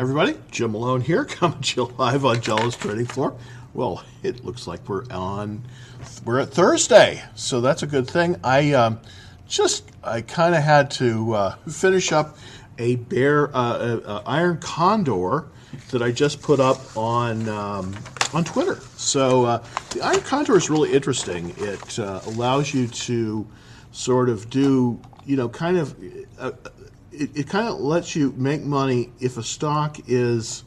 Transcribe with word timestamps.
Everybody, 0.00 0.34
Jim 0.50 0.72
Malone 0.72 1.02
here, 1.02 1.24
coming 1.26 1.60
to 1.60 1.82
you 1.82 1.94
live 1.98 2.24
on 2.24 2.40
Jello's 2.40 2.74
Trading 2.74 3.04
Floor. 3.04 3.36
Well, 3.74 4.02
it 4.22 4.42
looks 4.46 4.66
like 4.66 4.88
we're 4.88 5.04
on, 5.10 5.62
we're 6.24 6.40
at 6.40 6.48
Thursday, 6.48 7.22
so 7.34 7.60
that's 7.60 7.82
a 7.82 7.86
good 7.86 8.08
thing. 8.08 8.36
I 8.42 8.72
um, 8.72 8.98
just, 9.46 9.90
I 10.02 10.22
kind 10.22 10.54
of 10.54 10.62
had 10.62 10.90
to 10.92 11.34
uh, 11.34 11.50
finish 11.70 12.12
up 12.12 12.38
a 12.78 12.96
bear, 12.96 13.54
uh, 13.54 13.60
uh, 13.60 14.00
uh, 14.06 14.22
iron 14.24 14.56
condor 14.56 15.48
that 15.90 16.00
I 16.00 16.12
just 16.12 16.40
put 16.40 16.60
up 16.60 16.96
on 16.96 17.46
um, 17.50 17.94
on 18.32 18.42
Twitter. 18.42 18.76
So 18.96 19.44
uh, 19.44 19.64
the 19.90 20.00
iron 20.00 20.20
condor 20.20 20.56
is 20.56 20.70
really 20.70 20.94
interesting. 20.94 21.52
It 21.58 21.98
uh, 21.98 22.22
allows 22.24 22.72
you 22.72 22.88
to 22.88 23.46
sort 23.92 24.30
of 24.30 24.48
do, 24.48 24.98
you 25.26 25.36
know, 25.36 25.50
kind 25.50 25.76
of 25.76 25.94
it, 27.20 27.36
it 27.36 27.48
kind 27.48 27.68
of 27.68 27.78
lets 27.78 28.16
you 28.16 28.32
make 28.36 28.62
money 28.62 29.12
if 29.20 29.36
a 29.36 29.42
stock 29.42 29.98
is 30.08 30.64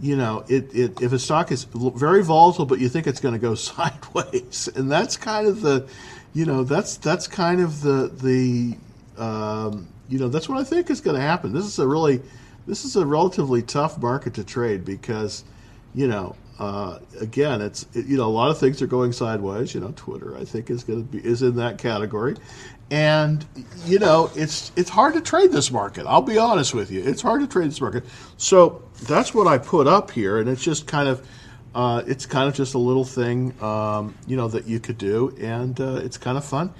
you 0.00 0.16
know, 0.16 0.44
it, 0.48 0.74
it 0.74 1.00
if 1.00 1.12
a 1.12 1.18
stock 1.18 1.52
is 1.52 1.64
very 1.64 2.24
volatile, 2.24 2.66
but 2.66 2.80
you 2.80 2.88
think 2.88 3.06
it's 3.06 3.20
going 3.20 3.34
to 3.34 3.38
go 3.38 3.54
sideways, 3.54 4.68
and 4.74 4.90
that's 4.90 5.16
kind 5.16 5.46
of 5.46 5.62
the, 5.62 5.88
you 6.34 6.44
know, 6.44 6.64
that's 6.64 6.96
that's 6.96 7.28
kind 7.28 7.60
of 7.60 7.82
the 7.82 8.08
the, 8.08 9.22
um, 9.22 9.86
you 10.08 10.18
know, 10.18 10.28
that's 10.28 10.48
what 10.48 10.58
I 10.58 10.64
think 10.64 10.90
is 10.90 11.00
going 11.00 11.16
to 11.16 11.22
happen. 11.22 11.52
This 11.52 11.64
is 11.64 11.78
a 11.78 11.86
really, 11.86 12.20
this 12.66 12.84
is 12.84 12.96
a 12.96 13.06
relatively 13.06 13.62
tough 13.62 13.96
market 13.98 14.34
to 14.34 14.44
trade 14.44 14.84
because, 14.84 15.44
you 15.94 16.08
know, 16.08 16.34
uh, 16.58 16.98
again, 17.20 17.60
it's 17.60 17.86
it, 17.94 18.06
you 18.06 18.16
know 18.16 18.26
a 18.26 18.30
lot 18.30 18.50
of 18.50 18.58
things 18.58 18.82
are 18.82 18.86
going 18.86 19.12
sideways. 19.12 19.74
You 19.74 19.80
know, 19.80 19.92
Twitter 19.94 20.36
I 20.36 20.44
think 20.44 20.68
is 20.70 20.84
going 20.84 21.06
to 21.06 21.12
be 21.12 21.24
is 21.24 21.42
in 21.42 21.56
that 21.56 21.78
category, 21.78 22.36
and 22.90 23.44
you 23.84 23.98
know 23.98 24.30
it's 24.34 24.72
it's 24.76 24.90
hard 24.90 25.14
to 25.14 25.20
trade 25.20 25.52
this 25.52 25.70
market. 25.70 26.06
I'll 26.06 26.22
be 26.22 26.38
honest 26.38 26.74
with 26.74 26.90
you, 26.90 27.02
it's 27.02 27.22
hard 27.22 27.40
to 27.40 27.46
trade 27.46 27.70
this 27.70 27.80
market. 27.80 28.04
So 28.36 28.82
that's 29.04 29.34
what 29.34 29.46
I 29.46 29.58
put 29.58 29.86
up 29.86 30.10
here, 30.10 30.38
and 30.38 30.48
it's 30.48 30.62
just 30.62 30.86
kind 30.86 31.08
of. 31.08 31.26
Uh, 31.74 32.02
it's 32.06 32.26
kind 32.26 32.46
of 32.46 32.54
just 32.54 32.74
a 32.74 32.78
little 32.78 33.02
thing, 33.02 33.54
um, 33.62 34.14
you 34.26 34.36
know, 34.36 34.46
that 34.46 34.66
you 34.66 34.78
could 34.78 34.98
do, 34.98 35.34
and 35.40 35.80
uh, 35.80 36.02
it's 36.04 36.18
kind 36.18 36.36
of 36.36 36.44
fun, 36.44 36.70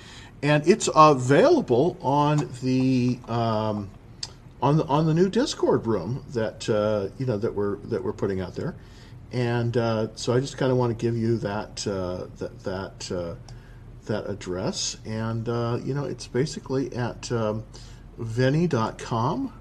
and 0.42 0.68
it's 0.68 0.86
available 0.94 1.96
on 2.02 2.46
the 2.60 3.18
um, 3.26 3.88
on 4.60 4.76
the 4.76 4.84
on 4.84 5.06
the 5.06 5.14
new 5.14 5.28
Discord 5.28 5.86
room 5.86 6.24
that 6.34 6.68
uh, 6.68 7.08
you 7.18 7.26
know 7.26 7.36
that 7.38 7.54
we're 7.54 7.76
that 7.76 8.02
we're 8.02 8.12
putting 8.12 8.40
out 8.40 8.54
there. 8.54 8.74
And 9.32 9.76
uh, 9.76 10.08
so 10.14 10.34
I 10.34 10.40
just 10.40 10.58
kind 10.58 10.70
of 10.70 10.78
want 10.78 10.96
to 10.96 11.02
give 11.02 11.16
you 11.16 11.38
that 11.38 11.86
uh, 11.86 12.26
that 12.38 12.62
that 12.64 13.12
uh, 13.12 13.34
that 14.06 14.28
address, 14.28 14.96
and 15.04 15.48
uh, 15.48 15.78
you 15.84 15.94
know 15.94 16.04
it's 16.04 16.26
basically 16.26 16.94
at 16.94 17.30
um, 17.32 17.64
Veni.com 18.18 19.52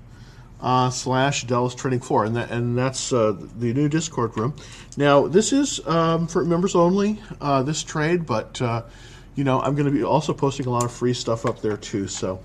uh, 0.62 0.90
slash 0.90 1.44
Dallas 1.46 1.76
Trading 1.76 2.00
Floor, 2.00 2.26
and 2.26 2.36
that 2.36 2.52
and 2.52 2.78
that's 2.78 3.12
uh, 3.14 3.36
the 3.58 3.74
new 3.74 3.90
Discord 3.90 4.38
room. 4.38 4.56
Now 4.98 5.28
this 5.28 5.54
is 5.54 5.86
um, 5.88 6.28
for 6.28 6.44
members 6.44 6.76
only. 6.76 7.20
this 7.64 7.84
trade, 7.84 8.26
but 8.26 8.60
you 9.36 9.44
know 9.44 9.62
I'm 9.62 9.76
going 9.76 9.86
to 9.86 9.92
be 9.92 10.04
also 10.04 10.34
posting 10.34 10.68
a 10.68 10.70
lot 10.70 10.84
of 10.84 10.92
free 10.92 11.14
stuff 11.14 11.46
up 11.46 11.62
there 11.62 11.78
too. 11.78 12.08
So. 12.08 12.44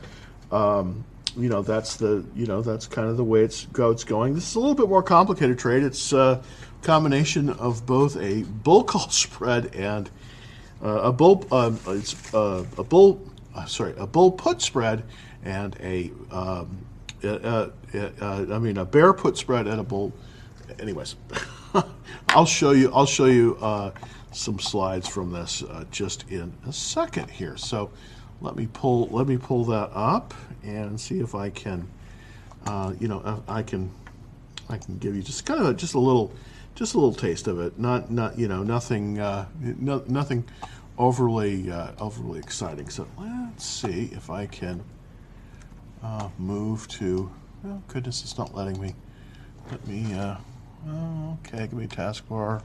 Um, 0.53 1.05
you 1.37 1.51
know 1.51 1.61
that's 1.61 1.97
the 1.97 2.25
you 2.35 2.47
know 2.47 2.63
that's 2.63 2.87
kind 2.87 3.09
of 3.09 3.17
the 3.19 3.25
way 3.25 3.43
it's 3.43 3.67
go 3.67 3.91
it's 3.91 4.05
going. 4.05 4.35
This 4.35 4.49
is 4.49 4.55
a 4.55 4.59
little 4.59 4.75
bit 4.75 4.89
more 4.89 5.03
complicated 5.03 5.59
trade. 5.59 5.83
It's 5.83 6.13
a 6.13 6.43
combination 6.83 7.51
of 7.51 7.85
both 7.85 8.17
a 8.17 8.43
bull 8.43 8.85
call 8.85 9.09
spread 9.11 9.75
and 9.75 10.09
uh, 10.09 10.11
a 10.83 11.13
bull 11.13 11.47
um, 11.51 11.79
it's 11.89 12.35
uh, 12.35 12.65
a 12.79 12.85
bull 12.85 13.21
uh, 13.55 13.65
sorry 13.65 13.95
a 13.97 14.07
bull 14.07 14.31
put 14.31 14.61
spread 14.61 15.03
and 15.45 15.77
a 15.81 16.11
um, 16.31 16.87
uh, 17.25 17.69
uh, 17.95 18.47
I 18.51 18.59
mean 18.59 18.77
a 18.77 18.85
bear 18.85 19.13
put 19.13 19.37
spread 19.37 19.67
and 19.67 19.81
a 19.81 19.85
bull. 19.85 20.13
Anyways, 20.79 21.17
I'll 22.29 22.47
show 22.47 22.73
you 22.73 22.93
I'll 22.93 23.07
show 23.07 23.27
you 23.27 23.57
some 24.33 24.59
slides 24.59 25.09
from 25.09 25.33
this 25.33 25.63
just 25.91 26.29
in 26.31 26.53
a 26.67 26.73
second 26.73 27.31
here. 27.31 27.57
So 27.57 27.91
let 28.41 28.57
me 28.57 28.69
pull 28.73 29.09
let 29.09 29.27
me 29.27 29.39
pull 29.39 29.65
that 29.67 29.91
up 29.95 30.35
and 30.63 31.01
see 31.01 31.21
if 31.21 31.35
I 31.35 31.51
can 31.51 31.89
you 32.99 33.09
know 33.09 33.43
I 33.49 33.63
can 33.63 33.91
I 34.69 34.79
can 34.79 34.99
give 34.99 35.15
you 35.17 35.23
just 35.23 35.47
kind 35.47 35.65
of 35.65 35.77
just 35.77 35.95
a 35.95 36.01
little 36.01 36.33
just 36.77 36.95
a 36.95 36.99
little 36.99 37.15
taste 37.15 37.49
of 37.49 37.59
it. 37.59 37.79
Not 37.79 38.11
not 38.11 38.39
you 38.39 38.47
know 38.47 38.63
nothing 38.63 39.19
uh, 39.19 39.47
no, 39.61 40.05
nothing 40.07 40.45
overly 40.99 41.71
uh, 41.71 41.93
overly 41.99 42.39
exciting. 42.39 42.89
So 42.89 43.09
let's 43.19 43.65
see 43.65 44.11
if 44.13 44.31
I 44.31 44.47
can 44.47 44.85
uh, 46.03 46.29
move 46.39 46.87
to. 46.89 47.31
Oh 47.67 47.83
goodness, 47.89 48.23
it's 48.23 48.39
not 48.39 48.55
letting 48.55 48.81
me. 48.81 48.95
Let 49.71 49.85
me. 49.89 50.15
Uh, 50.15 50.37
oh, 50.89 51.39
okay, 51.41 51.67
give 51.67 51.73
me 51.73 51.87
taskbar. 51.89 52.63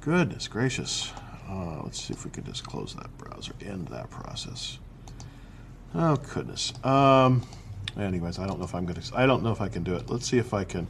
Goodness 0.00 0.46
gracious. 0.46 1.12
Uh, 1.48 1.80
let's 1.82 2.02
see 2.02 2.12
if 2.12 2.24
we 2.24 2.30
can 2.30 2.44
just 2.44 2.64
close 2.66 2.94
that 2.94 3.16
browser, 3.18 3.52
end 3.64 3.88
that 3.88 4.10
process. 4.10 4.78
Oh 5.94 6.16
goodness. 6.16 6.72
Um, 6.84 7.42
anyways, 7.98 8.38
I 8.38 8.46
don't 8.46 8.58
know 8.58 8.66
if 8.66 8.74
I'm 8.74 8.84
gonna. 8.84 9.00
I 9.14 9.26
don't 9.26 9.42
know 9.42 9.52
if 9.52 9.60
I 9.62 9.68
can 9.68 9.82
do 9.82 9.94
it. 9.94 10.10
Let's 10.10 10.26
see 10.28 10.38
if 10.38 10.52
I 10.52 10.64
can. 10.64 10.86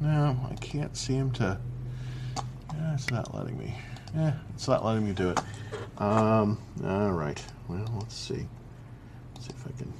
No, 0.00 0.36
I 0.50 0.54
can't 0.56 0.96
seem 0.96 1.30
to. 1.32 1.58
Yeah, 2.74 2.94
it's 2.94 3.10
not 3.10 3.34
letting 3.34 3.58
me. 3.58 3.74
Yeah, 4.14 4.34
it's 4.54 4.68
not 4.68 4.84
letting 4.84 5.06
me 5.06 5.12
do 5.12 5.30
it. 5.30 5.40
Um, 5.98 6.58
all 6.84 7.12
right. 7.12 7.42
Well, 7.68 7.90
let's 7.98 8.14
see. 8.14 8.46
Let's 9.34 9.46
see 9.46 9.54
if 9.54 9.66
I 9.66 9.70
can. 9.78 9.92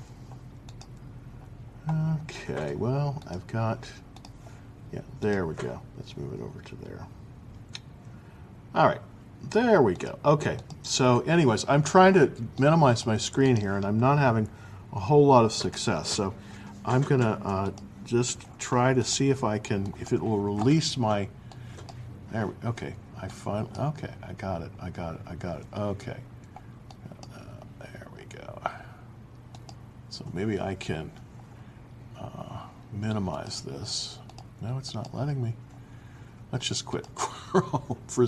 Okay. 2.22 2.74
Well, 2.74 3.22
I've 3.28 3.46
got. 3.46 3.90
Yeah, 4.92 5.00
there 5.20 5.46
we 5.46 5.54
go. 5.54 5.80
Let's 5.96 6.16
move 6.16 6.34
it 6.34 6.40
over 6.42 6.60
to 6.60 6.76
there. 6.76 7.06
All 8.74 8.86
right. 8.86 9.00
There 9.50 9.80
we 9.82 9.94
go. 9.94 10.18
Okay. 10.24 10.58
So, 10.82 11.20
anyways, 11.20 11.64
I'm 11.68 11.82
trying 11.82 12.14
to 12.14 12.30
minimize 12.58 13.06
my 13.06 13.16
screen 13.16 13.56
here, 13.56 13.76
and 13.76 13.84
I'm 13.84 13.98
not 13.98 14.18
having 14.18 14.48
a 14.92 15.00
whole 15.00 15.26
lot 15.26 15.44
of 15.44 15.52
success. 15.52 16.08
So, 16.08 16.34
I'm 16.84 17.02
going 17.02 17.20
to 17.20 17.28
uh, 17.28 17.70
just 18.06 18.46
try 18.58 18.94
to 18.94 19.04
see 19.04 19.30
if 19.30 19.44
I 19.44 19.58
can, 19.58 19.92
if 20.00 20.12
it 20.12 20.22
will 20.22 20.38
release 20.38 20.96
my, 20.96 21.28
there, 22.30 22.50
okay, 22.64 22.94
I 23.20 23.28
finally, 23.28 23.70
okay, 23.78 24.12
I 24.22 24.32
got 24.34 24.62
it, 24.62 24.70
I 24.80 24.90
got 24.90 25.16
it, 25.16 25.20
I 25.26 25.34
got 25.34 25.60
it, 25.60 25.66
okay. 25.76 26.16
Uh, 27.34 27.38
there 27.80 28.06
we 28.16 28.22
go. 28.36 28.60
So 30.10 30.24
maybe 30.32 30.60
I 30.60 30.74
can 30.76 31.10
uh, 32.18 32.60
minimize 32.92 33.60
this. 33.60 34.18
No, 34.62 34.78
it's 34.78 34.94
not 34.94 35.14
letting 35.14 35.42
me. 35.42 35.54
Let's 36.52 36.66
just 36.66 36.86
quit 36.86 37.06
Chrome 37.14 37.98
for 38.06 38.26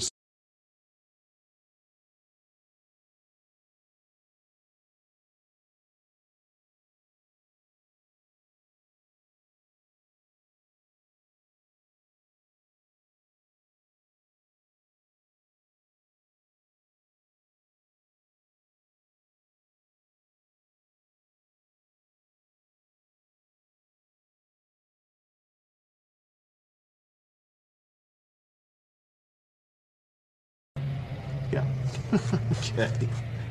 okay. 32.52 33.08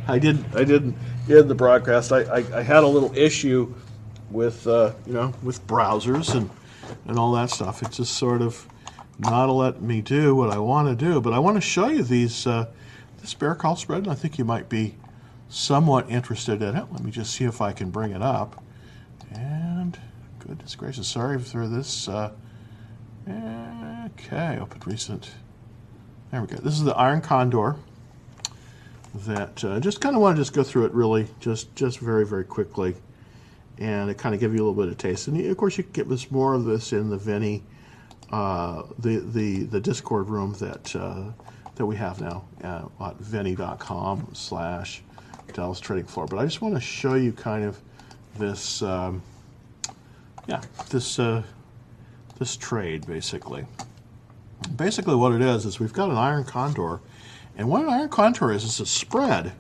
I 0.08 0.20
didn't. 0.20 0.56
I 0.56 0.64
didn't 0.64 0.96
end 1.30 1.50
the 1.50 1.56
broadcast. 1.56 2.12
I, 2.12 2.22
I, 2.22 2.60
I 2.60 2.62
had 2.64 2.84
a 2.84 2.88
little 2.88 3.16
issue 3.16 3.74
with 4.32 4.66
uh, 4.68 4.94
you 5.06 5.14
know 5.14 5.34
with 5.44 5.66
browsers 5.68 6.34
and 6.36 6.50
and 7.06 7.20
all 7.20 7.34
that 7.34 7.50
stuff. 7.50 7.82
It's 7.84 7.98
just 7.98 8.14
sort 8.14 8.42
of 8.42 8.68
not 9.20 9.50
letting 9.50 9.86
me 9.86 10.02
do 10.02 10.36
what 10.36 10.50
I 10.52 10.60
want 10.60 10.88
to 10.88 11.06
do. 11.06 11.20
But 11.20 11.34
I 11.34 11.40
want 11.40 11.58
to 11.58 11.62
show 11.62 11.90
you 11.90 12.04
these 12.04 12.48
uh, 12.48 12.68
this 13.20 13.34
bear 13.34 13.56
call 13.56 13.76
spread, 13.76 14.04
and 14.04 14.12
I 14.12 14.16
think 14.16 14.38
you 14.38 14.46
might 14.46 14.70
be 14.70 14.96
somewhat 15.50 16.10
interested 16.10 16.62
in 16.62 16.76
it. 16.76 16.86
Let 16.92 17.04
me 17.04 17.12
just 17.12 17.34
see 17.34 17.46
if 17.46 17.62
I 17.62 17.72
can 17.72 17.90
bring 17.90 18.12
it 18.12 18.22
up. 18.22 18.64
And 19.34 20.00
goodness 20.40 20.76
gracious, 20.76 21.08
sorry 21.08 21.40
for 21.40 21.68
this. 21.68 22.08
Uh, 22.08 22.32
okay, 23.28 24.58
open 24.60 24.82
recent. 24.86 25.32
There 26.32 26.42
we 26.42 26.48
go. 26.48 26.58
This 26.58 26.74
is 26.74 26.84
the 26.84 26.96
Iron 26.96 27.22
Condor 27.22 27.76
that 29.26 29.64
uh, 29.64 29.80
just 29.80 30.02
kind 30.02 30.16
of 30.16 30.22
want 30.22 30.36
to 30.36 30.42
just 30.42 30.54
go 30.54 30.64
through 30.64 30.86
it 30.86 30.94
really 30.94 31.28
just 31.40 31.74
just 31.76 32.00
very 32.00 32.26
very 32.26 32.46
quickly. 32.46 32.96
And 33.80 34.10
it 34.10 34.18
kind 34.18 34.34
of 34.34 34.42
give 34.42 34.56
you 34.56 34.60
a 34.60 34.66
little 34.68 34.84
bit 34.84 34.92
of 34.92 34.98
taste. 34.98 35.28
And 35.28 35.40
of 35.46 35.58
course 35.58 35.78
you 35.78 35.84
can 35.84 35.94
get 35.94 36.10
this 36.10 36.32
more 36.32 36.54
of 36.54 36.66
this 36.66 36.94
in 36.94 37.10
the 37.10 37.18
Veni 37.18 37.64
uh, 38.32 38.84
the 39.00 39.18
the 39.20 39.64
the 39.64 39.80
discord 39.80 40.30
room 40.30 40.54
that 40.54 40.96
uh, 40.96 41.32
that 41.76 41.86
we 41.86 41.96
have 41.96 42.20
now 42.20 42.44
at 43.00 43.16
veni.com 43.18 44.30
slash 44.34 45.02
Dallas 45.54 45.80
trading 45.80 46.06
floor. 46.06 46.26
But 46.28 46.38
I 46.40 46.44
just 46.44 46.62
want 46.62 46.76
to 46.76 46.82
show 46.82 47.14
you 47.14 47.32
kind 47.32 47.64
of 47.64 47.80
this 48.38 48.82
um, 48.82 49.22
yeah 50.48 50.62
this 50.90 51.20
uh, 51.20 51.44
this 52.40 52.58
trade 52.58 53.06
basically. 53.08 53.66
Basically, 54.76 55.16
what 55.16 55.34
it 55.34 55.42
is 55.42 55.66
is 55.66 55.80
we've 55.80 55.94
got 55.94 56.10
an 56.10 56.18
iron 56.18 56.44
condor, 56.44 57.00
and 57.58 57.68
what 57.68 57.82
an 57.82 57.90
iron 57.90 58.10
condor 58.10 58.52
is 58.52 58.64
is 58.64 58.80
a 58.80 58.86
spread, 58.86 59.52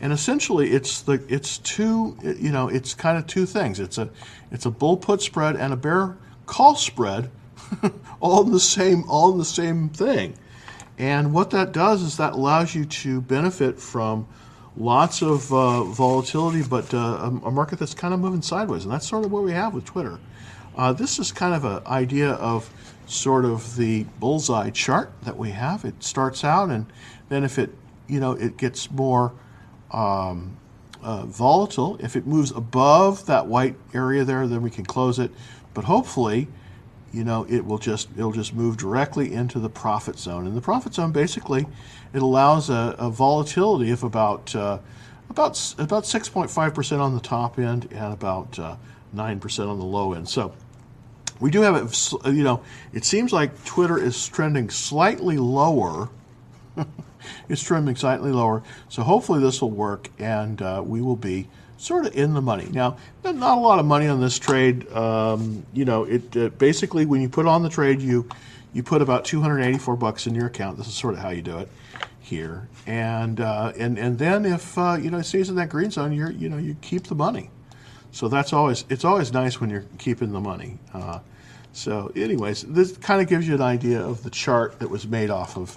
and 0.00 0.12
essentially 0.12 0.72
it's 0.72 1.02
the 1.02 1.22
it's 1.28 1.58
two 1.58 2.16
you 2.22 2.50
know 2.50 2.68
it's 2.68 2.94
kind 2.94 3.18
of 3.18 3.26
two 3.26 3.46
things. 3.46 3.78
It's 3.78 3.98
a 3.98 4.08
it's 4.50 4.66
a 4.66 4.70
bull 4.70 4.96
put 4.96 5.22
spread 5.22 5.56
and 5.56 5.72
a 5.72 5.76
bear 5.76 6.16
call 6.46 6.74
spread, 6.74 7.30
all 8.20 8.44
in 8.44 8.50
the 8.50 8.60
same 8.60 9.04
all 9.08 9.32
in 9.32 9.38
the 9.38 9.44
same 9.44 9.90
thing. 9.90 10.34
And 10.98 11.34
what 11.34 11.50
that 11.50 11.72
does 11.72 12.02
is 12.02 12.16
that 12.16 12.32
allows 12.34 12.74
you 12.74 12.84
to 12.84 13.20
benefit 13.20 13.80
from 13.80 14.26
lots 14.76 15.22
of 15.22 15.52
uh, 15.52 15.84
volatility, 15.84 16.62
but 16.62 16.92
uh, 16.94 17.30
a, 17.44 17.50
market 17.50 17.78
that's 17.78 17.94
kind 17.94 18.14
of 18.14 18.20
moving 18.20 18.42
sideways. 18.42 18.84
And 18.84 18.92
that's 18.92 19.06
sort 19.06 19.24
of 19.24 19.32
what 19.32 19.42
we 19.42 19.52
have 19.52 19.74
with 19.74 19.84
Twitter. 19.84 20.18
Uh, 20.76 20.92
this 20.92 21.18
is 21.18 21.32
kind 21.32 21.54
of 21.54 21.64
an 21.64 21.86
idea 21.86 22.30
of 22.30 22.70
sort 23.06 23.44
of 23.44 23.76
the 23.76 24.04
bullseye 24.18 24.70
chart 24.70 25.12
that 25.22 25.36
we 25.36 25.50
have. 25.50 25.84
It 25.84 26.02
starts 26.02 26.44
out, 26.44 26.70
and 26.70 26.86
then 27.28 27.44
if 27.44 27.58
it, 27.58 27.70
you 28.08 28.20
know, 28.20 28.32
it 28.32 28.56
gets 28.56 28.90
more 28.90 29.32
um, 29.90 30.56
uh, 31.02 31.24
volatile, 31.26 31.96
if 32.00 32.16
it 32.16 32.26
moves 32.26 32.50
above 32.50 33.26
that 33.26 33.46
white 33.46 33.76
area 33.92 34.24
there, 34.24 34.46
then 34.46 34.62
we 34.62 34.70
can 34.70 34.84
close 34.84 35.18
it. 35.18 35.30
But 35.72 35.84
hopefully, 35.84 36.48
you 37.12 37.24
know, 37.24 37.46
it 37.48 37.64
will 37.64 37.78
just 37.78 38.08
it'll 38.16 38.32
just 38.32 38.54
move 38.54 38.76
directly 38.76 39.32
into 39.32 39.58
the 39.58 39.68
profit 39.68 40.18
zone. 40.18 40.46
And 40.46 40.56
the 40.56 40.60
profit 40.60 40.94
zone 40.94 41.12
basically 41.12 41.66
it 42.12 42.22
allows 42.22 42.70
a, 42.70 42.96
a 42.98 43.10
volatility 43.10 43.90
of 43.90 44.02
about 44.02 44.54
uh, 44.54 44.78
about 45.30 45.74
about 45.78 46.04
6.5 46.04 46.74
percent 46.74 47.00
on 47.00 47.14
the 47.14 47.20
top 47.20 47.58
end 47.58 47.88
and 47.92 48.12
about 48.12 48.58
uh, 48.58 48.76
nine 49.12 49.40
percent 49.40 49.68
on 49.68 49.78
the 49.78 49.84
low 49.84 50.12
end. 50.12 50.28
So 50.28 50.54
we 51.40 51.50
do 51.50 51.60
have 51.62 51.76
it. 51.76 52.12
You 52.26 52.44
know, 52.44 52.62
it 52.92 53.04
seems 53.04 53.32
like 53.32 53.64
Twitter 53.64 53.98
is 53.98 54.28
trending 54.28 54.70
slightly 54.70 55.36
lower. 55.38 56.08
it's 57.48 57.62
trending 57.62 57.96
slightly 57.96 58.32
lower. 58.32 58.62
So 58.88 59.02
hopefully 59.02 59.40
this 59.40 59.60
will 59.60 59.70
work, 59.70 60.10
and 60.18 60.60
uh, 60.60 60.82
we 60.84 61.00
will 61.00 61.16
be 61.16 61.48
sort 61.76 62.06
of 62.06 62.16
in 62.16 62.34
the 62.34 62.40
money. 62.40 62.68
Now, 62.70 62.96
not 63.24 63.58
a 63.58 63.60
lot 63.60 63.78
of 63.78 63.86
money 63.86 64.06
on 64.06 64.20
this 64.20 64.38
trade. 64.38 64.90
Um, 64.92 65.66
you 65.72 65.84
know, 65.84 66.04
it 66.04 66.36
uh, 66.36 66.48
basically 66.50 67.06
when 67.06 67.20
you 67.20 67.28
put 67.28 67.46
on 67.46 67.62
the 67.62 67.68
trade, 67.68 68.00
you 68.00 68.28
you 68.72 68.82
put 68.82 69.02
about 69.02 69.24
284 69.24 69.96
bucks 69.96 70.26
in 70.26 70.34
your 70.34 70.46
account. 70.46 70.78
This 70.78 70.88
is 70.88 70.94
sort 70.94 71.14
of 71.14 71.20
how 71.20 71.30
you 71.30 71.42
do 71.42 71.58
it 71.58 71.68
here, 72.20 72.68
and 72.86 73.40
uh, 73.40 73.72
and 73.78 73.98
and 73.98 74.18
then 74.18 74.44
if 74.44 74.76
uh, 74.78 74.96
you 75.00 75.10
know 75.10 75.18
it 75.18 75.24
stays 75.24 75.48
in 75.48 75.56
that 75.56 75.68
green 75.68 75.90
zone, 75.90 76.12
you're 76.12 76.30
you 76.30 76.48
know 76.48 76.58
you 76.58 76.76
keep 76.80 77.04
the 77.04 77.14
money. 77.14 77.50
So 78.12 78.28
that's 78.28 78.52
always 78.52 78.84
it's 78.88 79.04
always 79.04 79.32
nice 79.32 79.60
when 79.60 79.70
you're 79.70 79.86
keeping 79.98 80.32
the 80.32 80.40
money. 80.40 80.78
Uh, 80.92 81.18
so, 81.74 82.12
anyways, 82.14 82.62
this 82.62 82.96
kind 82.96 83.20
of 83.20 83.28
gives 83.28 83.48
you 83.48 83.54
an 83.54 83.60
idea 83.60 84.00
of 84.00 84.22
the 84.22 84.30
chart 84.30 84.78
that 84.78 84.88
was 84.88 85.08
made 85.08 85.28
off 85.28 85.56
of. 85.56 85.76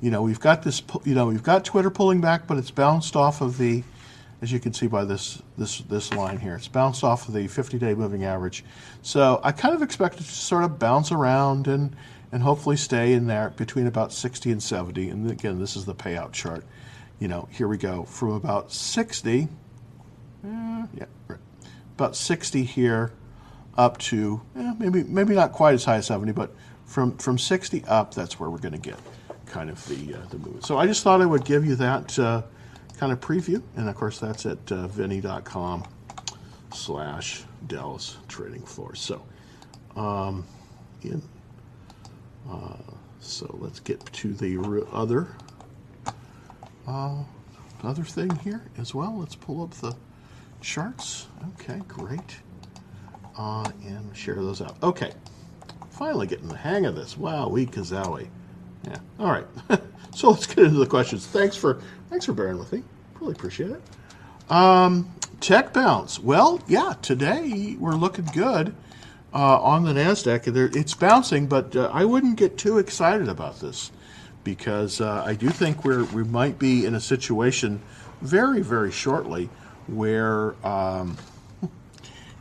You 0.00 0.10
know, 0.10 0.22
we've 0.22 0.40
got 0.40 0.62
this. 0.62 0.82
You 1.04 1.14
know, 1.14 1.26
we've 1.26 1.42
got 1.42 1.64
Twitter 1.64 1.90
pulling 1.90 2.20
back, 2.20 2.46
but 2.46 2.58
it's 2.58 2.70
bounced 2.70 3.16
off 3.16 3.40
of 3.40 3.58
the 3.58 3.82
as 4.42 4.52
you 4.52 4.60
can 4.60 4.72
see 4.72 4.86
by 4.86 5.04
this 5.04 5.42
this 5.56 5.80
this 5.80 6.12
line 6.12 6.38
here. 6.38 6.54
It's 6.54 6.68
bounced 6.68 7.02
off 7.02 7.28
of 7.28 7.34
the 7.34 7.46
50-day 7.46 7.94
moving 7.94 8.24
average. 8.24 8.64
So 9.02 9.40
I 9.42 9.52
kind 9.52 9.74
of 9.74 9.82
expect 9.82 10.16
it 10.16 10.24
to 10.24 10.24
sort 10.24 10.64
of 10.64 10.78
bounce 10.78 11.10
around 11.10 11.66
and 11.66 11.96
and 12.32 12.42
hopefully 12.42 12.76
stay 12.76 13.12
in 13.12 13.26
there 13.26 13.50
between 13.50 13.86
about 13.86 14.12
60 14.12 14.50
and 14.50 14.62
70. 14.62 15.08
And 15.10 15.30
again, 15.30 15.58
this 15.58 15.76
is 15.76 15.84
the 15.84 15.94
payout 15.94 16.32
chart. 16.32 16.64
You 17.18 17.28
know, 17.28 17.48
here 17.50 17.68
we 17.68 17.78
go 17.78 18.04
from 18.04 18.32
about 18.32 18.72
60. 18.72 19.48
Uh, 20.44 20.86
yeah, 20.94 21.04
right. 21.28 21.38
About 21.94 22.14
60 22.14 22.64
here 22.64 23.12
up 23.78 23.96
to 23.98 24.40
eh, 24.56 24.74
maybe 24.78 25.02
maybe 25.04 25.34
not 25.34 25.52
quite 25.52 25.74
as 25.74 25.84
high 25.84 25.96
as 25.96 26.06
70, 26.06 26.32
but 26.32 26.54
from 26.84 27.16
from 27.16 27.38
60 27.38 27.84
up, 27.86 28.14
that's 28.14 28.38
where 28.38 28.50
we're 28.50 28.58
going 28.58 28.72
to 28.72 28.78
get 28.78 28.98
kind 29.46 29.70
of 29.70 29.84
the 29.86 30.14
uh, 30.14 30.26
the 30.30 30.38
movement. 30.38 30.64
So 30.64 30.76
I 30.78 30.86
just 30.86 31.02
thought 31.02 31.20
I 31.20 31.26
would 31.26 31.44
give 31.44 31.64
you 31.64 31.76
that. 31.76 32.18
Uh, 32.18 32.42
kind 32.96 33.12
of 33.12 33.20
preview. 33.20 33.62
And 33.76 33.88
of 33.88 33.94
course, 33.94 34.18
that's 34.18 34.46
at 34.46 34.72
uh, 34.72 34.88
vinny.com 34.88 35.84
slash 36.72 37.44
Dallas 37.66 38.16
Trading 38.28 38.62
Floor. 38.62 38.94
So, 38.94 39.22
um, 39.96 40.46
in, 41.02 41.22
uh, 42.50 42.76
so 43.20 43.56
let's 43.60 43.80
get 43.80 44.04
to 44.12 44.32
the 44.32 44.86
other 44.92 45.28
uh, 46.86 47.22
other 47.82 48.04
thing 48.04 48.34
here 48.36 48.62
as 48.78 48.94
well. 48.94 49.16
Let's 49.18 49.34
pull 49.34 49.62
up 49.62 49.70
the 49.74 49.94
charts. 50.60 51.26
Okay, 51.60 51.80
great. 51.88 52.38
Uh, 53.36 53.70
and 53.84 54.16
share 54.16 54.36
those 54.36 54.62
out. 54.62 54.82
Okay, 54.82 55.12
finally 55.90 56.26
getting 56.26 56.48
the 56.48 56.56
hang 56.56 56.86
of 56.86 56.94
this. 56.94 57.18
Wow, 57.18 57.48
we 57.48 57.66
kazowie. 57.66 58.28
Yeah. 58.86 58.98
All 59.18 59.30
right. 59.30 59.46
so 60.14 60.30
let's 60.30 60.46
get 60.46 60.58
into 60.58 60.78
the 60.78 60.86
questions. 60.86 61.26
Thanks 61.26 61.56
for 61.56 61.80
thanks 62.10 62.26
for 62.26 62.32
bearing 62.32 62.58
with 62.58 62.72
me. 62.72 62.82
Really 63.20 63.32
appreciate 63.32 63.70
it. 63.70 63.82
Um, 64.50 65.12
tech 65.40 65.72
bounce. 65.72 66.20
Well, 66.20 66.60
yeah, 66.68 66.94
today 67.02 67.76
we're 67.78 67.96
looking 67.96 68.26
good 68.26 68.74
uh, 69.34 69.60
on 69.60 69.84
the 69.84 69.92
Nasdaq. 69.92 70.76
It's 70.76 70.94
bouncing, 70.94 71.46
but 71.46 71.74
uh, 71.74 71.90
I 71.92 72.04
wouldn't 72.04 72.36
get 72.36 72.56
too 72.58 72.78
excited 72.78 73.28
about 73.28 73.60
this 73.60 73.90
because 74.44 75.00
uh, 75.00 75.24
I 75.26 75.34
do 75.34 75.48
think 75.48 75.84
we're 75.84 76.04
we 76.04 76.22
might 76.22 76.58
be 76.58 76.86
in 76.86 76.94
a 76.94 77.00
situation 77.00 77.82
very 78.20 78.60
very 78.60 78.92
shortly 78.92 79.48
where. 79.86 80.54
Um, 80.66 81.16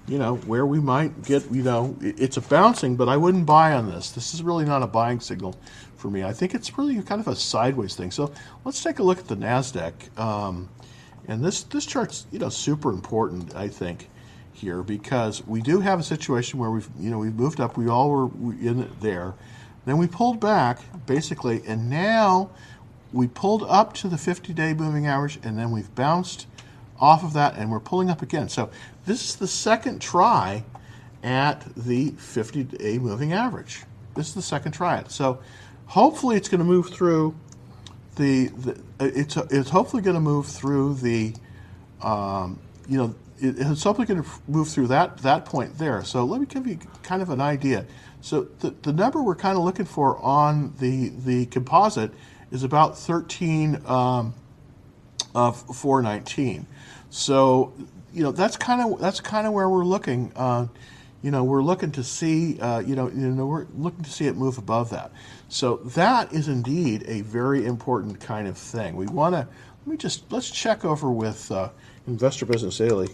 you 0.08 0.20
know, 0.20 0.36
where 0.36 0.68
we 0.68 0.80
might 0.80 1.24
get, 1.24 1.52
you 1.52 1.64
know, 1.64 1.98
it's 2.00 2.38
a 2.38 2.42
bouncing, 2.42 2.96
but 2.96 3.10
I 3.10 3.18
wouldn't 3.18 3.48
buy 3.48 3.74
on 3.74 3.90
this. 3.90 4.12
This 4.12 4.36
is 4.36 4.44
really 4.44 4.64
not 4.66 4.84
a 4.84 4.88
buying 4.88 5.20
signal 5.20 5.56
for 6.06 6.12
me. 6.12 6.24
I 6.24 6.34
think 6.34 6.54
it's 6.54 6.78
really 6.78 7.02
kind 7.02 7.20
of 7.20 7.28
a 7.28 7.36
sideways 7.36 7.96
thing. 7.96 8.12
So 8.12 8.32
let's 8.64 8.84
take 8.84 9.00
a 9.00 9.04
look 9.04 9.18
at 9.18 9.28
the 9.28 9.36
Nasdaq. 9.36 10.18
Um, 10.20 10.70
and 11.28 11.44
this 11.44 11.64
this 11.64 11.84
chart's 11.84 12.28
you 12.32 12.38
know 12.38 12.50
super 12.50 12.92
important, 12.92 13.56
I 13.56 13.70
think, 13.70 14.08
here 14.54 14.84
because 14.84 15.46
we 15.48 15.62
do 15.62 15.80
have 15.80 16.00
a 16.00 16.04
situation 16.04 16.60
where 16.60 16.70
we've 16.70 16.88
you 17.00 17.10
know 17.10 17.18
we've 17.18 17.34
moved 17.34 17.60
up. 17.60 17.76
We 17.76 17.90
all 17.90 18.12
were 18.12 18.54
in 18.54 18.88
there. 19.02 19.34
Then 19.86 19.98
we 19.98 20.06
pulled 20.06 20.40
back 20.40 20.80
basically, 21.08 21.64
and 21.66 21.90
now 21.90 22.52
we 23.12 23.28
pulled 23.28 23.64
up 23.64 23.94
to 23.94 24.08
the 24.08 24.16
50-day 24.16 24.76
moving 24.76 25.08
average, 25.08 25.40
and 25.42 25.58
then 25.58 25.72
we've 25.72 25.94
bounced 25.96 26.46
off 27.00 27.24
of 27.24 27.34
that, 27.34 27.56
and 27.56 27.72
we're 27.72 27.80
pulling 27.80 28.12
up 28.12 28.22
again. 28.22 28.50
So 28.50 28.70
this 29.06 29.28
is 29.28 29.36
the 29.38 29.48
second 29.48 30.02
try 30.02 30.64
at 31.24 31.66
the 31.76 32.12
50-day 32.12 33.00
moving 33.00 33.34
average. 33.34 33.84
This 34.16 34.30
is 34.30 34.34
the 34.34 34.42
second 34.42 34.72
try. 34.72 35.04
So 35.08 35.40
hopefully 35.86 36.36
it's 36.36 36.50
going 36.50 36.60
to 36.60 36.66
move 36.66 36.90
through 36.90 37.36
the, 38.16 38.48
the 38.48 38.82
it's 39.00 39.36
it's 39.38 39.70
hopefully 39.70 40.02
going 40.02 40.16
to 40.16 40.22
move 40.22 40.48
through 40.48 40.96
the 40.96 41.34
um, 42.02 42.60
you 42.88 42.98
know 42.98 43.16
it, 43.40 43.56
it's 43.60 43.84
hopefully 43.84 44.08
going 44.08 44.24
to 44.24 44.30
move 44.48 44.70
through 44.70 44.88
that 44.88 45.18
that 45.20 45.46
point 45.46 45.78
there. 45.78 46.04
So 46.04 46.24
let 46.24 46.40
me 46.40 46.48
give 46.48 46.66
you 46.66 46.80
kind 47.04 47.22
of 47.22 47.30
an 47.30 47.42
idea. 47.42 47.86
So 48.22 48.44
the, 48.60 48.72
the 48.82 48.94
number 48.94 49.22
we're 49.22 49.36
kind 49.36 49.58
of 49.58 49.64
looking 49.64 49.86
for 49.86 50.18
on 50.20 50.74
the 50.80 51.10
the 51.10 51.46
composite 51.48 52.12
is 52.52 52.64
about 52.64 52.98
13 52.98 53.82
um, 53.86 54.34
of 55.34 55.62
419. 55.76 56.66
So 57.10 57.74
you 58.14 58.24
know 58.24 58.32
that's 58.32 58.58
kind 58.58 58.82
of 58.82 59.00
that's 59.00 59.20
kind 59.20 59.46
of 59.46 59.54
where 59.54 59.70
we're 59.70 59.86
looking. 59.86 60.32
Uh, 60.36 60.68
you 61.22 61.32
know 61.32 61.44
we're 61.44 61.64
looking 61.64 61.92
to 61.92 62.04
see 62.04 62.60
uh, 62.60 62.80
you 62.80 62.96
know 62.96 63.10
you 63.10 63.30
know 63.30 63.46
we're 63.46 63.68
looking 63.76 64.04
to 64.04 64.12
see 64.12 64.28
it 64.28 64.36
move 64.36 64.58
above 64.58 64.92
that. 64.92 65.12
So 65.48 65.78
that 65.78 66.34
is 66.34 66.48
indeed 66.48 67.04
a 67.08 67.22
very 67.22 67.66
important 67.66 68.20
kind 68.20 68.48
of 68.48 68.58
thing. 68.58 68.96
We 68.96 69.08
want 69.08 69.36
to 69.36 69.48
let 69.86 69.92
me 69.92 69.98
just 69.98 70.32
let's 70.32 70.50
check 70.50 70.84
over 70.84 71.12
with 71.12 71.52
uh, 71.52 71.70
Investor 72.08 72.46
Business 72.46 72.78
Daily. 72.78 73.08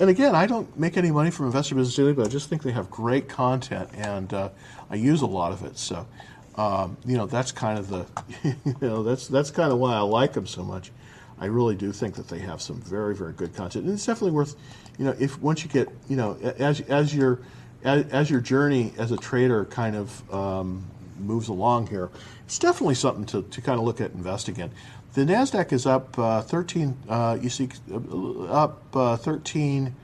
And 0.00 0.10
again, 0.10 0.34
I 0.34 0.46
don't 0.46 0.78
make 0.78 0.96
any 0.96 1.10
money 1.10 1.30
from 1.30 1.46
Investor 1.46 1.74
Business 1.74 1.96
Daily, 1.96 2.12
but 2.12 2.26
I 2.26 2.28
just 2.28 2.48
think 2.48 2.62
they 2.62 2.70
have 2.72 2.90
great 2.90 3.28
content, 3.28 3.88
and 3.94 4.32
uh, 4.32 4.50
I 4.90 4.94
use 4.94 5.22
a 5.22 5.26
lot 5.26 5.52
of 5.52 5.64
it. 5.64 5.76
So, 5.76 6.06
um, 6.54 6.96
you 7.04 7.16
know, 7.16 7.26
that's 7.26 7.50
kind 7.50 7.78
of 7.78 7.88
the, 7.88 8.06
you 8.64 8.76
know, 8.80 9.02
that's 9.02 9.26
that's 9.26 9.50
kind 9.50 9.72
of 9.72 9.78
why 9.78 9.94
I 9.94 10.00
like 10.00 10.34
them 10.34 10.46
so 10.46 10.62
much. 10.62 10.92
I 11.40 11.46
really 11.46 11.74
do 11.74 11.92
think 11.92 12.16
that 12.16 12.28
they 12.28 12.40
have 12.40 12.60
some 12.60 12.80
very 12.80 13.14
very 13.14 13.32
good 13.32 13.54
content, 13.54 13.86
and 13.86 13.94
it's 13.94 14.04
definitely 14.04 14.32
worth, 14.32 14.54
you 14.98 15.06
know, 15.06 15.16
if 15.18 15.40
once 15.40 15.64
you 15.64 15.70
get, 15.70 15.88
you 16.08 16.16
know, 16.16 16.36
as 16.58 16.80
as 16.82 17.14
your 17.14 17.40
as, 17.88 18.06
as 18.10 18.30
your 18.30 18.40
journey 18.40 18.92
as 18.98 19.10
a 19.10 19.16
trader 19.16 19.64
kind 19.64 19.96
of 19.96 20.34
um, 20.34 20.84
moves 21.18 21.48
along 21.48 21.86
here, 21.86 22.10
it's 22.44 22.58
definitely 22.58 22.94
something 22.94 23.24
to, 23.26 23.42
to 23.42 23.60
kind 23.60 23.78
of 23.78 23.84
look 23.84 24.00
at 24.00 24.12
investing 24.12 24.56
in. 24.58 24.70
The 25.14 25.22
Nasdaq 25.22 25.72
is 25.72 25.86
up 25.86 26.18
uh, 26.18 26.42
13. 26.42 26.96
Uh, 27.08 27.38
you 27.40 27.48
see, 27.48 27.68
uh, 27.90 28.44
up 28.44 28.82
uh, 28.94 29.16
13. 29.16 29.94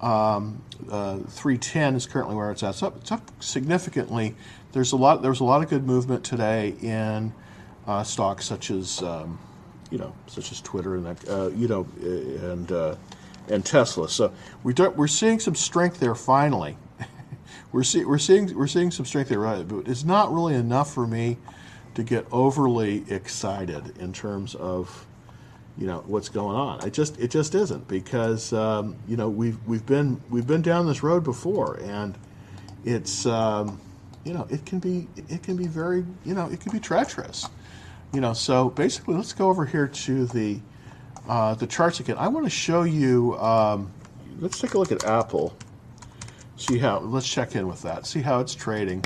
Um, 0.00 0.60
uh, 0.90 1.18
310 1.28 1.94
is 1.94 2.06
currently 2.06 2.34
where 2.34 2.50
it's 2.50 2.62
at. 2.64 2.70
It's 2.70 2.82
up, 2.82 2.96
it's 2.96 3.12
up 3.12 3.30
significantly. 3.40 4.34
There's 4.72 4.92
a 4.92 4.96
lot. 4.96 5.22
There's 5.22 5.40
a 5.40 5.44
lot 5.44 5.62
of 5.62 5.70
good 5.70 5.86
movement 5.86 6.24
today 6.24 6.74
in 6.82 7.32
uh, 7.86 8.02
stocks 8.02 8.46
such 8.46 8.72
as, 8.72 9.00
um, 9.02 9.38
you 9.92 9.98
know, 9.98 10.12
such 10.26 10.50
as 10.50 10.60
Twitter 10.60 10.96
and 10.96 11.56
you 11.56 11.68
know, 11.68 11.86
and 12.02 12.98
and 13.48 13.64
Tesla. 13.64 14.08
So 14.08 14.32
we 14.64 14.72
we're 14.72 15.06
seeing 15.06 15.38
some 15.38 15.54
strength 15.54 16.00
there 16.00 16.16
finally. 16.16 16.76
We're 17.72 17.82
see, 17.82 18.04
we're 18.04 18.18
seeing 18.18 18.56
we're 18.56 18.66
seeing 18.66 18.90
some 18.90 19.06
strength 19.06 19.28
there, 19.28 19.38
right? 19.38 19.66
But 19.66 19.88
it's 19.88 20.04
not 20.04 20.32
really 20.32 20.54
enough 20.54 20.92
for 20.92 21.06
me 21.06 21.38
to 21.94 22.02
get 22.02 22.26
overly 22.30 23.04
excited 23.10 23.98
in 23.98 24.12
terms 24.12 24.54
of 24.54 25.06
you 25.78 25.86
know 25.86 26.04
what's 26.06 26.28
going 26.28 26.56
on. 26.56 26.86
It 26.86 26.92
just 26.92 27.18
it 27.18 27.30
just 27.30 27.54
isn't 27.54 27.88
because 27.88 28.52
um, 28.52 28.96
you 29.08 29.16
know 29.16 29.28
we've 29.28 29.58
we've 29.66 29.86
been 29.86 30.20
we've 30.30 30.46
been 30.46 30.62
down 30.62 30.86
this 30.86 31.02
road 31.02 31.24
before, 31.24 31.80
and 31.82 32.16
it's 32.84 33.24
um, 33.26 33.80
you 34.24 34.34
know 34.34 34.46
it 34.50 34.66
can 34.66 34.78
be 34.78 35.08
it 35.28 35.42
can 35.42 35.56
be 35.56 35.66
very 35.66 36.04
you 36.24 36.34
know 36.34 36.46
it 36.50 36.60
can 36.60 36.72
be 36.72 36.80
treacherous. 36.80 37.48
You 38.12 38.20
know, 38.20 38.34
so 38.34 38.68
basically, 38.68 39.14
let's 39.14 39.32
go 39.32 39.48
over 39.48 39.64
here 39.64 39.88
to 39.88 40.26
the 40.26 40.60
uh, 41.26 41.54
the 41.54 41.66
charts 41.66 42.00
again. 42.00 42.18
I 42.18 42.28
want 42.28 42.44
to 42.44 42.50
show 42.50 42.82
you. 42.82 43.38
Um, 43.38 43.90
let's 44.38 44.60
take 44.60 44.74
a 44.74 44.78
look 44.78 44.92
at 44.92 45.04
Apple. 45.04 45.56
See 46.56 46.78
how. 46.78 47.00
Let's 47.00 47.28
check 47.28 47.56
in 47.56 47.66
with 47.66 47.82
that. 47.82 48.06
See 48.06 48.20
how 48.20 48.40
it's 48.40 48.54
trading 48.54 49.04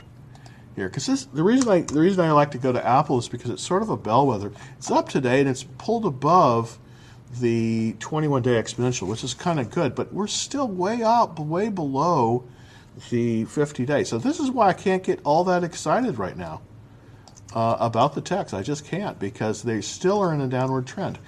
here. 0.75 0.89
Because 0.89 1.27
the 1.27 1.43
reason 1.43 1.69
I 1.69 1.81
the 1.81 2.01
reason 2.01 2.25
I 2.25 2.33
like 2.33 2.51
to 2.53 2.59
go 2.59 2.73
to 2.73 2.87
Apple 2.87 3.19
is 3.19 3.29
because 3.29 3.51
it's 3.51 3.63
sort 3.63 3.83
of 3.83 3.91
a 3.91 3.97
bellwether. 3.97 4.53
It's 4.79 4.91
up 4.91 5.09
today 5.09 5.41
and 5.41 5.49
it's 5.49 5.65
pulled 5.79 6.05
above 6.05 6.79
the 7.41 7.95
21 7.99 8.43
day 8.43 8.63
exponential, 8.63 9.09
which 9.09 9.25
is 9.25 9.35
kind 9.35 9.59
of 9.59 9.71
good. 9.71 9.95
But 9.95 10.13
we're 10.13 10.27
still 10.27 10.69
way 10.69 11.03
up, 11.03 11.39
way 11.39 11.69
below 11.69 12.45
the 13.11 13.45
50 13.45 13.85
day. 13.85 14.05
So 14.05 14.19
this 14.19 14.41
is 14.41 14.51
why 14.51 14.69
I 14.69 14.73
can't 14.73 15.03
get 15.03 15.21
all 15.25 15.45
that 15.45 15.65
excited 15.65 16.19
right 16.19 16.37
now 16.37 16.63
uh, 17.55 17.77
about 17.81 18.15
the 18.15 18.21
techs. 18.21 18.55
I 18.55 18.63
just 18.63 18.85
can't 18.85 19.19
because 19.19 19.63
they 19.63 19.81
still 19.81 20.21
are 20.21 20.33
in 20.33 20.41
a 20.41 20.49
downward 20.49 20.87
trend. 20.87 21.19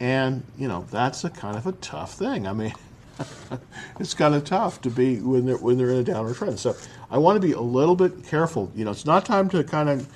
And, 0.00 0.44
you 0.58 0.68
know, 0.68 0.86
that's 0.90 1.24
a 1.24 1.30
kind 1.30 1.56
of 1.56 1.66
a 1.66 1.72
tough 1.72 2.14
thing. 2.14 2.46
I 2.46 2.52
mean, 2.52 2.74
it's 4.00 4.14
kind 4.14 4.34
of 4.34 4.44
tough 4.44 4.80
to 4.82 4.90
be 4.90 5.20
when 5.20 5.46
they're, 5.46 5.56
when 5.56 5.78
they're 5.78 5.90
in 5.90 5.98
a 5.98 6.04
downward 6.04 6.36
trend. 6.36 6.58
So 6.58 6.76
I 7.10 7.18
want 7.18 7.40
to 7.40 7.46
be 7.46 7.52
a 7.52 7.60
little 7.60 7.96
bit 7.96 8.26
careful. 8.26 8.70
You 8.74 8.84
know, 8.84 8.90
it's 8.90 9.06
not 9.06 9.24
time 9.24 9.48
to 9.50 9.64
kind 9.64 9.88
of, 9.88 10.08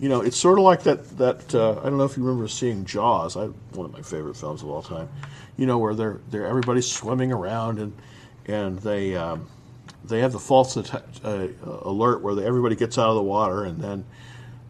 you 0.00 0.08
know, 0.08 0.20
it's 0.20 0.36
sort 0.36 0.58
of 0.58 0.64
like 0.64 0.82
that, 0.84 1.18
that 1.18 1.54
uh, 1.54 1.80
I 1.80 1.84
don't 1.84 1.98
know 1.98 2.04
if 2.04 2.16
you 2.16 2.22
remember 2.22 2.48
seeing 2.48 2.84
Jaws, 2.84 3.36
I, 3.36 3.46
one 3.46 3.86
of 3.86 3.92
my 3.92 4.02
favorite 4.02 4.36
films 4.36 4.62
of 4.62 4.68
all 4.68 4.82
time, 4.82 5.08
you 5.56 5.66
know, 5.66 5.78
where 5.78 5.94
they're, 5.94 6.20
they're 6.30 6.46
everybody's 6.46 6.90
swimming 6.90 7.32
around 7.32 7.78
and, 7.78 7.92
and 8.46 8.78
they, 8.78 9.16
um, 9.16 9.48
they 10.04 10.20
have 10.20 10.32
the 10.32 10.38
false 10.38 10.76
uh, 10.76 11.48
alert 11.64 12.22
where 12.22 12.34
they, 12.34 12.46
everybody 12.46 12.76
gets 12.76 12.96
out 12.96 13.10
of 13.10 13.16
the 13.16 13.22
water 13.22 13.64
and 13.64 13.80
then 13.80 14.04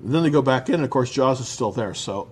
and 0.00 0.14
then 0.14 0.22
they 0.22 0.30
go 0.30 0.42
back 0.42 0.68
in, 0.68 0.76
and 0.76 0.84
of 0.84 0.90
course, 0.90 1.10
Jaws 1.10 1.40
is 1.40 1.48
still 1.48 1.72
there. 1.72 1.94
So, 1.94 2.28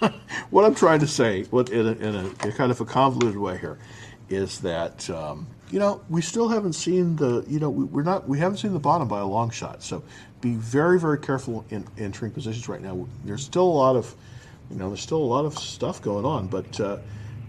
what 0.50 0.64
I'm 0.64 0.74
trying 0.74 1.00
to 1.00 1.06
say, 1.06 1.44
what 1.44 1.68
in, 1.70 1.86
a, 1.86 1.92
in 1.92 2.14
a, 2.14 2.48
a, 2.48 2.52
kind 2.52 2.70
of 2.70 2.80
a 2.80 2.84
convoluted 2.84 3.38
way 3.38 3.58
here, 3.58 3.78
is 4.34 4.60
that 4.60 5.08
um, 5.10 5.46
you 5.70 5.78
know 5.78 6.02
we 6.08 6.22
still 6.22 6.48
haven't 6.48 6.74
seen 6.74 7.16
the 7.16 7.44
you 7.48 7.58
know 7.58 7.70
we, 7.70 8.00
are 8.00 8.04
not 8.04 8.28
we 8.28 8.38
haven't 8.38 8.58
seen 8.58 8.72
the 8.72 8.78
bottom 8.78 9.08
by 9.08 9.20
a 9.20 9.26
long 9.26 9.50
shot. 9.50 9.82
So, 9.82 10.02
be 10.40 10.54
very 10.54 10.98
very 10.98 11.18
careful 11.18 11.64
in 11.70 11.86
entering 11.98 12.32
positions 12.32 12.68
right 12.68 12.80
now. 12.80 13.06
There's 13.24 13.44
still 13.44 13.66
a 13.66 13.76
lot 13.78 13.96
of 13.96 14.14
you 14.70 14.76
know 14.76 14.88
there's 14.88 15.00
still 15.00 15.18
a 15.18 15.24
lot 15.24 15.44
of 15.44 15.58
stuff 15.58 16.02
going 16.02 16.24
on, 16.24 16.48
but 16.48 16.80
uh, 16.80 16.98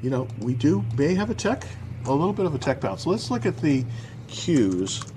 you 0.02 0.10
know 0.10 0.28
we 0.40 0.54
do 0.54 0.84
may 0.98 1.13
have 1.16 1.30
a 1.30 1.36
tech 1.36 1.66
a 2.06 2.12
little 2.12 2.34
bit 2.34 2.46
of 2.46 2.54
a 2.54 2.60
tech 2.60 2.82
bounce. 2.82 3.06
let's 3.06 3.32
look 3.32 3.46
at 3.46 3.58
the 3.58 3.86
Qs 4.28 5.10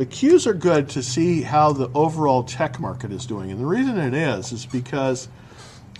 the 0.00 0.06
Qs 0.06 0.46
are 0.46 0.54
good 0.54 0.88
to 0.90 1.02
see 1.02 1.42
how 1.42 1.74
the 1.74 1.90
overall 1.94 2.42
tech 2.42 2.80
market 2.80 3.12
is 3.12 3.26
doing. 3.26 3.50
And 3.50 3.60
the 3.60 3.66
reason 3.66 3.98
it 3.98 4.14
is, 4.14 4.50
is 4.50 4.64
because 4.64 5.28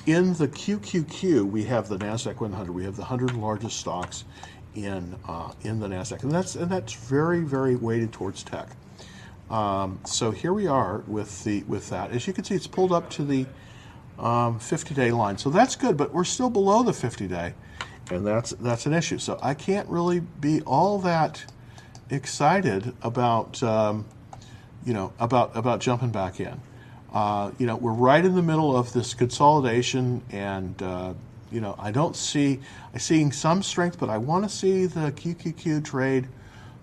in 0.06 0.32
the 0.32 0.48
QQQ, 0.48 1.50
we 1.50 1.64
have 1.64 1.88
the 1.88 1.98
NASDAQ 1.98 2.40
100. 2.40 2.72
We 2.72 2.84
have 2.84 2.96
the 2.96 3.02
100 3.02 3.34
largest 3.34 3.76
stocks 3.76 4.24
in, 4.74 5.16
uh, 5.26 5.52
in 5.62 5.80
the 5.80 5.88
NASDAQ. 5.88 6.22
And 6.22 6.32
that's, 6.32 6.54
and 6.54 6.70
that's 6.70 6.92
very, 6.92 7.40
very 7.40 7.76
weighted 7.76 8.12
towards 8.12 8.42
tech. 8.42 8.68
Um, 9.50 10.00
so 10.04 10.30
here 10.30 10.52
we 10.52 10.66
are 10.66 11.02
with, 11.06 11.44
the, 11.44 11.62
with 11.64 11.90
that. 11.90 12.12
As 12.12 12.26
you 12.26 12.32
can 12.32 12.44
see, 12.44 12.54
it's 12.54 12.66
pulled 12.66 12.92
up 12.92 13.10
to 13.10 13.24
the 13.24 13.46
50-day 14.18 15.10
um, 15.10 15.18
line. 15.18 15.38
So 15.38 15.50
that's 15.50 15.74
good, 15.76 15.96
but 15.96 16.12
we're 16.12 16.24
still 16.24 16.50
below 16.50 16.82
the 16.82 16.92
50-day. 16.92 17.54
And 18.10 18.26
that's, 18.26 18.50
that's 18.50 18.86
an 18.86 18.92
issue. 18.92 19.18
So 19.18 19.38
I 19.42 19.54
can't 19.54 19.88
really 19.88 20.20
be 20.20 20.60
all 20.62 20.98
that 21.00 21.44
excited 22.10 22.92
about 23.02 23.62
um, 23.62 24.04
you 24.84 24.92
know 24.92 25.12
about 25.18 25.56
about 25.56 25.80
jumping 25.80 26.10
back 26.10 26.40
in. 26.40 26.60
Uh, 27.12 27.50
you 27.58 27.66
know, 27.66 27.76
we're 27.76 27.92
right 27.92 28.24
in 28.24 28.34
the 28.34 28.42
middle 28.42 28.76
of 28.76 28.92
this 28.92 29.14
consolidation, 29.14 30.22
and 30.30 30.80
uh, 30.82 31.14
you 31.50 31.60
know, 31.60 31.74
I 31.78 31.90
don't 31.90 32.16
see 32.16 32.60
I'm 32.92 33.00
seeing 33.00 33.32
some 33.32 33.62
strength, 33.62 33.98
but 33.98 34.10
I 34.10 34.18
want 34.18 34.44
to 34.44 34.50
see 34.50 34.86
the 34.86 35.12
QQQ 35.12 35.84
trade 35.84 36.28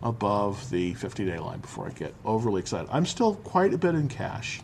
above 0.04 0.70
the 0.70 0.94
50-day 0.96 1.40
line 1.40 1.60
before 1.60 1.88
I 1.88 1.92
get 1.92 2.14
overly 2.24 2.62
excited. 2.62 2.90
I'm 2.92 3.06
still 3.06 3.36
quite 3.36 3.74
a 3.74 3.78
bit 3.78 3.96
in 3.96 4.08
cash 4.08 4.62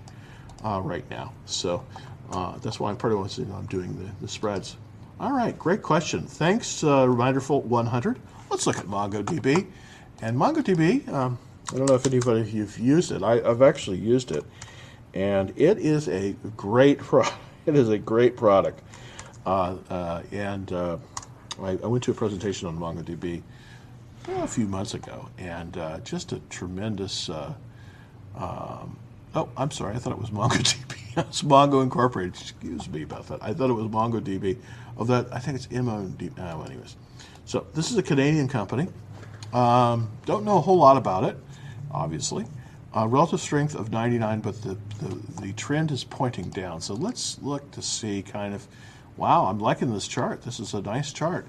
uh, 0.64 0.82
right 0.84 1.10
now, 1.10 1.34
so 1.46 1.86
uh, 2.32 2.58
that's 2.60 2.80
why 2.80 2.90
I'm 2.90 2.98
part 2.98 3.14
of 3.14 3.20
I'm 3.20 3.66
doing 3.66 3.98
the, 3.98 4.10
the 4.22 4.28
spreads. 4.28 4.78
All 5.20 5.32
right, 5.32 5.58
great 5.58 5.82
question. 5.82 6.26
Thanks, 6.26 6.84
uh, 6.84 7.08
Reminderful 7.08 7.62
100. 7.62 8.20
Let's 8.50 8.68
look 8.68 8.78
at 8.78 8.86
MongoDB. 8.86 9.68
And 10.22 10.38
MongoDB, 10.38 11.08
um, 11.10 11.38
I 11.72 11.78
don't 11.78 11.88
know 11.88 11.96
if 11.96 12.06
anybody 12.06 12.42
of 12.42 12.52
you've 12.52 12.78
used 12.80 13.12
it. 13.12 13.24
I, 13.24 13.36
have 13.38 13.62
actually 13.62 13.98
used 13.98 14.32
it, 14.32 14.44
and 15.14 15.52
it 15.56 15.78
is 15.80 16.08
a 16.08 16.34
great 16.56 16.98
pro- 17.00 17.28
It 17.66 17.76
is 17.76 17.90
a 17.90 17.98
great 17.98 18.36
product. 18.36 18.82
Uh, 19.46 19.76
uh, 19.90 20.22
and 20.32 20.72
uh, 20.72 20.98
I, 21.62 21.72
I, 21.72 21.88
went 21.88 22.04
to 22.06 22.12
a 22.12 22.14
presentation 22.14 22.68
on 22.68 22.78
MongoDB 22.78 23.42
a 24.28 24.48
few 24.48 24.66
months 24.68 24.94
ago, 24.94 25.30
and 25.38 25.74
just 26.04 26.32
a 26.32 26.40
tremendous. 26.50 27.30
Um, 27.30 28.98
oh, 29.36 29.50
I'm 29.58 29.72
sorry. 29.72 29.96
I 29.96 30.00
thought 30.00 30.14
it 30.14 30.20
was 30.20 30.30
MongoDB. 30.32 30.96
it's 31.18 31.42
Mongo 31.42 31.84
Incorporated. 31.84 32.34
Excuse 32.34 32.90
me 32.90 33.04
about 33.04 33.28
that. 33.28 33.44
I 33.44 33.54
thought 33.54 33.70
it 33.70 33.74
was 33.74 33.88
MongoDB. 33.88 34.58
Of 34.98 35.08
that, 35.08 35.28
I 35.34 35.40
think 35.40 35.56
it's 35.56 35.68
MongoDB. 35.68 36.32
Oh, 36.40 36.64
anyways, 36.64 36.96
so 37.46 37.66
this 37.74 37.92
is 37.92 37.98
a 37.98 38.04
Canadian 38.04 38.48
company. 38.48 38.88
Um, 39.54 40.10
don't 40.26 40.46
know 40.46 40.58
a 40.58 40.62
whole 40.62 40.78
lot 40.78 40.98
about 40.98 41.24
it, 41.24 41.38
obviously. 41.92 42.46
Uh, 42.96 43.08
relative 43.08 43.40
strength 43.40 43.76
of 43.76 43.92
99, 43.92 44.40
but 44.40 44.62
the, 44.62 44.78
the, 45.00 45.42
the, 45.42 45.54
trend 45.54 45.92
is 45.92 46.04
pointing 46.04 46.50
down. 46.50 46.80
So 46.80 46.94
let's 46.94 47.40
look 47.42 47.70
to 47.72 47.82
see 47.82 48.22
kind 48.22 48.54
of, 48.54 48.68
wow, 49.18 49.46
I'm 49.46 49.60
liking 49.60 49.94
this 49.94 50.08
chart. 50.08 50.42
This 50.42 50.60
is 50.60 50.74
a 50.74 50.82
nice 50.82 51.12
chart. 51.14 51.48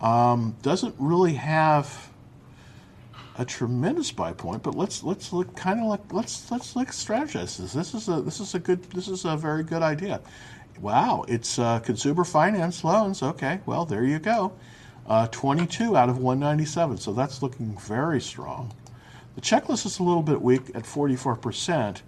Um, 0.00 0.56
doesn't 0.62 0.94
really 0.98 1.34
have 1.34 2.10
a 3.36 3.44
tremendous 3.44 4.12
buy 4.12 4.32
point, 4.32 4.62
but 4.62 4.74
let's 4.74 5.02
let's 5.02 5.32
look 5.32 5.54
kind 5.56 5.80
of 5.80 5.86
like 5.86 6.12
let's 6.12 6.50
let's 6.50 6.76
look 6.76 6.88
strategize 6.88 7.56
this. 7.58 7.72
This 7.72 7.94
is 7.94 8.08
a 8.08 8.20
this 8.20 8.40
is 8.40 8.54
a 8.54 8.58
good 8.58 8.82
this 8.90 9.08
is 9.08 9.24
a 9.24 9.36
very 9.36 9.62
good 9.62 9.82
idea. 9.82 10.20
Wow, 10.80 11.24
it's 11.28 11.58
uh, 11.58 11.78
consumer 11.80 12.24
finance 12.24 12.84
loans. 12.84 13.22
Okay, 13.22 13.60
well 13.66 13.84
there 13.84 14.04
you 14.04 14.18
go. 14.18 14.52
Uh, 15.06 15.26
22 15.30 15.96
out 15.96 16.08
of 16.08 16.18
197, 16.18 16.96
so 16.96 17.12
that's 17.12 17.42
looking 17.42 17.76
very 17.78 18.20
strong. 18.20 18.72
The 19.34 19.40
checklist 19.40 19.84
is 19.84 19.98
a 19.98 20.02
little 20.02 20.22
bit 20.22 20.40
weak 20.40 20.70
at 20.74 20.84
44%, 20.84 22.00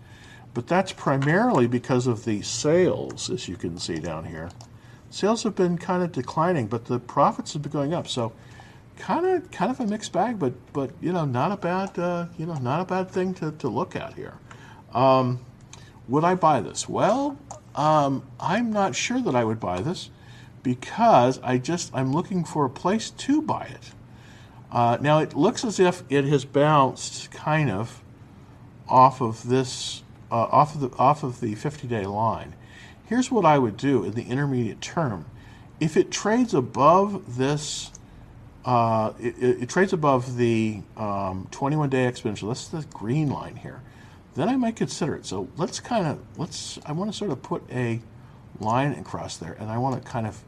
but 0.54 0.66
that's 0.66 0.92
primarily 0.92 1.66
because 1.66 2.06
of 2.06 2.24
the 2.24 2.40
sales, 2.40 3.28
as 3.28 3.48
you 3.48 3.56
can 3.56 3.78
see 3.78 3.98
down 3.98 4.24
here. 4.24 4.48
Sales 5.10 5.42
have 5.44 5.54
been 5.54 5.78
kind 5.78 6.02
of 6.02 6.12
declining, 6.12 6.66
but 6.66 6.86
the 6.86 6.98
profits 6.98 7.52
have 7.52 7.62
been 7.62 7.72
going 7.72 7.94
up. 7.94 8.08
So, 8.08 8.32
kind 8.96 9.26
of, 9.26 9.50
kind 9.50 9.70
of 9.70 9.80
a 9.80 9.86
mixed 9.86 10.12
bag, 10.12 10.38
but 10.38 10.54
but 10.72 10.90
you 11.00 11.12
know, 11.12 11.24
not 11.24 11.52
a 11.52 11.56
bad, 11.56 11.98
uh, 11.98 12.26
you 12.36 12.46
know, 12.46 12.54
not 12.54 12.80
a 12.80 12.84
bad 12.84 13.10
thing 13.10 13.34
to, 13.34 13.52
to 13.52 13.68
look 13.68 13.96
at 13.96 14.14
here. 14.14 14.34
Um, 14.92 15.44
would 16.08 16.24
I 16.24 16.34
buy 16.34 16.60
this? 16.60 16.88
Well, 16.88 17.38
um, 17.74 18.22
I'm 18.40 18.72
not 18.72 18.94
sure 18.94 19.20
that 19.20 19.34
I 19.34 19.44
would 19.44 19.60
buy 19.60 19.80
this 19.80 20.10
because 20.62 21.38
I 21.42 21.58
just 21.58 21.94
I'm 21.94 22.12
looking 22.12 22.44
for 22.44 22.64
a 22.64 22.70
place 22.70 23.10
to 23.10 23.42
buy 23.42 23.66
it. 23.66 23.92
Uh, 24.70 24.98
now 25.00 25.18
it 25.20 25.34
looks 25.34 25.64
as 25.64 25.78
if 25.78 26.02
it 26.08 26.24
has 26.24 26.44
bounced 26.44 27.30
kind 27.30 27.70
of 27.70 28.02
off 28.88 29.20
of 29.20 29.48
this 29.48 30.02
uh, 30.30 30.34
off 30.34 30.74
of 30.74 30.80
the 30.80 30.90
off 30.96 31.22
of 31.22 31.40
the 31.40 31.54
50-day 31.54 32.06
line. 32.06 32.54
Here's 33.06 33.30
what 33.30 33.44
I 33.44 33.58
would 33.58 33.76
do 33.76 34.04
in 34.04 34.12
the 34.12 34.24
intermediate 34.24 34.80
term. 34.80 35.26
If 35.78 35.96
it 35.96 36.10
trades 36.10 36.54
above 36.54 37.36
this, 37.36 37.90
uh, 38.64 39.12
it, 39.20 39.62
it, 39.62 39.68
trades 39.68 39.92
above 39.92 40.36
the 40.36 40.82
21-day 40.96 42.06
um, 42.06 42.12
exponential. 42.12 42.48
That's 42.48 42.68
the 42.68 42.84
green 42.92 43.28
line 43.28 43.56
here. 43.56 43.82
Then 44.34 44.48
I 44.48 44.56
might 44.56 44.76
consider 44.76 45.14
it. 45.14 45.24
So 45.24 45.48
let's 45.56 45.80
kind 45.80 46.06
of 46.06 46.18
let's. 46.36 46.78
I 46.84 46.92
want 46.92 47.10
to 47.10 47.16
sort 47.16 47.30
of 47.30 47.42
put 47.42 47.62
a 47.70 48.00
line 48.60 48.92
across 48.92 49.36
there, 49.36 49.56
and 49.58 49.70
I 49.70 49.78
want 49.78 50.02
to 50.02 50.08
kind 50.08 50.26
of 50.26 50.42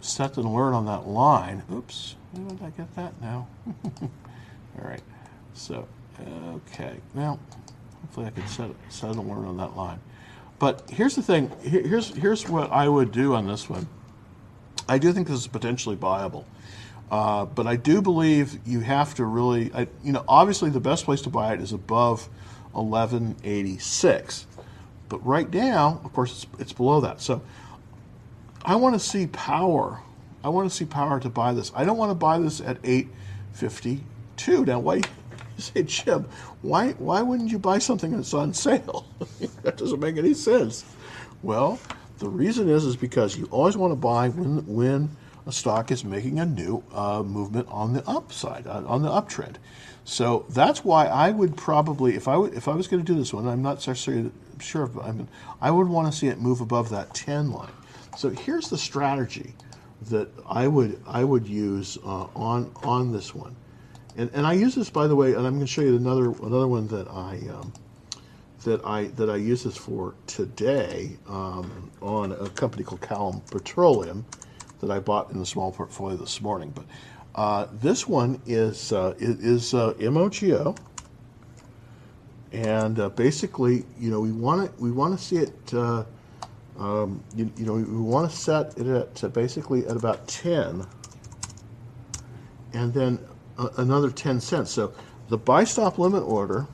set 0.00 0.36
an 0.36 0.44
alert 0.44 0.74
on 0.74 0.86
that 0.86 1.06
line. 1.06 1.62
Oops, 1.72 2.16
where 2.32 2.50
did 2.50 2.62
I 2.62 2.70
get 2.70 2.94
that 2.96 3.20
now? 3.20 3.46
All 4.02 4.88
right, 4.88 5.02
so, 5.54 5.86
okay, 6.20 6.96
now, 7.14 7.38
hopefully 8.00 8.26
I 8.26 8.30
can 8.30 8.46
set, 8.46 8.70
set 8.88 9.10
an 9.10 9.18
alert 9.18 9.46
on 9.46 9.56
that 9.58 9.76
line. 9.76 10.00
But 10.62 10.88
here's 10.88 11.16
the 11.16 11.22
thing, 11.22 11.50
here's, 11.60 12.14
here's 12.14 12.48
what 12.48 12.70
I 12.70 12.88
would 12.88 13.10
do 13.10 13.34
on 13.34 13.48
this 13.48 13.68
one. 13.68 13.88
I 14.88 14.96
do 14.98 15.12
think 15.12 15.26
this 15.26 15.40
is 15.40 15.48
potentially 15.48 15.96
viable. 15.96 16.46
Uh, 17.10 17.46
but 17.46 17.66
I 17.66 17.74
do 17.74 18.00
believe 18.00 18.60
you 18.64 18.78
have 18.78 19.12
to 19.16 19.24
really, 19.24 19.72
I, 19.74 19.88
you 20.04 20.12
know, 20.12 20.24
obviously 20.28 20.70
the 20.70 20.78
best 20.78 21.04
place 21.04 21.20
to 21.22 21.30
buy 21.30 21.52
it 21.52 21.60
is 21.60 21.72
above 21.72 22.28
1186. 22.74 24.46
But 25.08 25.26
right 25.26 25.52
now, 25.52 26.00
of 26.04 26.12
course, 26.12 26.44
it's, 26.44 26.60
it's 26.60 26.72
below 26.72 27.00
that. 27.00 27.20
So 27.20 27.42
I 28.64 28.76
want 28.76 28.94
to 28.94 29.00
see 29.00 29.26
power. 29.26 29.98
I 30.44 30.48
want 30.50 30.70
to 30.70 30.76
see 30.76 30.84
power 30.84 31.18
to 31.18 31.28
buy 31.28 31.54
this. 31.54 31.72
I 31.74 31.84
don't 31.84 31.96
want 31.96 32.12
to 32.12 32.14
buy 32.14 32.38
this 32.38 32.60
at 32.60 32.78
852. 32.84 34.64
Now, 34.64 34.78
why 34.78 35.00
say, 35.58 35.82
Jim, 35.82 36.26
why, 36.62 36.92
why 36.92 37.22
wouldn't 37.22 37.50
you 37.50 37.58
buy 37.58 37.78
something 37.78 38.12
that's 38.12 38.34
on 38.34 38.54
sale? 38.54 39.06
that 39.62 39.76
doesn't 39.76 40.00
make 40.00 40.16
any 40.16 40.34
sense. 40.34 40.84
Well, 41.42 41.80
the 42.18 42.28
reason 42.28 42.68
is 42.68 42.84
is 42.84 42.96
because 42.96 43.36
you 43.36 43.46
always 43.50 43.76
want 43.76 43.90
to 43.92 43.96
buy 43.96 44.28
when 44.28 44.64
when 44.66 45.16
a 45.46 45.52
stock 45.52 45.90
is 45.90 46.04
making 46.04 46.38
a 46.38 46.46
new 46.46 46.84
uh, 46.92 47.22
movement 47.22 47.66
on 47.68 47.92
the 47.92 48.08
upside, 48.08 48.66
on 48.66 49.02
the 49.02 49.08
uptrend. 49.08 49.56
So 50.04 50.46
that's 50.50 50.84
why 50.84 51.06
I 51.06 51.30
would 51.30 51.56
probably, 51.56 52.14
if 52.14 52.28
I 52.28 52.40
if 52.44 52.68
I 52.68 52.74
was 52.74 52.88
going 52.88 53.04
to 53.04 53.12
do 53.12 53.18
this 53.18 53.32
one, 53.32 53.46
I'm 53.46 53.62
not 53.62 53.86
necessarily 53.86 54.30
sure, 54.60 54.86
but 54.86 55.04
I 55.04 55.12
mean, 55.12 55.28
I 55.60 55.70
would 55.70 55.88
want 55.88 56.12
to 56.12 56.16
see 56.16 56.28
it 56.28 56.40
move 56.40 56.60
above 56.60 56.90
that 56.90 57.14
10 57.14 57.52
line. 57.52 57.70
So 58.16 58.30
here's 58.30 58.68
the 58.68 58.78
strategy 58.78 59.54
that 60.10 60.28
I 60.48 60.66
would 60.66 61.00
I 61.06 61.24
would 61.24 61.46
use 61.46 61.98
uh, 62.04 62.26
on 62.34 62.72
on 62.82 63.12
this 63.12 63.34
one, 63.34 63.54
and 64.16 64.30
and 64.34 64.46
I 64.46 64.52
use 64.52 64.74
this 64.74 64.90
by 64.90 65.06
the 65.06 65.16
way, 65.16 65.34
and 65.34 65.46
I'm 65.46 65.54
going 65.54 65.60
to 65.60 65.66
show 65.66 65.82
you 65.82 65.96
another 65.96 66.30
another 66.30 66.68
one 66.68 66.88
that 66.88 67.08
I. 67.08 67.40
Um, 67.52 67.72
that 68.64 68.84
I 68.84 69.06
that 69.16 69.28
I 69.28 69.36
use 69.36 69.64
this 69.64 69.76
for 69.76 70.14
today 70.26 71.16
um, 71.28 71.90
on 72.00 72.32
a 72.32 72.48
company 72.50 72.84
called 72.84 73.00
Callon 73.00 73.40
Petroleum 73.50 74.24
that 74.80 74.90
I 74.90 74.98
bought 74.98 75.30
in 75.30 75.38
the 75.38 75.46
small 75.46 75.72
portfolio 75.72 76.16
this 76.16 76.40
morning. 76.40 76.72
But 76.74 76.84
uh, 77.34 77.66
this 77.72 78.06
one 78.06 78.40
is 78.46 78.92
uh, 78.92 79.14
is 79.18 79.74
uh, 79.74 79.94
MOGO, 79.98 80.76
and 82.52 82.98
uh, 82.98 83.08
basically, 83.10 83.84
you 83.98 84.10
know, 84.10 84.20
we 84.20 84.32
want 84.32 84.70
to 84.76 84.82
we 84.82 84.90
want 84.90 85.18
to 85.18 85.24
see 85.24 85.36
it. 85.36 85.74
Uh, 85.74 86.04
um, 86.78 87.22
you, 87.36 87.52
you, 87.56 87.66
know, 87.66 87.74
we 87.74 87.82
want 87.84 88.30
to 88.30 88.36
set 88.36 88.76
it 88.78 88.86
at 88.86 89.22
uh, 89.22 89.28
basically 89.28 89.86
at 89.86 89.96
about 89.96 90.26
ten, 90.26 90.86
and 92.72 92.92
then 92.92 93.18
another 93.76 94.10
ten 94.10 94.40
cents. 94.40 94.70
So 94.70 94.92
the 95.28 95.38
buy 95.38 95.64
stop 95.64 95.98
limit 95.98 96.22
order 96.22 96.66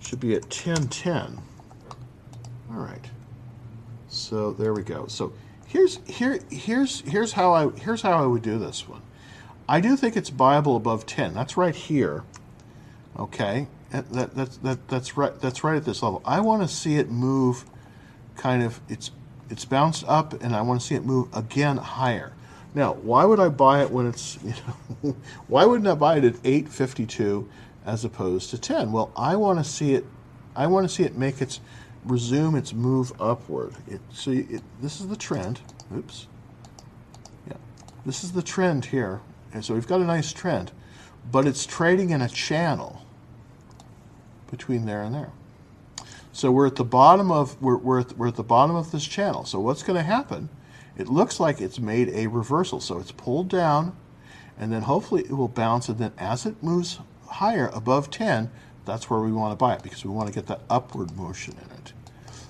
should 0.00 0.20
be 0.20 0.34
at 0.34 0.42
1010. 0.42 1.38
All 2.70 2.76
right. 2.76 3.04
So 4.08 4.52
there 4.52 4.72
we 4.72 4.82
go. 4.82 5.06
So 5.06 5.32
here's 5.66 5.98
here 6.06 6.40
here's 6.50 7.00
here's 7.00 7.32
how 7.32 7.52
I 7.52 7.70
here's 7.78 8.02
how 8.02 8.22
I 8.22 8.26
would 8.26 8.42
do 8.42 8.58
this 8.58 8.88
one. 8.88 9.02
I 9.68 9.80
do 9.80 9.96
think 9.96 10.16
it's 10.16 10.30
buyable 10.30 10.76
above 10.76 11.04
10. 11.06 11.34
That's 11.34 11.56
right 11.56 11.74
here. 11.74 12.24
Okay. 13.18 13.68
That, 13.90 14.10
that, 14.12 14.62
that, 14.62 14.88
that's 14.88 15.16
right 15.16 15.38
that's 15.40 15.64
right 15.64 15.76
at 15.76 15.84
this 15.84 16.02
level. 16.02 16.22
I 16.24 16.40
want 16.40 16.62
to 16.62 16.68
see 16.68 16.96
it 16.96 17.10
move 17.10 17.64
kind 18.36 18.62
of 18.62 18.80
it's 18.88 19.10
it's 19.50 19.64
bounced 19.64 20.04
up 20.06 20.42
and 20.42 20.54
I 20.54 20.60
want 20.62 20.80
to 20.80 20.86
see 20.86 20.94
it 20.94 21.04
move 21.04 21.28
again 21.34 21.78
higher. 21.78 22.32
Now, 22.74 22.94
why 22.94 23.24
would 23.24 23.40
I 23.40 23.48
buy 23.48 23.82
it 23.82 23.90
when 23.90 24.06
it's 24.06 24.38
you 24.44 24.54
know 25.02 25.16
why 25.46 25.64
wouldn't 25.64 25.88
I 25.88 25.94
buy 25.94 26.18
it 26.18 26.24
at 26.24 26.36
852 26.44 27.48
as 27.88 28.04
opposed 28.04 28.50
to 28.50 28.58
10. 28.58 28.92
Well, 28.92 29.10
I 29.16 29.34
want 29.36 29.58
to 29.58 29.64
see 29.64 29.94
it. 29.94 30.04
I 30.54 30.66
want 30.66 30.86
to 30.86 30.94
see 30.94 31.04
it 31.04 31.16
make 31.16 31.40
its 31.40 31.60
resume 32.04 32.54
its 32.54 32.74
move 32.74 33.12
upward. 33.18 33.74
It, 33.86 34.00
so 34.12 34.30
it, 34.30 34.62
this 34.82 35.00
is 35.00 35.08
the 35.08 35.16
trend. 35.16 35.60
Oops. 35.96 36.26
Yeah, 37.46 37.56
this 38.04 38.22
is 38.22 38.32
the 38.32 38.42
trend 38.42 38.84
here. 38.84 39.20
And 39.54 39.64
so 39.64 39.72
we've 39.72 39.86
got 39.86 40.00
a 40.00 40.04
nice 40.04 40.32
trend, 40.34 40.70
but 41.32 41.46
it's 41.46 41.64
trading 41.64 42.10
in 42.10 42.20
a 42.20 42.28
channel 42.28 43.02
between 44.50 44.84
there 44.84 45.02
and 45.02 45.14
there. 45.14 45.32
So 46.32 46.52
we're 46.52 46.66
at 46.66 46.76
the 46.76 46.84
bottom 46.84 47.32
of 47.32 47.60
we're, 47.62 47.78
we're, 47.78 48.00
at, 48.00 48.18
we're 48.18 48.28
at 48.28 48.36
the 48.36 48.42
bottom 48.42 48.76
of 48.76 48.90
this 48.90 49.06
channel. 49.06 49.46
So 49.46 49.60
what's 49.60 49.82
going 49.82 49.96
to 49.96 50.02
happen? 50.02 50.50
It 50.98 51.08
looks 51.08 51.38
like 51.38 51.60
it's 51.60 51.78
made 51.78 52.10
a 52.10 52.26
reversal. 52.26 52.80
So 52.80 52.98
it's 52.98 53.12
pulled 53.12 53.48
down, 53.48 53.96
and 54.58 54.72
then 54.72 54.82
hopefully 54.82 55.22
it 55.22 55.32
will 55.32 55.48
bounce. 55.48 55.88
And 55.88 55.98
then 55.98 56.12
as 56.18 56.44
it 56.44 56.62
moves 56.62 56.98
higher, 57.26 57.70
above 57.72 58.10
10, 58.10 58.50
that's 58.84 59.08
where 59.08 59.20
we 59.20 59.32
want 59.32 59.52
to 59.52 59.56
buy 59.56 59.74
it 59.74 59.82
because 59.82 60.04
we 60.04 60.10
want 60.10 60.28
to 60.28 60.34
get 60.34 60.46
that 60.48 60.60
upward 60.68 61.16
motion 61.16 61.54
in 61.54 61.70
it. 61.78 61.92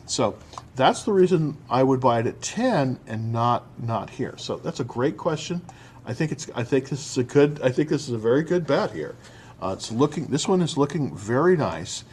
So 0.07 0.39
that's 0.75 1.03
the 1.03 1.13
reason 1.13 1.57
I 1.69 1.83
would 1.83 2.01
buy 2.01 2.21
it 2.21 2.27
at 2.27 2.41
10 2.41 2.99
and 3.07 3.33
not 3.33 3.67
not 3.79 4.09
here. 4.09 4.35
So 4.39 4.57
that's 4.57 4.81
a 4.81 4.85
great 4.85 5.19
question. 5.19 5.61
I 6.07 6.15
think 6.15 6.33
it's 6.33 6.49
I 6.55 6.65
think 6.65 6.89
this 6.89 7.11
is 7.11 7.19
a 7.19 7.25
good 7.25 7.61
I 7.63 7.71
think 7.71 7.91
this 7.91 8.09
is 8.09 8.15
a 8.15 8.19
very 8.19 8.43
good 8.43 8.67
bet 8.67 8.93
here. 8.93 9.17
Uh, 9.61 9.75
it's 9.77 9.93
looking 9.93 10.27
this 10.27 10.49
one 10.49 10.63
is 10.63 10.79
looking 10.79 11.15
very 11.15 11.57
nice, 11.57 12.05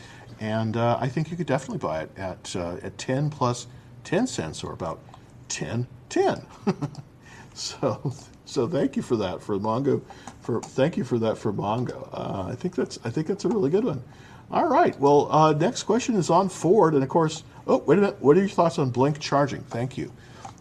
and 0.42 0.76
uh, 0.76 0.98
I 1.00 1.08
think 1.08 1.32
you 1.32 1.38
could 1.38 1.48
definitely 1.48 1.78
buy 1.78 2.02
it 2.02 2.12
at 2.18 2.56
uh, 2.56 2.78
at 2.84 2.98
10 2.98 3.30
plus 3.30 3.68
10 4.04 4.28
cents 4.28 4.64
or 4.64 4.74
about 4.74 5.00
10 5.50 5.88
10. 6.10 6.46
so 7.54 8.14
so 8.46 8.68
thank 8.68 8.96
you 8.96 9.02
for 9.02 9.16
that 9.18 9.42
for 9.42 9.58
Mongo. 9.60 10.02
For 10.42 10.62
thank 10.62 10.98
you 10.98 11.04
for 11.04 11.20
that 11.20 11.38
for 11.38 11.52
Mongo. 11.52 12.10
Uh, 12.14 12.50
I 12.50 12.56
think 12.56 12.76
that's 12.76 13.00
I 13.04 13.10
think 13.10 13.28
that's 13.28 13.46
a 13.46 13.50
really 13.50 13.70
good 13.70 13.84
one. 13.84 14.04
All 14.52 14.68
right. 14.68 14.98
Well, 15.00 15.32
uh, 15.32 15.54
next 15.54 15.84
question 15.84 16.16
is 16.16 16.30
on 16.30 16.50
Ford, 16.50 16.94
and 16.94 17.04
of 17.04 17.10
course. 17.10 17.44
Oh, 17.68 17.78
wait 17.80 17.98
a 17.98 18.02
minute. 18.02 18.22
What 18.22 18.38
are 18.38 18.42
your 18.42 18.50
thoughts 18.50 18.78
on 18.78 18.92
Blink 18.92 19.20
charging? 19.20 19.62
Thank 19.64 19.98
you. 19.98 20.12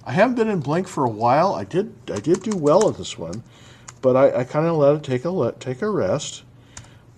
I 0.06 0.12
haven't 0.12 0.36
been 0.36 0.48
in 0.48 0.60
Blink 0.60 0.88
for 0.88 1.04
a 1.04 1.10
while. 1.10 1.54
I 1.54 1.64
did 1.64 1.94
I 2.10 2.18
did 2.18 2.42
do 2.42 2.56
well 2.56 2.88
at 2.88 2.96
this 2.96 3.18
one, 3.18 3.42
but 4.00 4.16
I, 4.16 4.40
I 4.40 4.44
kind 4.44 4.66
of 4.66 4.76
let 4.76 4.96
it 4.96 5.02
take 5.02 5.24
a 5.24 5.30
let, 5.30 5.60
take 5.60 5.82
a 5.82 5.90
rest. 5.90 6.44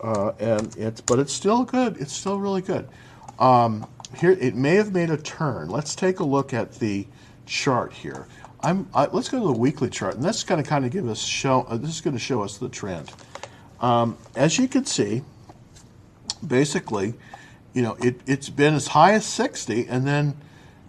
Uh, 0.01 0.33
and 0.39 0.77
it's 0.77 1.01
but 1.01 1.19
it's 1.19 1.33
still 1.33 1.65
good. 1.65 1.97
It's 1.99 2.13
still 2.13 2.39
really 2.39 2.63
good. 2.63 2.89
Um, 3.39 3.87
here 4.17 4.33
it 4.33 4.55
may 4.55 4.75
have 4.75 4.93
made 4.93 5.11
a 5.11 5.17
turn. 5.17 5.69
Let's 5.69 5.95
take 5.95 6.21
a 6.21 6.25
look 6.25 6.53
at 6.53 6.79
the 6.81 7.07
chart 7.47 7.93
here. 7.93 8.27
I'm, 8.61 8.89
I, 8.95 9.07
let's 9.07 9.29
go 9.29 9.39
to 9.39 9.47
the 9.47 9.53
weekly 9.53 9.91
chart, 9.91 10.17
and 10.17 10.25
that's 10.25 10.45
going 10.45 10.63
to 10.63 10.69
kind 10.69 10.85
of 10.85 10.91
give 10.91 11.09
us 11.09 11.23
show. 11.23 11.63
Uh, 11.69 11.77
this 11.77 11.91
is 11.91 12.01
going 12.01 12.15
to 12.15 12.21
show 12.21 12.43
us 12.43 12.59
the 12.59 12.69
trend. 12.69 13.13
Um, 13.81 14.17
as 14.35 14.59
you 14.59 14.69
can 14.69 14.85
see, 14.85 15.23
basically, 16.47 17.15
you 17.75 17.83
know, 17.83 17.97
it, 18.03 18.21
it's 18.27 18.49
been 18.49 18.75
as 18.75 18.89
high 18.89 19.13
as 19.13 19.27
60, 19.27 19.87
and 19.87 20.07
then, 20.07 20.37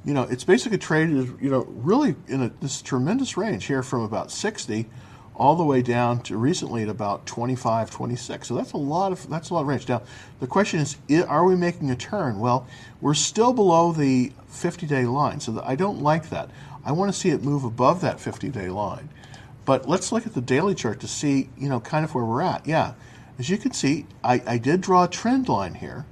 you 0.06 0.14
know, 0.14 0.24
it's 0.24 0.44
basically 0.44 0.78
traded, 0.78 1.38
you 1.42 1.50
know, 1.50 1.66
really 1.70 2.16
in 2.28 2.42
a, 2.42 2.50
this 2.62 2.82
tremendous 2.82 3.38
range 3.38 3.66
here 3.66 3.84
from 3.84 4.02
about 4.02 4.32
60 4.32 4.88
all 5.38 5.56
the 5.56 5.64
way 5.64 5.82
down 5.82 6.20
to 6.20 6.36
recently 6.36 6.84
at 6.84 6.90
about 6.90 7.26
25, 7.28 7.92
26. 7.92 8.48
So 8.48 8.56
that's 8.56 8.74
a 8.74 8.78
lot 8.78 9.12
of 9.12 9.30
that's 9.30 9.52
a 9.52 9.54
lot 9.54 9.62
of 9.62 9.68
range. 9.68 9.88
Now, 9.88 10.02
the 10.40 10.48
question 10.48 10.80
is, 10.80 10.98
are 11.28 11.46
we 11.46 11.56
making 11.56 11.92
a 11.92 11.96
turn? 11.96 12.40
Well, 12.40 12.68
we're 13.00 13.14
still 13.14 13.54
below 13.54 13.92
the 13.92 14.34
50-day 14.52 15.06
line, 15.06 15.40
so 15.40 15.62
I 15.64 15.76
don't 15.76 16.02
like 16.02 16.30
that. 16.30 16.50
I 16.84 16.92
want 16.92 17.14
to 17.14 17.18
see 17.18 17.30
it 17.30 17.44
move 17.44 17.64
above 17.64 18.02
that 18.02 18.18
50-day 18.18 18.70
line. 18.70 19.10
But 19.64 19.88
let's 19.88 20.12
look 20.12 20.26
at 20.26 20.34
the 20.34 20.42
daily 20.42 20.74
chart 20.74 21.00
to 21.02 21.08
see, 21.08 21.50
you 21.58 21.70
know, 21.70 21.80
kind 21.80 22.04
of 22.04 22.16
where 22.16 22.26
we're 22.26 22.42
at. 22.42 22.66
Yeah, 22.66 22.94
as 23.38 23.50
you 23.50 23.58
can 23.58 23.74
see, 23.74 24.08
I, 24.24 24.42
I 24.48 24.58
did 24.58 24.82
draw 24.82 25.04
a 25.04 25.08
trend 25.08 25.50
line 25.50 25.76
here, 25.76 26.06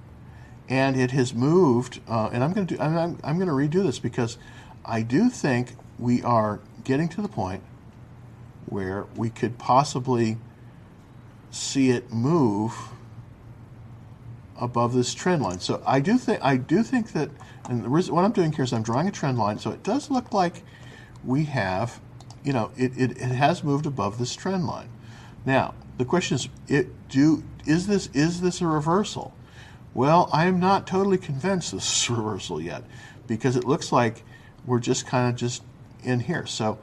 and 0.69 0.95
it 0.95 1.11
has 1.11 1.33
moved. 1.33 1.99
Uh, 2.07 2.29
and 2.31 2.43
I'm 2.43 2.53
going 2.53 2.67
to 2.67 2.75
do, 2.75 2.81
I'm, 2.81 3.17
I'm 3.23 3.39
going 3.39 3.47
to 3.47 3.53
redo 3.53 3.83
this 3.83 3.97
because 3.97 4.37
I 4.83 5.01
do 5.01 5.29
think 5.29 5.75
we 5.97 6.21
are 6.21 6.59
getting 6.83 7.09
to 7.09 7.21
the 7.21 7.27
point 7.29 7.63
where 8.67 9.05
we 9.15 9.29
could 9.29 9.57
possibly 9.57 10.37
see 11.51 11.89
it 11.89 12.11
move 12.11 12.73
above 14.59 14.93
this 14.93 15.13
trend 15.13 15.41
line. 15.41 15.59
So 15.59 15.81
I 15.85 15.99
do 15.99 16.17
think 16.17 16.39
I 16.43 16.57
do 16.57 16.83
think 16.83 17.11
that, 17.13 17.29
and 17.69 17.83
the 17.83 17.89
reason, 17.89 18.15
what 18.15 18.25
I'm 18.25 18.31
doing 18.31 18.51
here 18.51 18.63
is 18.63 18.73
I'm 18.73 18.83
drawing 18.83 19.07
a 19.07 19.11
trend 19.11 19.37
line. 19.37 19.59
So 19.59 19.71
it 19.71 19.83
does 19.83 20.09
look 20.09 20.33
like 20.33 20.63
we 21.23 21.45
have, 21.45 21.99
you 22.43 22.53
know, 22.53 22.71
it, 22.77 22.91
it, 22.97 23.11
it 23.11 23.31
has 23.31 23.63
moved 23.63 23.85
above 23.85 24.17
this 24.17 24.35
trend 24.35 24.65
line. 24.65 24.89
Now 25.45 25.73
the 25.97 26.05
question 26.05 26.35
is, 26.35 26.49
it 26.67 27.07
do 27.09 27.43
is 27.65 27.87
this 27.87 28.07
is 28.13 28.41
this 28.41 28.61
a 28.61 28.67
reversal? 28.67 29.33
Well, 29.93 30.29
I 30.33 30.45
am 30.45 30.59
not 30.59 30.87
totally 30.87 31.17
convinced 31.17 31.71
this 31.71 32.03
is 32.03 32.09
a 32.09 32.13
reversal 32.13 32.59
yet, 32.59 32.83
because 33.27 33.55
it 33.55 33.63
looks 33.63 33.91
like 33.91 34.23
we're 34.65 34.79
just 34.79 35.07
kind 35.07 35.29
of 35.29 35.39
just 35.39 35.63
in 36.03 36.19
here. 36.19 36.45
So 36.45 36.79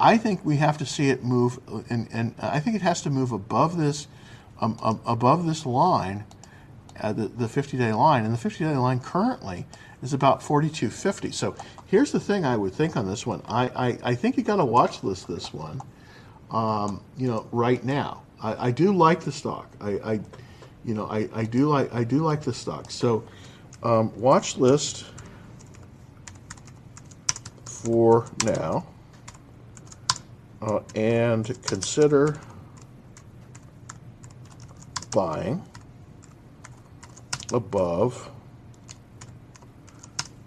I 0.00 0.16
think 0.16 0.44
we 0.44 0.56
have 0.56 0.78
to 0.78 0.86
see 0.86 1.10
it 1.10 1.22
move, 1.22 1.60
and, 1.90 2.08
and 2.10 2.34
I 2.40 2.58
think 2.58 2.74
it 2.74 2.82
has 2.82 3.02
to 3.02 3.10
move 3.10 3.32
above 3.32 3.76
this, 3.76 4.08
um, 4.60 4.78
um, 4.82 5.00
above 5.04 5.46
this 5.46 5.66
line 5.66 6.24
uh, 7.00 7.12
the, 7.12 7.28
the 7.28 7.46
50-day 7.46 7.92
line, 7.92 8.24
and 8.24 8.34
the 8.34 8.48
50-day 8.48 8.76
line 8.76 9.00
currently 9.00 9.66
is 10.02 10.12
about 10.12 10.40
42.50. 10.40 11.32
So 11.34 11.54
here's 11.86 12.12
the 12.12 12.20
thing 12.20 12.44
I 12.44 12.56
would 12.56 12.72
think 12.72 12.96
on 12.96 13.06
this 13.06 13.26
one. 13.26 13.42
I, 13.46 13.68
I, 13.68 13.98
I 14.02 14.14
think 14.14 14.36
you 14.36 14.42
got 14.42 14.56
to 14.56 14.64
watch 14.64 15.02
list 15.04 15.28
this 15.28 15.52
one, 15.52 15.80
um, 16.50 17.02
you 17.16 17.28
know, 17.28 17.46
right 17.52 17.82
now. 17.84 18.22
I, 18.42 18.68
I 18.68 18.70
do 18.70 18.92
like 18.92 19.20
the 19.20 19.32
stock. 19.32 19.70
I, 19.80 19.90
I 19.90 20.20
you 20.84 20.94
know, 20.94 21.06
I, 21.06 21.28
I 21.34 21.44
do 21.44 21.68
like 21.68 21.92
I 21.92 22.04
do 22.04 22.20
like 22.20 22.40
the 22.42 22.54
stock. 22.54 22.90
So 22.90 23.22
um, 23.82 24.18
watch 24.18 24.56
list 24.56 25.04
for 27.66 28.26
now. 28.44 28.86
Uh, 30.62 30.80
and 30.94 31.46
consider 31.62 32.38
buying 35.10 35.62
above. 37.52 38.30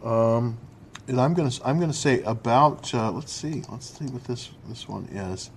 Um, 0.03 0.57
and 1.07 1.19
I'm 1.19 1.33
gonna 1.33 1.51
I'm 1.65 1.79
gonna 1.79 1.93
say 1.93 2.21
about. 2.21 2.93
Uh, 2.93 3.11
let's 3.11 3.31
see. 3.31 3.63
Let's 3.69 3.97
see 3.97 4.05
what 4.05 4.23
this 4.25 4.51
this 4.67 4.87
one 4.87 5.05
is. 5.05 5.49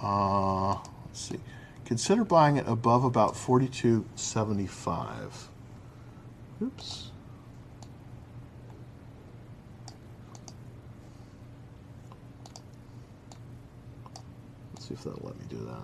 Uh, 0.00 0.74
let's 1.06 1.20
see. 1.20 1.40
Consider 1.84 2.24
buying 2.24 2.56
it 2.56 2.66
above 2.66 3.04
about 3.04 3.34
42.75. 3.34 5.30
Oops. 6.60 7.10
Let's 14.74 14.75
see 14.86 14.94
if 14.94 15.02
that'll 15.02 15.20
let 15.24 15.36
me 15.36 15.44
do 15.48 15.56
that. 15.64 15.82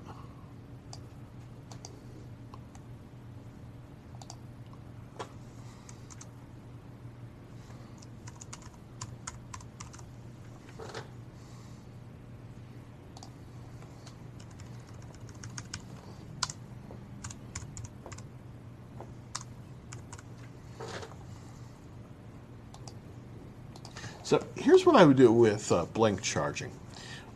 So 24.22 24.46
here's 24.56 24.86
what 24.86 24.94
I 24.94 25.04
would 25.04 25.16
do 25.16 25.32
with 25.32 25.72
uh, 25.72 25.86
blink 25.86 26.22
charging. 26.22 26.70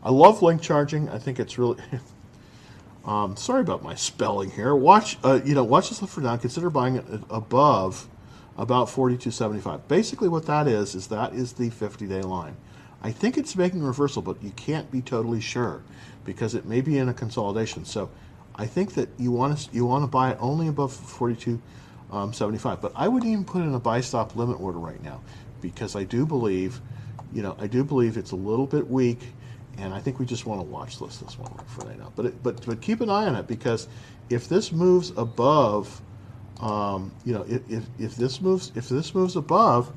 I 0.06 0.10
love 0.10 0.40
link 0.40 0.62
charging. 0.62 1.08
I 1.08 1.18
think 1.18 1.40
it's 1.40 1.58
really. 1.58 1.82
um, 3.04 3.36
sorry 3.36 3.62
about 3.62 3.82
my 3.82 3.96
spelling 3.96 4.52
here. 4.52 4.72
Watch, 4.72 5.18
uh, 5.24 5.40
you 5.44 5.52
know, 5.52 5.64
watch 5.64 5.88
this 5.90 5.98
for 6.08 6.20
now. 6.20 6.36
Consider 6.36 6.70
buying 6.70 6.94
it 6.94 7.04
above 7.28 8.06
about 8.56 8.86
42.75. 8.86 9.80
Basically, 9.88 10.28
what 10.28 10.46
that 10.46 10.68
is 10.68 10.94
is 10.94 11.08
that 11.08 11.34
is 11.34 11.54
the 11.54 11.70
50-day 11.70 12.22
line. 12.22 12.56
I 13.02 13.10
think 13.10 13.36
it's 13.36 13.56
making 13.56 13.82
reversal, 13.82 14.22
but 14.22 14.40
you 14.40 14.52
can't 14.52 14.88
be 14.92 15.02
totally 15.02 15.40
sure 15.40 15.82
because 16.24 16.54
it 16.54 16.66
may 16.66 16.82
be 16.82 16.98
in 16.98 17.08
a 17.08 17.14
consolidation. 17.14 17.84
So 17.84 18.08
I 18.54 18.66
think 18.66 18.94
that 18.94 19.08
you 19.18 19.32
want 19.32 19.58
to 19.58 19.74
you 19.74 19.86
want 19.86 20.04
to 20.04 20.08
buy 20.08 20.30
it 20.30 20.38
only 20.40 20.68
above 20.68 20.92
42.75. 20.92 21.58
Um, 22.12 22.78
but 22.80 22.92
I 22.94 23.08
wouldn't 23.08 23.32
even 23.32 23.44
put 23.44 23.62
in 23.62 23.74
a 23.74 23.80
buy 23.80 24.02
stop 24.02 24.36
limit 24.36 24.60
order 24.60 24.78
right 24.78 25.02
now 25.02 25.20
because 25.60 25.96
I 25.96 26.04
do 26.04 26.24
believe, 26.24 26.80
you 27.32 27.42
know, 27.42 27.56
I 27.58 27.66
do 27.66 27.82
believe 27.82 28.16
it's 28.16 28.30
a 28.30 28.36
little 28.36 28.68
bit 28.68 28.88
weak, 28.88 29.18
and 29.78 29.94
I 29.94 30.00
think 30.00 30.18
we 30.18 30.26
just 30.26 30.46
want 30.46 30.60
to 30.60 30.66
watch 30.66 31.00
list 31.00 31.24
this 31.24 31.38
one 31.38 31.52
for 31.66 31.86
right 31.86 31.98
now. 31.98 32.12
But 32.16 32.26
it, 32.26 32.42
but 32.42 32.64
but 32.66 32.80
keep 32.80 33.00
an 33.00 33.10
eye 33.10 33.26
on 33.26 33.36
it 33.36 33.46
because 33.46 33.88
if 34.30 34.48
this 34.48 34.72
moves 34.72 35.12
above, 35.16 36.00
um, 36.60 37.12
you 37.24 37.32
know, 37.32 37.44
if, 37.48 37.68
if, 37.70 37.84
if 37.98 38.16
this 38.16 38.40
moves 38.40 38.72
if 38.74 38.88
this 38.88 39.14
moves 39.14 39.36
above 39.36 39.92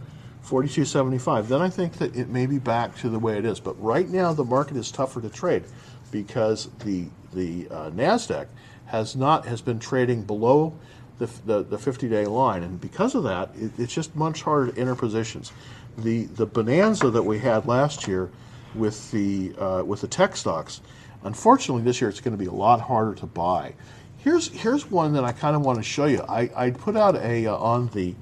42.75, 0.45 1.47
then 1.47 1.61
I 1.61 1.69
think 1.69 1.93
that 1.93 2.15
it 2.15 2.29
may 2.29 2.45
be 2.45 2.59
back 2.59 2.97
to 2.99 3.09
the 3.09 3.19
way 3.19 3.37
it 3.37 3.45
is. 3.45 3.59
But 3.59 3.81
right 3.81 4.07
now 4.07 4.33
the 4.33 4.45
market 4.45 4.77
is 4.77 4.91
tougher 4.91 5.21
to 5.21 5.29
trade 5.29 5.63
because 6.11 6.69
the 6.79 7.05
the 7.33 7.67
uh, 7.69 7.89
Nasdaq 7.91 8.47
has 8.87 9.15
not 9.15 9.45
has 9.45 9.61
been 9.61 9.79
trading 9.79 10.23
below 10.23 10.73
the, 11.19 11.27
the, 11.45 11.63
the 11.63 11.77
50-day 11.77 12.25
line. 12.25 12.63
And 12.63 12.81
because 12.81 13.13
of 13.13 13.23
that, 13.23 13.51
it, 13.55 13.71
it's 13.77 13.93
just 13.93 14.15
much 14.15 14.41
harder 14.41 14.71
to 14.71 14.79
enter 14.79 14.95
positions. 14.95 15.51
The, 15.97 16.25
the 16.25 16.45
bonanza 16.45 17.11
that 17.11 17.23
we 17.23 17.39
had 17.39 17.65
last 17.67 18.07
year 18.07 18.31
with 18.75 19.11
the, 19.11 19.53
uh, 19.57 19.83
with 19.85 20.01
the 20.01 20.07
tech 20.07 20.35
stocks, 20.35 20.81
unfortunately 21.23 21.83
this 21.83 22.01
year 22.01 22.09
it's 22.09 22.21
going 22.21 22.37
to 22.37 22.37
be 22.37 22.49
a 22.49 22.51
lot 22.51 22.81
harder 22.81 23.15
to 23.15 23.25
buy. 23.25 23.73
Here's, 24.17 24.49
here's 24.49 24.89
one 24.89 25.13
that 25.13 25.23
I 25.23 25.31
kind 25.31 25.55
of 25.55 25.63
want 25.63 25.77
to 25.77 25.83
show 25.83 26.05
you. 26.05 26.21
I, 26.27 26.49
I 26.55 26.71
put 26.71 26.97
out 26.97 27.15
a, 27.15 27.47
uh, 27.47 27.55
on 27.55 27.87
the 27.89 28.15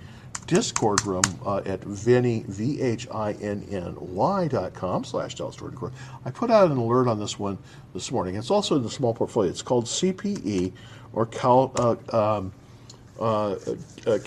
Discord 0.47 1.05
room 1.05 1.23
uh, 1.45 1.61
at 1.65 1.83
Vinny, 1.83 2.45
V-H-I-N-N-Y 2.47 4.47
dot 4.47 4.73
com 4.73 5.03
slash 5.03 5.35
Dallas 5.35 5.57
I 6.25 6.31
put 6.31 6.49
out 6.49 6.71
an 6.71 6.77
alert 6.77 7.09
on 7.09 7.19
this 7.19 7.37
one 7.37 7.57
this 7.93 8.11
morning. 8.11 8.35
It's 8.35 8.49
also 8.49 8.77
in 8.77 8.83
the 8.83 8.89
small 8.89 9.13
portfolio. 9.13 9.51
It's 9.51 9.61
called 9.61 9.85
CPE 9.85 10.71
or 11.11 11.25
Cal, 11.25 11.73
uh, 11.75 12.37
um, 12.37 12.53
uh, 13.19 13.55
uh, 14.05 14.17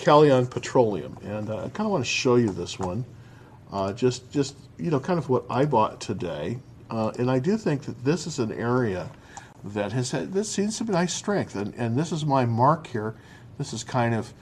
Petroleum, 0.45 1.17
and 1.23 1.49
uh, 1.49 1.65
I 1.65 1.69
kind 1.69 1.87
of 1.87 1.91
want 1.91 2.03
to 2.03 2.09
show 2.09 2.35
you 2.35 2.51
this 2.51 2.77
one. 2.77 3.03
Uh, 3.71 3.93
just, 3.93 4.31
just 4.31 4.55
you 4.77 4.91
know, 4.91 4.99
kind 4.99 5.17
of 5.17 5.29
what 5.29 5.45
I 5.49 5.65
bought 5.65 6.01
today, 6.01 6.59
uh, 6.89 7.11
and 7.17 7.31
I 7.31 7.39
do 7.39 7.57
think 7.57 7.83
that 7.83 8.03
this 8.03 8.27
is 8.27 8.39
an 8.39 8.51
area 8.51 9.09
that 9.63 9.91
has 9.91 10.11
had 10.11 10.33
this 10.33 10.49
seems 10.49 10.77
to 10.77 10.83
be 10.83 10.91
nice 10.91 11.13
strength, 11.13 11.55
and 11.55 11.73
and 11.75 11.97
this 11.97 12.11
is 12.11 12.25
my 12.25 12.45
mark 12.45 12.87
here. 12.87 13.15
This 13.57 13.73
is 13.73 13.83
kind 13.83 14.15
of, 14.15 14.33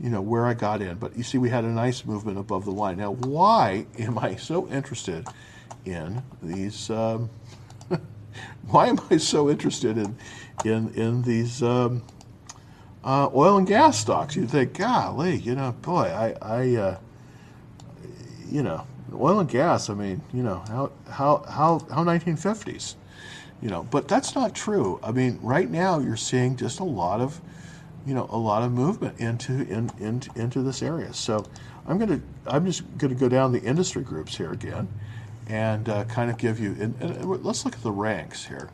you 0.00 0.08
know, 0.08 0.20
where 0.20 0.46
I 0.46 0.54
got 0.54 0.80
in. 0.80 0.96
But 0.96 1.16
you 1.16 1.22
see, 1.22 1.38
we 1.38 1.50
had 1.50 1.64
a 1.64 1.68
nice 1.68 2.04
movement 2.04 2.38
above 2.38 2.64
the 2.64 2.72
line. 2.72 2.96
Now, 2.96 3.12
why 3.12 3.86
am 3.98 4.18
I 4.18 4.36
so 4.36 4.66
interested 4.68 5.26
in 5.84 6.22
these? 6.42 6.90
Um, 6.90 7.30
why 8.68 8.86
am 8.86 8.98
I 9.10 9.18
so 9.18 9.50
interested 9.50 9.98
in 9.98 10.16
in 10.64 10.92
in 10.94 11.22
these? 11.22 11.62
Um, 11.62 12.02
uh, 13.04 13.28
oil 13.34 13.58
and 13.58 13.66
gas 13.66 13.98
stocks. 13.98 14.36
You'd 14.36 14.50
think, 14.50 14.78
golly, 14.78 15.36
you 15.36 15.56
know, 15.56 15.72
boy, 15.82 16.04
I, 16.04 16.36
I 16.40 16.76
uh, 16.76 16.98
you 18.52 18.62
know, 18.62 18.86
oil 19.14 19.40
and 19.40 19.48
gas. 19.48 19.88
I 19.88 19.94
mean, 19.94 20.20
you 20.32 20.42
know, 20.42 20.62
how 20.68 20.92
how 21.08 21.44
how 21.48 21.78
how 21.90 22.04
1950s, 22.04 22.94
you 23.62 23.70
know, 23.70 23.84
but 23.90 24.08
that's 24.08 24.34
not 24.34 24.54
true. 24.54 25.00
I 25.02 25.10
mean, 25.10 25.38
right 25.42 25.70
now 25.70 25.98
you're 25.98 26.16
seeing 26.16 26.56
just 26.56 26.78
a 26.78 26.84
lot 26.84 27.20
of, 27.20 27.40
you 28.06 28.14
know, 28.14 28.26
a 28.30 28.36
lot 28.36 28.62
of 28.62 28.72
movement 28.72 29.18
into 29.18 29.62
in, 29.62 29.90
in 29.98 30.22
into 30.36 30.62
this 30.62 30.82
area. 30.82 31.14
So 31.14 31.46
I'm 31.86 31.98
gonna 31.98 32.20
I'm 32.46 32.66
just 32.66 32.82
gonna 32.98 33.14
go 33.14 33.28
down 33.28 33.52
the 33.52 33.62
industry 33.62 34.02
groups 34.02 34.36
here 34.36 34.52
again, 34.52 34.88
and 35.48 35.88
uh, 35.88 36.04
kind 36.04 36.30
of 36.30 36.36
give 36.36 36.60
you. 36.60 36.76
And, 36.78 36.94
and 37.00 37.44
let's 37.44 37.64
look 37.64 37.74
at 37.74 37.82
the 37.82 37.92
ranks 37.92 38.44
here 38.44 38.68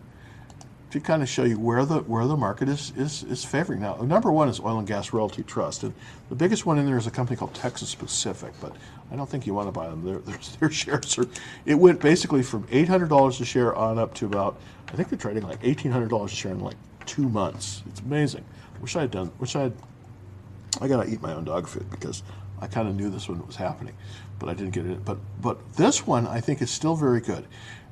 to 0.91 1.01
kind 1.01 1.23
of 1.23 1.29
show 1.29 1.45
you 1.45 1.59
where 1.59 1.85
the 1.85 1.99
where 2.01 2.27
the 2.27 2.37
market 2.37 2.69
is, 2.69 2.93
is 2.97 3.23
is 3.25 3.45
favoring. 3.45 3.81
Now, 3.81 3.97
number 3.97 4.33
one 4.33 4.49
is 4.49 4.59
Oil 4.61 4.79
and 4.79 4.87
Gas 4.87 5.13
Royalty 5.13 5.43
Trust, 5.43 5.83
and 5.83 5.93
the 6.29 6.35
biggest 6.35 6.65
one 6.65 6.79
in 6.79 6.87
there 6.87 6.97
is 6.97 7.07
a 7.07 7.11
company 7.11 7.37
called 7.37 7.55
Texas 7.55 7.95
Pacific. 7.95 8.53
But 8.61 8.75
I 9.11 9.17
don't 9.17 9.29
think 9.29 9.47
you 9.47 9.55
want 9.55 9.69
to 9.69 9.73
buy 9.73 9.89
them. 9.89 10.05
Their, 10.05 10.19
their, 10.19 10.39
their 10.61 10.71
shares 10.71 11.19
are. 11.19 11.27
It 11.67 11.75
went 11.75 12.01
basically 12.01 12.43
from 12.43 12.67
eight 12.71 12.89
hundred 12.89 13.09
dollars 13.11 13.41
a 13.41 13.45
share 13.45 13.75
on 13.75 13.99
up 13.99 14.15
to 14.15 14.27
about. 14.27 14.59
I 14.89 14.93
think 14.93 15.11
they're 15.11 15.19
trading 15.19 15.43
like 15.43 15.61
eighteen 15.63 15.93
hundred 15.93 16.09
dollars 16.09 16.33
a 16.33 16.37
share 16.37 16.53
in 16.53 16.61
like 16.61 16.77
two 17.05 17.29
months. 17.29 17.83
It's 17.89 18.01
amazing. 18.01 18.45
Wish 18.81 18.97
I 18.97 19.03
had 19.03 19.11
done. 19.11 19.31
Wish 19.39 19.57
I 19.57 19.63
had. 19.65 19.73
I 20.81 20.89
gotta 20.89 21.11
eat 21.11 21.21
my 21.21 21.35
own 21.35 21.45
dog 21.45 21.67
food 21.67 21.91
because 21.91 22.23
I 22.61 22.67
kind 22.67 22.89
of 22.89 22.95
knew 22.95 23.11
this 23.11 23.29
one 23.29 23.45
was 23.47 23.57
happening, 23.57 23.95
but 24.39 24.49
I 24.49 24.55
didn't 24.55 24.73
get 24.73 24.87
it. 24.87 25.05
But 25.05 25.19
but 25.43 25.75
this 25.75 26.07
one 26.07 26.27
I 26.27 26.41
think 26.41 26.63
is 26.63 26.71
still 26.71 26.97
very 26.97 27.21
good 27.21 27.47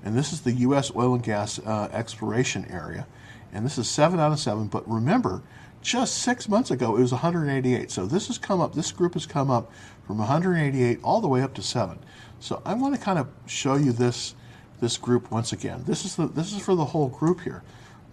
and 0.07 0.17
this 0.17 0.33
is 0.33 0.43
the 0.43 0.53
U.S. 0.53 0.93
oil 0.95 1.15
and 1.15 1.23
gas 1.23 1.59
uh, 1.59 1.89
exploration 1.93 2.65
area. 2.71 3.09
And 3.53 3.67
this 3.67 3.77
is 3.77 3.91
seven 3.91 4.21
out 4.21 4.31
of 4.31 4.39
seven. 4.39 4.69
But 4.69 4.89
remember, 4.89 5.43
just 5.83 6.19
six 6.19 6.49
months 6.49 6.71
ago, 6.71 6.97
it 6.97 7.01
was 7.01 7.11
188. 7.11 7.91
So 7.91 8.07
this 8.07 8.29
has 8.29 8.39
come 8.39 8.61
up, 8.61 8.73
this 8.73 8.93
group 8.93 9.15
has 9.15 9.27
come 9.27 9.51
up 9.51 9.73
from 10.07 10.19
188 10.19 11.01
all 11.03 11.21
the 11.21 11.27
way 11.27 11.43
up 11.43 11.55
to 11.55 11.63
seven. 11.63 11.99
So 12.39 12.63
I 12.65 12.75
want 12.75 12.95
to 12.95 13.01
kind 13.01 13.19
of 13.19 13.27
show 13.47 13.75
you 13.75 13.91
this, 13.91 14.37
this 14.79 14.97
group 14.97 15.33
once 15.33 15.53
again. 15.53 15.83
This 15.85 16.05
is, 16.05 16.15
the, 16.15 16.29
this 16.29 16.53
is 16.53 16.63
for 16.63 16.77
the 16.77 16.85
whole 16.85 17.09
group 17.09 17.41
here. 17.41 17.65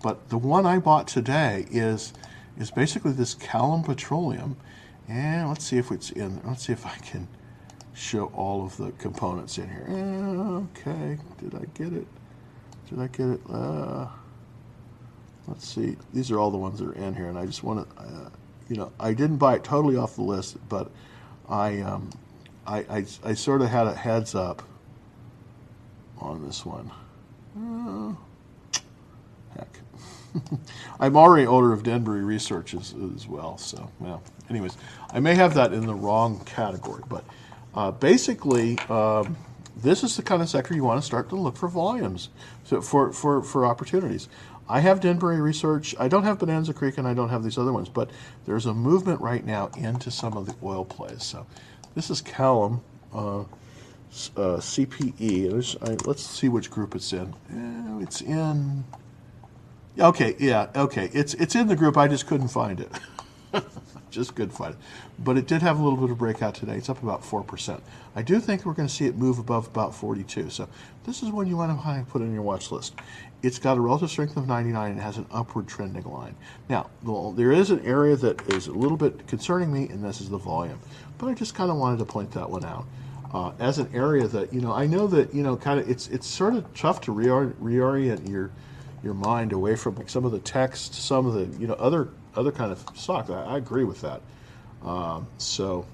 But 0.01 0.29
the 0.29 0.37
one 0.39 0.65
I 0.65 0.79
bought 0.79 1.07
today 1.07 1.67
is, 1.69 2.11
is 2.57 2.71
basically 2.71 3.11
this 3.11 3.35
Callon 3.35 3.83
Petroleum. 3.83 4.57
And 5.07 5.47
let's 5.47 5.63
see 5.63 5.77
if 5.77 5.91
it's 5.91 6.09
in, 6.09 6.41
let's 6.43 6.65
see 6.65 6.73
if 6.73 6.87
I 6.87 6.95
can 6.95 7.27
show 7.93 8.25
all 8.35 8.65
of 8.65 8.75
the 8.77 8.91
components 8.93 9.57
in 9.57 9.69
here. 9.69 9.87
Okay, 10.77 11.17
did 11.39 11.55
I 11.55 11.65
get 11.73 11.93
it? 11.93 12.07
Did 12.89 12.99
I 12.99 13.07
get 13.07 13.27
it? 13.27 13.41
Uh, 13.49 14.07
let's 15.47 15.67
see. 15.67 15.95
These 16.13 16.31
are 16.31 16.39
all 16.39 16.51
the 16.51 16.57
ones 16.57 16.79
that 16.79 16.87
are 16.89 16.93
in 16.93 17.15
here, 17.15 17.27
and 17.27 17.37
I 17.37 17.45
just 17.45 17.63
want 17.63 17.89
to, 17.89 18.01
uh, 18.01 18.29
you 18.69 18.75
know, 18.75 18.91
I 18.99 19.13
didn't 19.13 19.37
buy 19.37 19.55
it 19.55 19.63
totally 19.63 19.95
off 19.95 20.15
the 20.15 20.23
list, 20.23 20.57
but 20.69 20.91
I, 21.47 21.81
um, 21.81 22.09
I, 22.65 22.79
I, 22.79 23.05
I 23.23 23.33
sort 23.33 23.61
of 23.61 23.69
had 23.69 23.87
a 23.87 23.93
heads 23.93 24.35
up 24.35 24.63
on 26.19 26.45
this 26.45 26.65
one. 26.65 26.91
Uh, 27.57 28.15
heck. 29.57 29.79
I'm 30.99 31.15
already 31.15 31.45
owner 31.45 31.73
of 31.73 31.83
Denbury 31.83 32.23
Research 32.23 32.73
as, 32.73 32.95
as 33.15 33.27
well, 33.27 33.57
so, 33.57 33.91
well, 33.99 34.23
anyways, 34.49 34.77
I 35.11 35.19
may 35.19 35.35
have 35.35 35.53
that 35.53 35.73
in 35.73 35.85
the 35.85 35.93
wrong 35.93 36.43
category, 36.45 37.03
but 37.07 37.23
uh, 37.75 37.91
basically, 37.91 38.77
um, 38.89 39.35
this 39.75 40.03
is 40.03 40.15
the 40.15 40.23
kind 40.23 40.41
of 40.41 40.49
sector 40.49 40.73
you 40.73 40.83
want 40.83 41.01
to 41.01 41.05
start 41.05 41.29
to 41.29 41.35
look 41.35 41.57
for 41.57 41.67
volumes 41.67 42.29
so 42.63 42.81
for, 42.81 43.11
for, 43.11 43.41
for 43.41 43.65
opportunities. 43.65 44.29
I 44.69 44.79
have 44.79 45.01
Denbury 45.01 45.41
Research. 45.41 45.93
I 45.99 46.07
don't 46.07 46.23
have 46.23 46.39
Bonanza 46.39 46.73
Creek 46.73 46.97
and 46.97 47.07
I 47.07 47.13
don't 47.13 47.29
have 47.29 47.43
these 47.43 47.57
other 47.57 47.73
ones, 47.73 47.89
but 47.89 48.09
there's 48.45 48.65
a 48.65 48.73
movement 48.73 49.19
right 49.19 49.45
now 49.45 49.69
into 49.77 50.09
some 50.11 50.37
of 50.37 50.45
the 50.45 50.55
oil 50.63 50.85
plays. 50.85 51.23
So 51.23 51.45
this 51.95 52.09
is 52.09 52.21
Callon 52.21 52.79
Uh, 53.13 53.41
uh, 54.37 54.57
CPE. 54.59 55.77
I- 55.81 55.97
Let's 56.07 56.23
see 56.23 56.47
which 56.49 56.69
group 56.71 56.95
it's 56.95 57.11
in. 57.13 57.33
Eh, 57.51 58.03
It's 58.03 58.21
in. 58.21 58.83
Okay, 59.99 60.35
yeah, 60.39 60.67
okay. 60.75 61.09
It's 61.13 61.33
it's 61.35 61.55
in 61.55 61.67
the 61.67 61.75
group. 61.75 61.97
I 61.97 62.07
just 62.07 62.25
couldn't 62.25 62.47
find 62.49 62.79
it. 62.79 62.91
just 64.13 64.35
find 64.35 64.73
it. 64.73 64.79
But 65.19 65.37
it 65.37 65.47
did 65.47 65.61
have 65.61 65.79
a 65.79 65.83
little 65.83 65.97
bit 65.97 66.09
of 66.09 66.17
breakout 66.17 66.55
today. 66.55 66.75
It's 66.75 66.89
up 66.89 67.01
about 67.03 67.25
four 67.25 67.43
percent. 67.43 67.83
I 68.15 68.21
do 68.21 68.39
think 68.39 68.65
we're 68.65 68.73
going 68.73 68.87
to 68.87 68.93
see 68.93 69.05
it 69.05 69.17
move 69.17 69.39
above 69.39 69.67
about 69.67 69.95
42. 69.95 70.49
So 70.49 70.67
this 71.05 71.23
is 71.23 71.31
one 71.31 71.47
you 71.47 71.57
want 71.57 71.71
to 71.71 72.05
put 72.11 72.21
in 72.21 72.33
your 72.33 72.43
watch 72.43 72.71
list. 72.71 72.95
It's 73.41 73.59
got 73.59 73.77
a 73.77 73.81
relative 73.81 74.09
strength 74.09 74.37
of 74.37 74.47
99 74.47 74.91
and 74.91 75.01
has 75.01 75.17
an 75.17 75.25
upward 75.31 75.67
trending 75.67 76.05
line. 76.05 76.35
Now, 76.69 76.89
there 77.35 77.51
is 77.51 77.71
an 77.71 77.85
area 77.85 78.15
that 78.15 78.53
is 78.53 78.67
a 78.67 78.71
little 78.71 78.95
bit 78.95 79.27
concerning 79.27 79.73
me, 79.73 79.89
and 79.89 80.03
this 80.03 80.21
is 80.21 80.29
the 80.29 80.37
volume. 80.37 80.79
But 81.17 81.27
I 81.27 81.33
just 81.33 81.53
kind 81.53 81.69
of 81.69 81.77
wanted 81.77 81.99
to 81.99 82.05
point 82.05 82.31
that 82.31 82.49
one 82.49 82.63
out 82.63 82.85
uh, 83.33 83.51
as 83.59 83.79
an 83.79 83.89
area 83.93 84.27
that 84.27 84.53
you 84.53 84.61
know 84.61 84.71
I 84.71 84.85
know 84.85 85.07
that 85.07 85.33
you 85.33 85.43
know 85.43 85.57
kind 85.57 85.79
of 85.79 85.89
it's 85.89 86.07
it's 86.09 86.27
sort 86.27 86.55
of 86.55 86.71
tough 86.73 87.01
to 87.01 87.11
reor- 87.13 87.53
reorient 87.53 88.29
your 88.29 88.51
your 89.03 89.13
mind 89.13 89.51
away 89.51 89.75
from 89.75 90.07
some 90.07 90.23
of 90.23 90.31
the 90.31 90.39
text, 90.39 90.93
some 90.93 91.25
of 91.25 91.33
the 91.33 91.59
you 91.59 91.67
know 91.67 91.73
other 91.73 92.09
other 92.35 92.51
kind 92.51 92.71
of 92.71 92.83
stock. 92.95 93.29
I, 93.29 93.43
I 93.43 93.57
agree 93.57 93.83
with 93.83 94.01
that. 94.01 94.21
Um, 94.83 95.27
so 95.37 95.85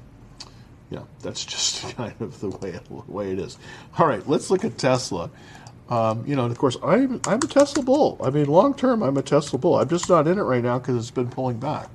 yeah, 0.90 1.04
that's 1.22 1.46
just 1.54 1.96
kind 1.96 2.16
of 2.20 2.40
the 2.40 2.50
way 2.50 2.72
it, 2.72 2.92
way 3.10 3.32
it 3.32 3.40
is. 3.40 3.58
All 3.98 4.08
right, 4.08 4.28
let's 4.28 4.50
look 4.50 4.66
at 4.66 4.78
Tesla. 4.78 5.30
Um, 5.90 6.24
you 6.28 6.36
know, 6.36 6.44
and 6.44 6.52
of 6.52 6.58
course, 6.58 6.78
I'm 6.84 7.20
I'm 7.26 7.38
a 7.38 7.48
Tesla 7.48 7.84
bull. 7.84 8.18
I 8.24 8.30
mean, 8.30 8.46
long 8.46 8.76
term, 8.76 9.02
I'm 9.02 9.18
a 9.18 9.24
Tesla 9.24 9.58
bull. 9.58 9.76
I'm 9.76 9.90
just 9.90 10.08
not 10.08 10.28
in 10.28 10.38
it 10.38 10.44
right 10.44 10.64
now 10.64 10.78
because 10.78 10.96
it's 10.98 11.12
been 11.12 11.30
pulling 11.30 11.60
back. 11.60 11.90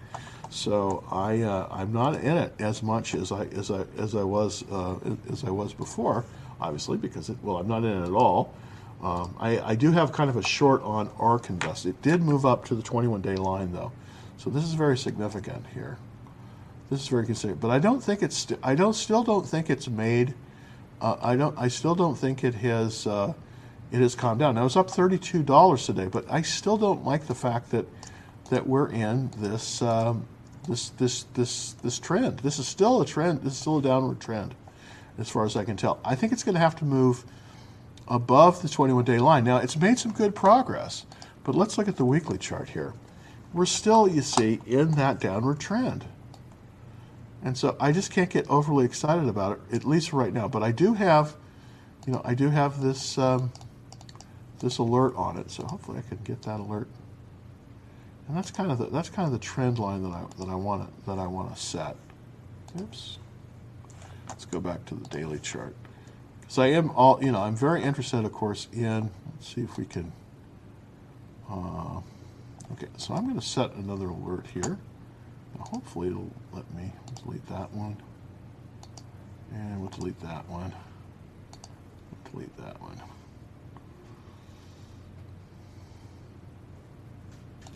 So 0.50 1.04
I 1.11 1.42
uh, 1.42 1.68
I'm 1.70 1.92
not 1.92 2.16
in 2.16 2.37
it 2.37 2.54
as 2.59 2.83
much 2.83 3.14
as 3.14 3.30
I 3.30 3.44
as 3.46 3.70
I 3.70 3.85
as 3.96 4.14
I 4.14 4.22
was 4.22 4.64
uh, 4.70 4.96
as 5.30 5.44
I 5.44 5.50
was 5.50 5.72
before. 5.72 6.24
Obviously, 6.61 6.96
because 6.96 7.28
it, 7.28 7.37
well, 7.42 7.57
I'm 7.57 7.68
not 7.68 7.85
in 7.85 8.02
it 8.02 8.07
at 8.07 8.12
all. 8.12 8.54
Um, 9.02 9.35
I, 9.38 9.61
I 9.61 9.74
do 9.74 9.92
have 9.92 10.12
kind 10.12 10.30
of 10.30 10.37
a 10.37 10.42
short 10.42 10.83
on 10.83 11.11
ARK 11.18 11.50
Invest. 11.50 11.85
It 11.85 12.00
did 12.00 12.22
move 12.22 12.46
up 12.46 12.64
to 12.66 12.74
the 12.74 12.83
21 12.83 13.20
day 13.20 13.37
line 13.37 13.72
though, 13.72 13.92
so 14.44 14.50
this 14.50 14.64
is 14.64 14.74
very 14.74 14.98
significant 14.98 15.64
here. 15.72 15.96
This 16.90 17.00
is 17.00 17.09
very 17.09 17.24
considerate, 17.24 17.61
but 17.61 17.70
I 17.70 17.78
don't 17.78 18.04
think 18.04 18.22
it's. 18.22 18.46
I 18.62 18.74
don't 18.74 18.92
still 18.92 19.24
don't 19.24 19.48
think 19.48 19.70
it's 19.70 19.88
made. 19.88 20.35
Uh, 21.00 21.16
I 21.22 21.35
don't. 21.35 21.59
I 21.59 21.68
still 21.68 21.94
don't 21.94 22.14
think 22.14 22.44
it 22.44 22.54
has. 22.57 23.07
Uh, 23.07 23.33
it 23.90 24.00
has 24.00 24.14
calmed 24.14 24.40
down. 24.40 24.57
Now 24.57 24.66
it's 24.66 24.76
up 24.76 24.90
thirty-two 24.90 25.44
dollars 25.44 25.87
today, 25.87 26.09
but 26.09 26.26
I 26.30 26.42
still 26.42 26.76
don't 26.76 27.07
like 27.07 27.26
the 27.26 27.35
fact 27.35 27.70
that 27.70 27.87
that 28.50 28.66
we're 28.66 28.90
in 28.90 29.30
this 29.38 29.80
um, 29.80 30.26
this 30.68 30.90
this 30.90 31.22
this 31.33 31.72
this 31.83 31.98
trend. 31.98 32.40
This 32.40 32.59
is 32.59 32.68
still 32.68 33.00
a 33.00 33.07
trend. 33.07 33.40
This 33.40 33.54
is 33.54 33.59
still 33.59 33.78
a 33.78 33.83
downward 33.83 34.20
trend, 34.20 34.54
as 35.16 35.30
far 35.30 35.46
as 35.46 35.57
I 35.57 35.64
can 35.64 35.78
tell. 35.78 35.98
I 36.04 36.16
think 36.16 36.35
it's 36.35 36.44
going 36.44 36.57
to 36.57 36.61
have 36.61 36.76
to 36.76 36.85
move 36.85 37.24
above 38.09 38.61
the 38.61 38.68
21-day 38.68 39.20
line. 39.20 39.44
Now 39.44 39.57
it's 39.57 39.78
made 39.78 39.98
some 39.98 40.12
good 40.12 40.35
progress, 40.35 41.07
but 41.44 41.54
let's 41.54 41.78
look 41.78 41.88
at 41.88 41.96
the 41.96 42.04
weekly 42.04 42.37
chart 42.37 42.68
here. 42.68 42.92
We're 43.54 43.66
still, 43.66 44.08
you 44.08 44.20
see, 44.20 44.60
in 44.66 44.92
that 44.92 45.20
downward 45.20 45.60
trend. 45.60 46.04
And 47.44 47.56
so 47.56 47.76
I 47.78 47.92
just 47.92 48.10
can't 48.10 48.28
get 48.28 48.48
overly 48.50 48.84
excited 48.84 49.28
about 49.28 49.60
it, 49.70 49.76
at 49.76 49.84
least 49.84 50.12
right 50.12 50.32
now. 50.32 50.48
But 50.48 50.62
I 50.62 50.72
do 50.72 50.94
have, 50.94 51.36
you 52.06 52.12
know, 52.12 52.20
I 52.24 52.34
do 52.34 52.50
have 52.50 52.82
this 52.82 53.16
um, 53.16 53.52
this 54.58 54.78
alert 54.78 55.14
on 55.14 55.36
it, 55.36 55.50
so 55.50 55.64
hopefully 55.64 55.98
I 55.98 56.08
can 56.08 56.18
get 56.24 56.42
that 56.42 56.58
alert. 56.58 56.88
And 58.26 58.36
that's 58.36 58.50
kind 58.50 58.72
of 58.72 58.78
the 58.78 58.86
that's 58.86 59.10
kind 59.10 59.26
of 59.26 59.32
the 59.32 59.38
trend 59.38 59.78
line 59.78 60.02
that 60.02 60.10
I 60.10 60.24
that 60.38 60.48
I 60.48 60.54
want 60.54 60.88
to 60.88 61.06
that 61.06 61.18
I 61.18 61.26
want 61.26 61.54
to 61.54 61.60
set. 61.60 61.96
Oops. 62.80 63.18
Let's 64.28 64.46
go 64.46 64.58
back 64.58 64.86
to 64.86 64.94
the 64.94 65.06
daily 65.10 65.38
chart. 65.38 65.76
So 66.48 66.62
I 66.62 66.68
am 66.68 66.90
all 66.90 67.22
you 67.22 67.30
know. 67.30 67.42
I'm 67.42 67.56
very 67.56 67.82
interested, 67.82 68.24
of 68.24 68.32
course, 68.32 68.68
in. 68.72 69.10
Let's 69.34 69.54
see 69.54 69.60
if 69.60 69.76
we 69.76 69.84
can. 69.84 70.12
Uh, 71.48 72.00
okay, 72.72 72.88
so 72.96 73.14
I'm 73.14 73.24
going 73.24 73.38
to 73.38 73.46
set 73.46 73.72
another 73.74 74.07
alert 74.07 74.46
here. 74.53 74.79
Now 75.57 75.64
hopefully 75.64 76.09
it'll 76.09 76.33
let 76.53 76.72
me 76.74 76.92
delete 77.22 77.46
that 77.48 77.70
one. 77.72 77.96
And 79.53 79.81
we'll 79.81 79.90
delete 79.90 80.20
that 80.20 80.48
one. 80.48 80.72
We'll 82.11 82.33
delete 82.33 82.57
that 82.57 82.81
one. 82.81 83.00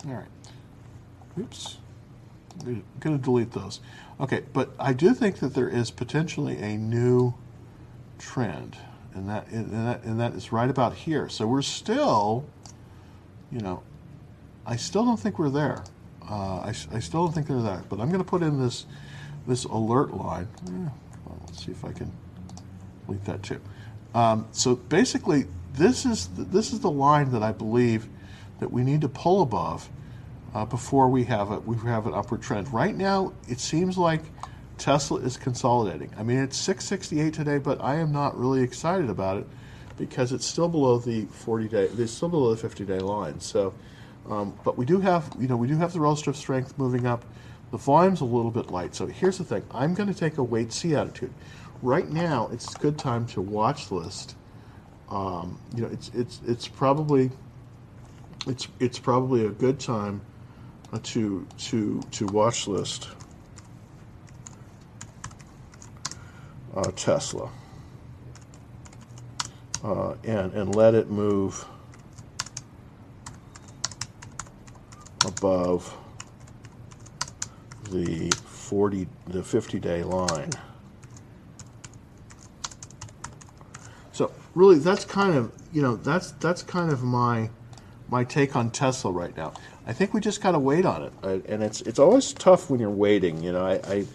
All 0.07 0.13
right. 0.13 0.27
Oops. 1.39 1.77
I'm 2.61 2.83
going 2.99 3.17
to 3.17 3.23
delete 3.23 3.51
those. 3.51 3.79
Okay, 4.19 4.43
but 4.51 4.71
I 4.79 4.93
do 4.93 5.13
think 5.13 5.39
that 5.39 5.53
there 5.53 5.69
is 5.69 5.91
potentially 5.91 6.57
a 6.57 6.75
new 6.77 7.33
trend, 8.17 8.75
and 9.13 9.29
that 9.29 9.47
and 9.47 9.71
that 9.71 10.03
and 10.03 10.19
that 10.19 10.33
is 10.33 10.51
right 10.51 10.69
about 10.69 10.93
here. 10.93 11.29
So 11.29 11.47
we're 11.47 11.61
still, 11.61 12.45
you 13.51 13.61
know, 13.61 13.81
I 14.69 14.75
still 14.75 15.03
don't 15.03 15.19
think 15.19 15.39
we're 15.39 15.49
there. 15.49 15.83
Uh, 16.29 16.59
I, 16.59 16.69
I 16.69 16.99
still 16.99 17.25
don't 17.25 17.33
think 17.33 17.47
they're 17.47 17.59
there. 17.59 17.83
But 17.89 17.99
I'm 17.99 18.09
going 18.09 18.23
to 18.23 18.29
put 18.29 18.43
in 18.43 18.61
this 18.61 18.85
this 19.47 19.63
alert 19.63 20.13
line. 20.13 20.47
Eh, 20.67 20.89
let's 21.47 21.65
see 21.65 21.71
if 21.71 21.83
I 21.83 21.91
can 21.91 22.11
delete 23.07 23.25
that 23.25 23.41
too. 23.41 23.59
Um, 24.13 24.47
so 24.51 24.75
basically, 24.75 25.45
this 25.73 26.05
is 26.05 26.27
the, 26.27 26.43
this 26.43 26.71
is 26.71 26.81
the 26.81 26.91
line 26.91 27.31
that 27.31 27.41
I 27.41 27.51
believe 27.51 28.07
that 28.59 28.71
we 28.71 28.83
need 28.83 29.01
to 29.01 29.09
pull 29.09 29.41
above 29.41 29.89
uh, 30.53 30.65
before 30.65 31.09
we 31.09 31.23
have 31.23 31.49
a 31.49 31.59
we 31.61 31.75
have 31.89 32.05
an 32.05 32.13
upward 32.13 32.43
trend. 32.43 32.71
Right 32.71 32.95
now, 32.95 33.33
it 33.47 33.59
seems 33.59 33.97
like 33.97 34.21
Tesla 34.77 35.19
is 35.21 35.35
consolidating. 35.35 36.11
I 36.15 36.21
mean, 36.21 36.37
it's 36.37 36.57
668 36.57 37.33
today, 37.33 37.57
but 37.57 37.81
I 37.81 37.95
am 37.95 38.11
not 38.11 38.37
really 38.37 38.61
excited 38.61 39.09
about 39.09 39.37
it 39.37 39.47
because 39.97 40.31
it's 40.31 40.45
still 40.45 40.69
below 40.69 40.99
the 40.99 41.25
40 41.25 41.67
day. 41.67 41.89
It's 41.97 42.11
still 42.11 42.29
below 42.29 42.51
the 42.51 42.61
50 42.61 42.85
day 42.85 42.99
line. 42.99 43.39
So, 43.39 43.73
um, 44.29 44.57
but 44.63 44.77
we 44.77 44.85
do 44.85 44.99
have 45.01 45.35
you 45.39 45.47
know 45.47 45.57
we 45.57 45.67
do 45.67 45.75
have 45.77 45.93
the 45.93 45.99
relative 45.99 46.35
strength 46.35 46.77
moving 46.77 47.05
up. 47.05 47.25
The 47.71 47.77
volume's 47.77 48.21
a 48.21 48.25
little 48.25 48.51
bit 48.51 48.71
light. 48.71 48.95
So 48.95 49.07
here's 49.07 49.37
the 49.37 49.43
thing: 49.43 49.63
I'm 49.71 49.93
going 49.93 50.11
to 50.11 50.17
take 50.17 50.37
a 50.37 50.43
wait 50.43 50.71
see 50.71 50.95
attitude. 50.95 51.33
Right 51.81 52.07
now, 52.09 52.49
it's 52.51 52.75
a 52.75 52.79
good 52.79 52.97
time 52.97 53.25
to 53.27 53.41
watch 53.41 53.91
list. 53.91 54.35
Um, 55.09 55.59
you 55.75 55.81
know, 55.81 55.89
it's 55.89 56.11
it's 56.13 56.39
it's 56.47 56.67
probably 56.67 57.31
it's 58.47 58.67
it's 58.79 58.99
probably 58.99 59.45
a 59.45 59.49
good 59.49 59.79
time 59.79 60.21
uh, 60.93 60.99
to 61.03 61.47
to 61.57 62.01
to 62.11 62.25
watch 62.27 62.67
list 62.67 63.09
uh, 66.75 66.91
Tesla 66.95 67.49
uh, 69.83 70.13
and 70.23 70.53
and 70.53 70.75
let 70.75 70.93
it 70.93 71.09
move 71.09 71.65
above 75.25 75.95
the 77.91 78.31
40 78.45 79.07
the 79.27 79.43
50 79.43 79.79
day 79.79 80.03
line. 80.03 80.51
So 84.11 84.31
really 84.53 84.79
that's 84.79 85.05
kind 85.05 85.35
of 85.35 85.51
you 85.71 85.81
know 85.81 85.95
that's 85.95 86.31
that's 86.33 86.61
kind 86.63 86.91
of 86.91 87.03
my 87.03 87.49
my 88.09 88.23
take 88.23 88.55
on 88.55 88.71
Tesla 88.71 89.11
right 89.11 89.35
now. 89.35 89.53
I 89.87 89.93
think 89.93 90.13
we 90.13 90.21
just 90.21 90.41
gotta 90.41 90.59
wait 90.59 90.85
on 90.85 91.03
it, 91.03 91.13
I, 91.23 91.41
and 91.51 91.63
it's 91.63 91.81
it's 91.81 91.99
always 91.99 92.33
tough 92.33 92.69
when 92.69 92.79
you're 92.79 92.89
waiting. 92.89 93.41
You 93.43 93.53
know, 93.53 93.65
I, 93.65 93.73
I 93.91 94.05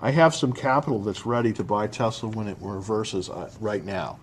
I 0.00 0.10
have 0.12 0.34
some 0.34 0.52
capital 0.52 1.00
that's 1.00 1.26
ready 1.26 1.52
to 1.54 1.64
buy 1.64 1.86
Tesla 1.86 2.28
when 2.30 2.48
it 2.48 2.56
reverses 2.60 3.28
uh, 3.28 3.50
right 3.60 3.84
now, 3.84 4.18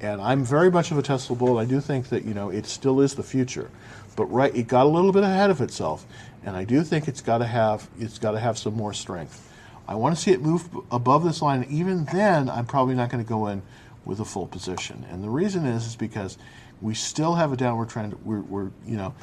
and 0.00 0.20
I'm 0.20 0.44
very 0.44 0.70
much 0.70 0.90
of 0.90 0.98
a 0.98 1.02
Tesla 1.02 1.36
bull. 1.36 1.58
I 1.58 1.64
do 1.64 1.80
think 1.80 2.08
that 2.08 2.24
you 2.24 2.34
know 2.34 2.50
it 2.50 2.66
still 2.66 3.00
is 3.00 3.14
the 3.14 3.22
future, 3.22 3.70
but 4.18 4.26
right 4.32 4.52
it 4.56 4.66
got 4.66 4.84
a 4.84 4.88
little 4.88 5.12
bit 5.12 5.22
ahead 5.22 5.48
of 5.48 5.60
itself, 5.60 6.04
and 6.44 6.56
I 6.56 6.64
do 6.64 6.82
think 6.82 7.06
it's 7.06 7.20
got 7.20 7.38
to 7.38 7.46
have 7.46 7.88
it's 8.00 8.18
got 8.18 8.32
to 8.32 8.40
have 8.40 8.58
some 8.58 8.74
more 8.74 8.92
strength. 8.92 9.48
I 9.86 9.94
want 9.94 10.16
to 10.16 10.20
see 10.20 10.32
it 10.32 10.42
move 10.42 10.68
above 10.90 11.22
this 11.22 11.40
line. 11.40 11.64
Even 11.70 12.04
then, 12.06 12.50
I'm 12.50 12.66
probably 12.66 12.96
not 12.96 13.10
going 13.10 13.24
to 13.24 13.28
go 13.28 13.46
in 13.46 13.62
with 14.04 14.18
a 14.18 14.24
full 14.24 14.48
position, 14.48 15.06
and 15.08 15.22
the 15.22 15.30
reason 15.30 15.64
is 15.66 15.86
is 15.86 15.94
because 15.94 16.36
we 16.82 16.94
still 16.94 17.36
have 17.36 17.52
a 17.52 17.56
downward 17.56 17.90
trend. 17.90 18.18
We're, 18.24 18.40
we're 18.40 18.70
you 18.84 18.96
know, 18.96 19.14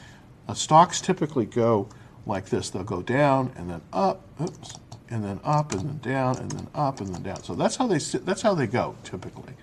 uh, 0.48 0.54
stocks 0.54 1.02
typically 1.02 1.46
go 1.46 1.90
like 2.26 2.46
this. 2.46 2.70
They'll 2.70 2.84
go 2.84 3.02
down 3.02 3.52
and 3.58 3.70
then 3.70 3.82
up, 3.92 4.22
oops, 4.42 4.80
and 5.10 5.26
then 5.26 5.42
up 5.44 5.74
and 5.74 5.82
then 5.82 5.98
down 5.98 6.38
and 6.38 6.50
then 6.52 6.68
up 6.74 7.02
and 7.02 7.14
then 7.14 7.22
down. 7.22 7.44
So 7.44 7.54
that's 7.54 7.76
how 7.76 7.88
they 7.88 8.00
sit, 8.00 8.26
that's 8.26 8.42
how 8.42 8.56
they 8.56 8.68
go 8.68 8.96
typically. 9.04 9.54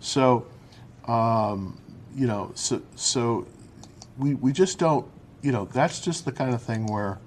So, 0.00 0.46
um, 1.06 1.78
you 2.14 2.26
know, 2.26 2.50
so 2.54 2.82
so 2.96 3.46
we 4.18 4.34
we 4.34 4.52
just 4.52 4.78
don't, 4.78 5.06
you 5.42 5.52
know, 5.52 5.66
that's 5.66 6.00
just 6.00 6.24
the 6.24 6.32
kind 6.32 6.54
of 6.54 6.62
thing 6.62 6.86
where, 6.86 7.18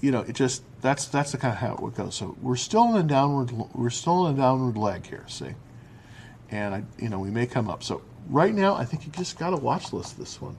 you 0.00 0.10
know, 0.10 0.20
it 0.20 0.34
just 0.34 0.62
that's 0.80 1.06
that's 1.06 1.32
the 1.32 1.38
kind 1.38 1.52
of 1.52 1.58
how 1.58 1.86
it 1.86 1.94
goes. 1.94 2.14
So 2.14 2.36
we're 2.42 2.56
still 2.56 2.94
in 2.94 3.04
a 3.04 3.08
downward 3.08 3.52
we're 3.74 3.90
still 3.90 4.26
in 4.26 4.34
a 4.34 4.38
downward 4.38 4.76
leg 4.76 5.06
here. 5.06 5.24
See, 5.28 5.54
and 6.50 6.74
I 6.74 6.84
you 6.98 7.08
know 7.08 7.18
we 7.18 7.30
may 7.30 7.46
come 7.46 7.68
up. 7.68 7.82
So 7.82 8.02
right 8.28 8.54
now, 8.54 8.74
I 8.74 8.84
think 8.84 9.06
you 9.06 9.12
just 9.12 9.38
got 9.38 9.50
to 9.50 9.56
watch 9.56 9.92
list 9.92 10.18
this 10.18 10.40
one, 10.40 10.56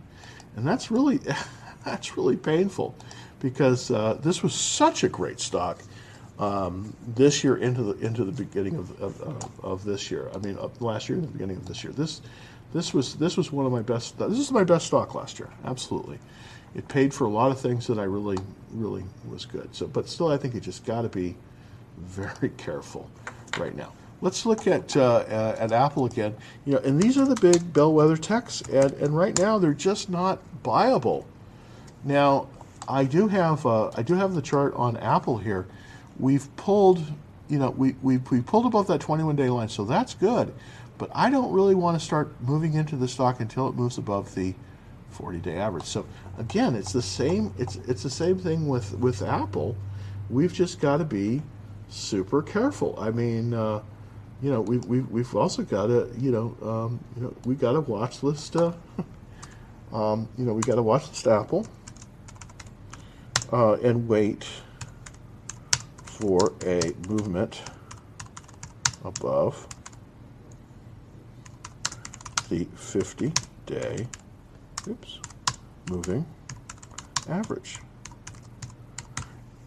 and 0.56 0.66
that's 0.68 0.92
really 0.92 1.20
that's 1.86 2.18
really 2.18 2.38
painful 2.38 2.96
because 3.40 3.92
uh, 3.92 4.16
this 4.22 4.42
was 4.44 4.54
such 4.56 5.04
a 5.04 5.10
great 5.10 5.40
stock. 5.40 5.82
um, 6.40 6.94
this 7.16 7.44
year 7.44 7.58
into 7.58 7.84
the 7.84 8.06
into 8.06 8.26
the 8.26 8.32
beginning 8.32 8.76
of, 8.76 9.02
of, 9.02 9.22
of, 9.22 9.66
of 9.66 9.84
this 9.86 10.12
year. 10.12 10.30
I 10.34 10.38
mean, 10.40 10.58
last 10.80 11.08
year 11.10 11.20
the 11.20 11.28
beginning 11.28 11.58
of 11.58 11.68
this 11.68 11.84
year. 11.84 11.94
This 11.94 12.22
this 12.76 12.94
was 12.94 13.16
this 13.16 13.38
was 13.38 13.54
one 13.54 13.66
of 13.66 13.72
my 13.72 13.82
best. 13.82 14.20
This 14.20 14.38
is 14.38 14.52
my 14.52 14.66
best 14.66 14.88
stock 14.88 15.16
last 15.16 15.40
year. 15.40 15.50
Absolutely, 15.64 16.20
it 16.76 16.86
paid 16.90 17.14
for 17.14 17.24
a 17.24 17.30
lot 17.30 17.50
of 17.50 17.58
things 17.58 17.88
that 17.88 17.98
I 17.98 18.04
really 18.04 18.38
really 18.74 19.06
was 19.30 19.46
good. 19.46 19.74
So, 19.74 19.88
but 19.88 20.10
still, 20.10 20.30
I 20.30 20.36
think 20.36 20.54
you 20.54 20.60
just 20.60 20.86
got 20.86 21.04
to 21.04 21.10
be 21.10 21.38
very 22.00 22.50
careful 22.58 23.10
right 23.58 23.74
now. 23.74 23.94
Let's 24.20 24.46
look 24.46 24.68
at 24.68 24.98
uh, 24.98 25.24
at 25.58 25.72
Apple 25.72 26.06
again. 26.06 26.36
You 26.66 26.74
know, 26.74 26.80
and 26.80 27.02
these 27.02 27.18
are 27.18 27.24
the 27.24 27.36
big 27.36 27.72
bellwether 27.72 28.18
techs, 28.18 28.60
and 28.64 28.92
and 28.96 29.18
right 29.18 29.38
now 29.40 29.58
they're 29.58 29.74
just 29.74 30.10
not 30.10 30.40
buyable. 30.62 31.24
Now, 32.04 32.50
I 32.90 33.06
do 33.06 33.30
have 33.30 33.66
uh, 33.66 33.92
I 33.96 34.02
do 34.02 34.16
have 34.16 34.36
the 34.36 34.42
chart 34.42 34.74
on 34.76 34.98
Apple 34.98 35.38
here. 35.38 35.66
We've 36.20 36.54
pulled, 36.58 37.02
you 37.48 37.58
know, 37.58 37.70
we 37.70 37.96
we 38.02 38.18
we 38.18 38.42
pulled 38.42 38.66
above 38.66 38.88
that 38.88 39.00
21 39.00 39.38
day 39.38 39.48
line, 39.48 39.70
so 39.70 39.86
that's 39.86 40.14
good. 40.14 40.54
But 40.98 41.10
I 41.14 41.30
don't 41.30 41.52
really 41.52 41.76
want 41.76 42.00
to 42.00 42.06
start 42.06 42.34
moving 42.42 42.74
into 42.74 42.96
the 42.96 43.08
stock 43.08 43.40
until 43.40 43.68
it 43.68 43.76
moves 43.76 43.98
above 43.98 44.34
the 44.36 44.54
40 45.12 45.40
day 45.40 45.58
average. 45.58 45.84
So 45.86 46.06
again, 46.38 46.76
it's 46.76 46.94
the 46.94 47.02
same. 47.02 47.54
It's 47.58 47.76
it's 47.88 48.04
the 48.04 48.10
same 48.10 48.38
thing 48.38 48.68
with 48.68 48.94
with 49.00 49.22
Apple. 49.22 49.76
We've 50.30 50.54
just 50.54 50.80
got 50.80 50.98
to 50.98 51.06
be 51.06 51.42
super 51.90 52.42
careful. 52.42 52.96
I 53.00 53.12
mean, 53.12 53.54
uh, 53.54 53.82
you 54.42 54.52
know, 54.52 54.62
we, 54.62 54.78
we, 54.80 55.00
we've 55.02 55.36
also 55.36 55.64
got 55.64 55.88
to, 55.88 56.10
you 56.18 56.32
know, 56.32 56.58
um, 56.62 57.00
you 57.16 57.24
know, 57.24 57.34
we 57.46 57.56
got 57.56 57.74
to 57.74 57.82
watch 57.82 58.22
list, 58.24 58.56
uh, 58.56 58.74
um, 59.94 60.28
you 60.38 60.46
know, 60.46 60.54
we 60.54 60.62
got 60.62 60.76
to 60.76 60.84
watch 60.84 61.08
list 61.08 61.28
Apple 61.28 61.66
uh, 63.52 63.74
and 63.76 64.08
wait 64.08 64.46
for 66.04 66.54
a 66.66 66.94
movement 67.08 67.62
above 69.04 69.68
the 72.50 72.66
50 72.76 73.32
day, 73.66 74.08
oops, 74.88 75.20
moving 75.90 76.26
average. 77.28 77.80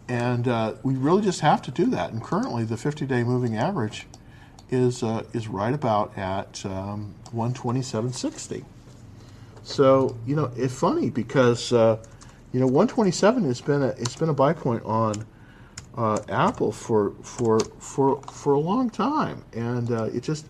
And 0.07 0.47
uh, 0.47 0.73
we 0.81 0.95
really 0.95 1.21
just 1.21 1.41
have 1.41 1.61
to 1.63 1.71
do 1.71 1.85
that. 1.87 2.11
And 2.11 2.23
currently, 2.23 2.63
the 2.63 2.77
50 2.77 3.05
day 3.05 3.23
moving 3.23 3.55
average 3.55 4.07
is, 4.71 5.03
uh, 5.03 5.23
is 5.33 5.47
right 5.47 5.73
about 5.73 6.17
at 6.17 6.65
um, 6.65 7.13
127.60. 7.33 8.63
So, 9.63 10.17
you 10.25 10.35
know, 10.35 10.51
it's 10.55 10.73
funny 10.73 11.09
because, 11.11 11.71
uh, 11.71 11.97
you 12.51 12.59
know, 12.59 12.65
127 12.65 13.43
has 13.45 13.61
been 13.61 13.83
a, 13.83 13.87
it's 13.89 14.15
been 14.15 14.29
a 14.29 14.33
buy 14.33 14.53
point 14.53 14.83
on 14.83 15.25
uh, 15.95 16.19
Apple 16.27 16.71
for, 16.71 17.11
for, 17.21 17.59
for, 17.59 18.21
for 18.23 18.53
a 18.53 18.59
long 18.59 18.89
time. 18.89 19.43
And 19.53 19.91
uh, 19.91 20.05
it 20.05 20.23
just, 20.23 20.47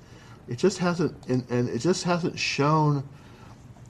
it 0.49 0.57
just 0.57 0.79
hasn't, 0.79 1.15
and, 1.27 1.45
and 1.49 1.69
it 1.69 1.79
just 1.79 2.03
hasn't 2.03 2.37
shown, 2.37 3.07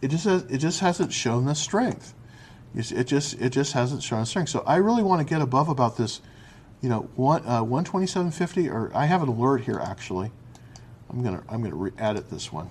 it 0.02 0.10
just, 0.10 0.26
has, 0.26 0.44
it 0.44 0.58
just 0.58 0.82
hasn't 0.82 1.14
shown 1.14 1.46
the 1.46 1.56
strength. 1.56 2.14
It 2.76 3.08
just 3.08 3.34
it 3.42 3.50
just 3.50 3.74
hasn't 3.74 4.04
shown 4.04 4.26
strength. 4.28 4.50
So 4.50 4.64
I 4.66 4.76
really 4.76 5.02
want 5.02 5.26
to 5.26 5.26
get 5.26 5.42
above 5.42 5.70
about 5.70 5.98
this, 5.98 6.22
you 6.82 6.90
know, 6.90 7.10
one 7.16 7.44
uh, 7.48 7.64
one 7.64 7.84
twenty 7.84 8.06
seven 8.06 8.30
fifty. 8.30 8.70
Or 8.70 8.92
I 8.94 9.06
have 9.06 9.24
an 9.24 9.30
alert 9.30 9.62
here 9.62 9.80
actually. 9.80 10.32
I'm 11.10 11.24
gonna 11.24 11.42
I'm 11.50 11.64
gonna 11.64 11.76
re- 11.76 11.92
edit 11.98 12.30
this 12.30 12.54
one. 12.54 12.70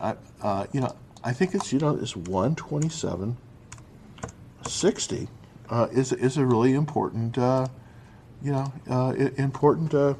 I 0.00 0.16
uh, 0.42 0.66
you 0.72 0.82
know 0.82 0.94
I 1.24 1.32
think 1.32 1.54
it's 1.54 1.72
you 1.72 1.78
know 1.78 1.96
it's 1.96 2.14
one 2.14 2.54
twenty 2.56 2.90
seven 2.90 3.38
sixty 4.66 5.28
uh, 5.70 5.88
is 5.92 6.12
is 6.12 6.36
a 6.36 6.44
really 6.44 6.74
important 6.74 7.38
uh, 7.38 7.68
you 8.42 8.52
know 8.52 8.70
uh, 8.90 9.14
important 9.38 9.94
uh, 9.94 10.12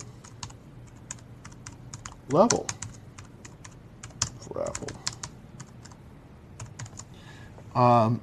level 2.32 2.66
for. 4.40 4.72
Um, 7.74 8.20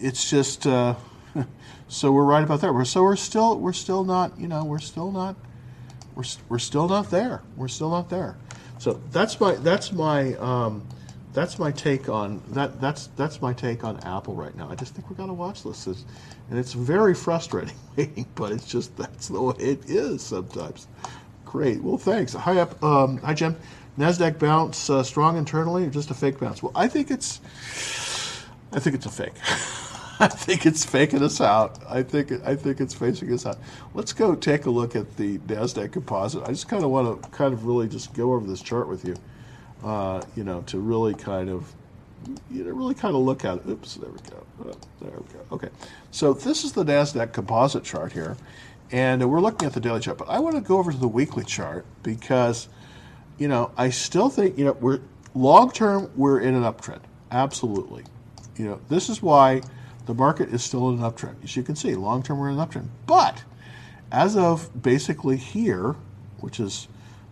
it's 0.00 0.28
just 0.28 0.66
uh, 0.66 0.94
so 1.88 2.12
we're 2.12 2.24
right 2.24 2.44
about 2.44 2.60
that. 2.60 2.74
We're 2.74 2.84
so 2.84 3.02
we're 3.02 3.16
still 3.16 3.58
we're 3.58 3.72
still 3.72 4.04
not 4.04 4.38
you 4.38 4.48
know 4.48 4.64
we're 4.64 4.78
still 4.78 5.10
not 5.10 5.36
we're 6.14 6.24
we're 6.48 6.58
still 6.58 6.88
not 6.88 7.10
there. 7.10 7.42
We're 7.56 7.68
still 7.68 7.90
not 7.90 8.10
there. 8.10 8.36
So 8.78 9.00
that's 9.10 9.40
my 9.40 9.54
that's 9.54 9.92
my 9.92 10.34
um, 10.34 10.86
that's 11.32 11.58
my 11.58 11.70
take 11.72 12.08
on 12.08 12.42
that. 12.48 12.80
That's 12.80 13.08
that's 13.16 13.40
my 13.40 13.52
take 13.52 13.84
on 13.84 13.98
Apple 14.00 14.34
right 14.34 14.54
now. 14.56 14.68
I 14.68 14.74
just 14.74 14.94
think 14.94 15.08
we're 15.08 15.16
gonna 15.16 15.32
watch 15.32 15.62
this, 15.62 15.86
and 15.86 16.58
it's 16.58 16.72
very 16.72 17.14
frustrating 17.14 17.76
but 18.34 18.52
it's 18.52 18.66
just 18.66 18.96
that's 18.96 19.28
the 19.28 19.40
way 19.40 19.54
it 19.58 19.88
is 19.88 20.22
sometimes. 20.22 20.86
Great. 21.52 21.82
Well, 21.82 21.98
thanks. 21.98 22.32
Hi 22.32 22.56
up. 22.60 22.82
Um, 22.82 23.18
hi 23.18 23.34
Jim. 23.34 23.54
Nasdaq 23.98 24.38
bounce 24.38 24.88
uh, 24.88 25.02
strong 25.02 25.36
internally 25.36 25.84
or 25.84 25.90
just 25.90 26.10
a 26.10 26.14
fake 26.14 26.40
bounce? 26.40 26.62
Well, 26.62 26.72
I 26.74 26.88
think 26.88 27.10
it's 27.10 27.40
I 28.72 28.80
think 28.80 28.96
it's 28.96 29.04
a 29.04 29.10
fake. 29.10 29.34
I 30.18 30.28
think 30.28 30.64
it's 30.64 30.82
faking 30.82 31.22
us 31.22 31.42
out. 31.42 31.78
I 31.86 32.02
think 32.02 32.32
I 32.46 32.56
think 32.56 32.80
it's 32.80 32.94
facing 32.94 33.30
us 33.34 33.44
out. 33.44 33.58
Let's 33.92 34.14
go 34.14 34.34
take 34.34 34.64
a 34.64 34.70
look 34.70 34.96
at 34.96 35.18
the 35.18 35.36
Nasdaq 35.40 35.92
Composite. 35.92 36.42
I 36.44 36.52
just 36.52 36.70
kind 36.70 36.84
of 36.84 36.90
want 36.90 37.22
to 37.22 37.28
kind 37.28 37.52
of 37.52 37.66
really 37.66 37.86
just 37.86 38.14
go 38.14 38.32
over 38.32 38.46
this 38.46 38.62
chart 38.62 38.88
with 38.88 39.04
you, 39.04 39.14
uh, 39.84 40.22
you 40.34 40.44
know, 40.44 40.62
to 40.62 40.78
really 40.78 41.12
kind 41.12 41.50
of, 41.50 41.70
you 42.50 42.64
know, 42.64 42.70
really 42.70 42.94
kind 42.94 43.14
of 43.14 43.20
look 43.20 43.44
at 43.44 43.58
it. 43.58 43.66
Oops, 43.68 43.94
there 43.96 44.10
we 44.10 44.18
go. 44.30 44.46
Oh, 44.64 44.74
there 45.02 45.10
we 45.10 45.34
go. 45.34 45.40
Okay, 45.52 45.68
so 46.12 46.32
this 46.32 46.64
is 46.64 46.72
the 46.72 46.82
Nasdaq 46.82 47.34
Composite 47.34 47.84
chart 47.84 48.10
here, 48.10 48.38
and 48.92 49.28
we're 49.28 49.40
looking 49.40 49.66
at 49.66 49.72
the 49.72 49.80
daily 49.80 50.00
chart. 50.00 50.18
But 50.18 50.28
I 50.28 50.38
want 50.38 50.54
to 50.54 50.60
go 50.60 50.78
over 50.78 50.92
to 50.92 50.98
the 50.98 51.08
weekly 51.08 51.44
chart 51.44 51.86
because, 52.02 52.68
you 53.38 53.48
know, 53.48 53.72
I 53.76 53.90
still 53.90 54.28
think 54.28 54.58
you 54.58 54.66
know 54.66 54.72
we're 54.72 55.00
long 55.34 55.72
term 55.72 56.10
we're 56.14 56.40
in 56.40 56.54
an 56.54 56.62
uptrend. 56.62 57.00
Absolutely, 57.30 58.04
you 58.56 58.66
know, 58.66 58.80
this 58.88 59.08
is 59.08 59.22
why 59.22 59.62
the 60.06 60.14
market 60.14 60.50
is 60.50 60.62
still 60.62 60.90
in 60.90 61.02
an 61.02 61.10
uptrend. 61.10 61.42
As 61.42 61.56
you 61.56 61.62
can 61.62 61.74
see, 61.74 61.94
long 61.94 62.22
term 62.22 62.38
we're 62.38 62.50
in 62.50 62.58
an 62.58 62.66
uptrend. 62.66 62.88
But 63.06 63.42
as 64.12 64.36
of 64.36 64.82
basically 64.82 65.38
here, 65.38 65.96
which 66.40 66.60
is 66.60 66.88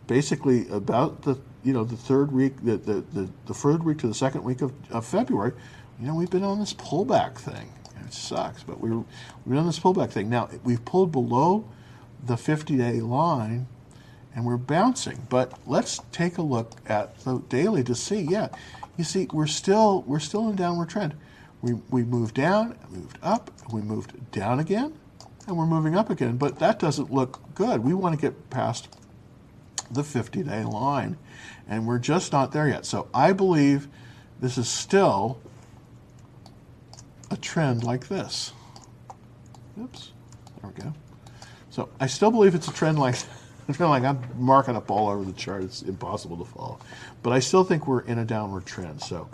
basically 0.07 0.67
about 0.71 1.23
the 1.23 1.39
you 1.63 1.75
know 1.75 1.85
the 1.85 1.97
third 1.97 2.33
week, 2.33 2.57
the 2.65 2.79
the, 2.79 3.05
the, 3.13 3.29
the 3.47 3.55
third 3.55 3.85
week 3.85 3.99
to 3.99 4.09
the 4.09 4.15
second 4.15 4.45
week 4.45 4.63
of, 4.63 4.73
of 4.91 5.05
February, 5.05 5.53
you 6.01 6.07
know 6.07 6.15
we've 6.15 6.31
been 6.31 6.45
on 6.45 6.59
this 6.59 6.73
pullback 6.73 7.37
thing. 7.37 7.71
It 8.11 8.15
sucks, 8.15 8.65
but 8.65 8.81
we 8.81 8.91
we've 8.91 9.05
been 9.47 9.59
on 9.59 9.67
this 9.67 9.79
pullback 9.79 10.11
thing. 10.11 10.29
Now 10.29 10.49
we've 10.65 10.85
pulled 10.85 11.13
below 11.13 11.65
the 12.27 12.35
50-day 12.35 13.01
line, 13.03 13.69
and 14.35 14.45
we're 14.45 14.57
bouncing. 14.57 15.29
But 15.29 15.57
let's 15.65 16.01
take 16.11 16.37
a 16.37 16.43
look 16.43 16.73
at 16.89 17.17
the 17.21 17.39
daily 17.49 17.85
to 17.85 17.95
see. 17.95 18.23
Yeah, 18.23 18.49
you 18.97 19.05
see, 19.05 19.29
we're 19.33 19.47
still 19.47 20.03
we're 20.09 20.19
still 20.19 20.49
in 20.49 20.55
a 20.55 20.57
downward 20.57 20.89
trend. 20.89 21.15
We, 21.63 21.75
we 21.89 22.03
moved 22.03 22.35
down, 22.35 22.77
moved 22.91 23.19
up, 23.23 23.53
we 23.73 23.81
moved 23.81 24.33
down 24.33 24.59
again, 24.59 24.93
and 25.47 25.57
we're 25.57 25.67
moving 25.67 25.95
up 25.95 26.11
again. 26.11 26.37
But 26.37 26.59
that 26.59 26.81
doesn't 26.81 27.13
look 27.13 27.55
good. 27.55 27.85
We 27.85 27.95
want 27.95 28.19
to 28.19 28.21
get 28.21 28.51
past 28.51 28.89
the 29.89 30.03
50 30.03 30.43
day 30.43 30.65
line, 30.65 31.17
and 31.69 31.87
we're 31.87 32.01
just 32.01 32.33
not 32.33 32.51
there 32.51 32.67
yet. 32.67 32.87
So 32.87 33.07
I 33.15 33.33
believe 33.35 33.87
this 34.41 34.59
is 34.59 34.69
still 34.69 35.39
a 37.31 37.37
trend 37.37 37.85
like 37.85 38.09
this. 38.09 38.53
Oops, 39.81 40.13
there 40.61 40.71
we 40.71 40.83
go. 40.83 40.93
So 41.71 41.89
I 42.01 42.07
still 42.07 42.31
believe 42.31 42.55
it's 42.55 42.69
a 42.69 42.73
trend 42.73 42.99
like 42.99 43.17
I 43.69 43.73
feel 43.73 43.89
like 43.89 44.03
I'm 44.03 44.21
marking 44.37 44.75
up 44.75 44.91
all 44.91 45.09
over 45.09 45.25
the 45.25 45.33
chart. 45.33 45.63
It's 45.63 45.83
impossible 45.83 46.37
to 46.39 46.45
follow. 46.45 46.81
But 47.23 47.33
I 47.33 47.39
still 47.39 47.63
think 47.63 47.87
we're 47.87 48.01
in 48.01 48.19
a 48.19 48.25
downward 48.25 48.67
trend. 48.67 49.01
So 49.01 49.29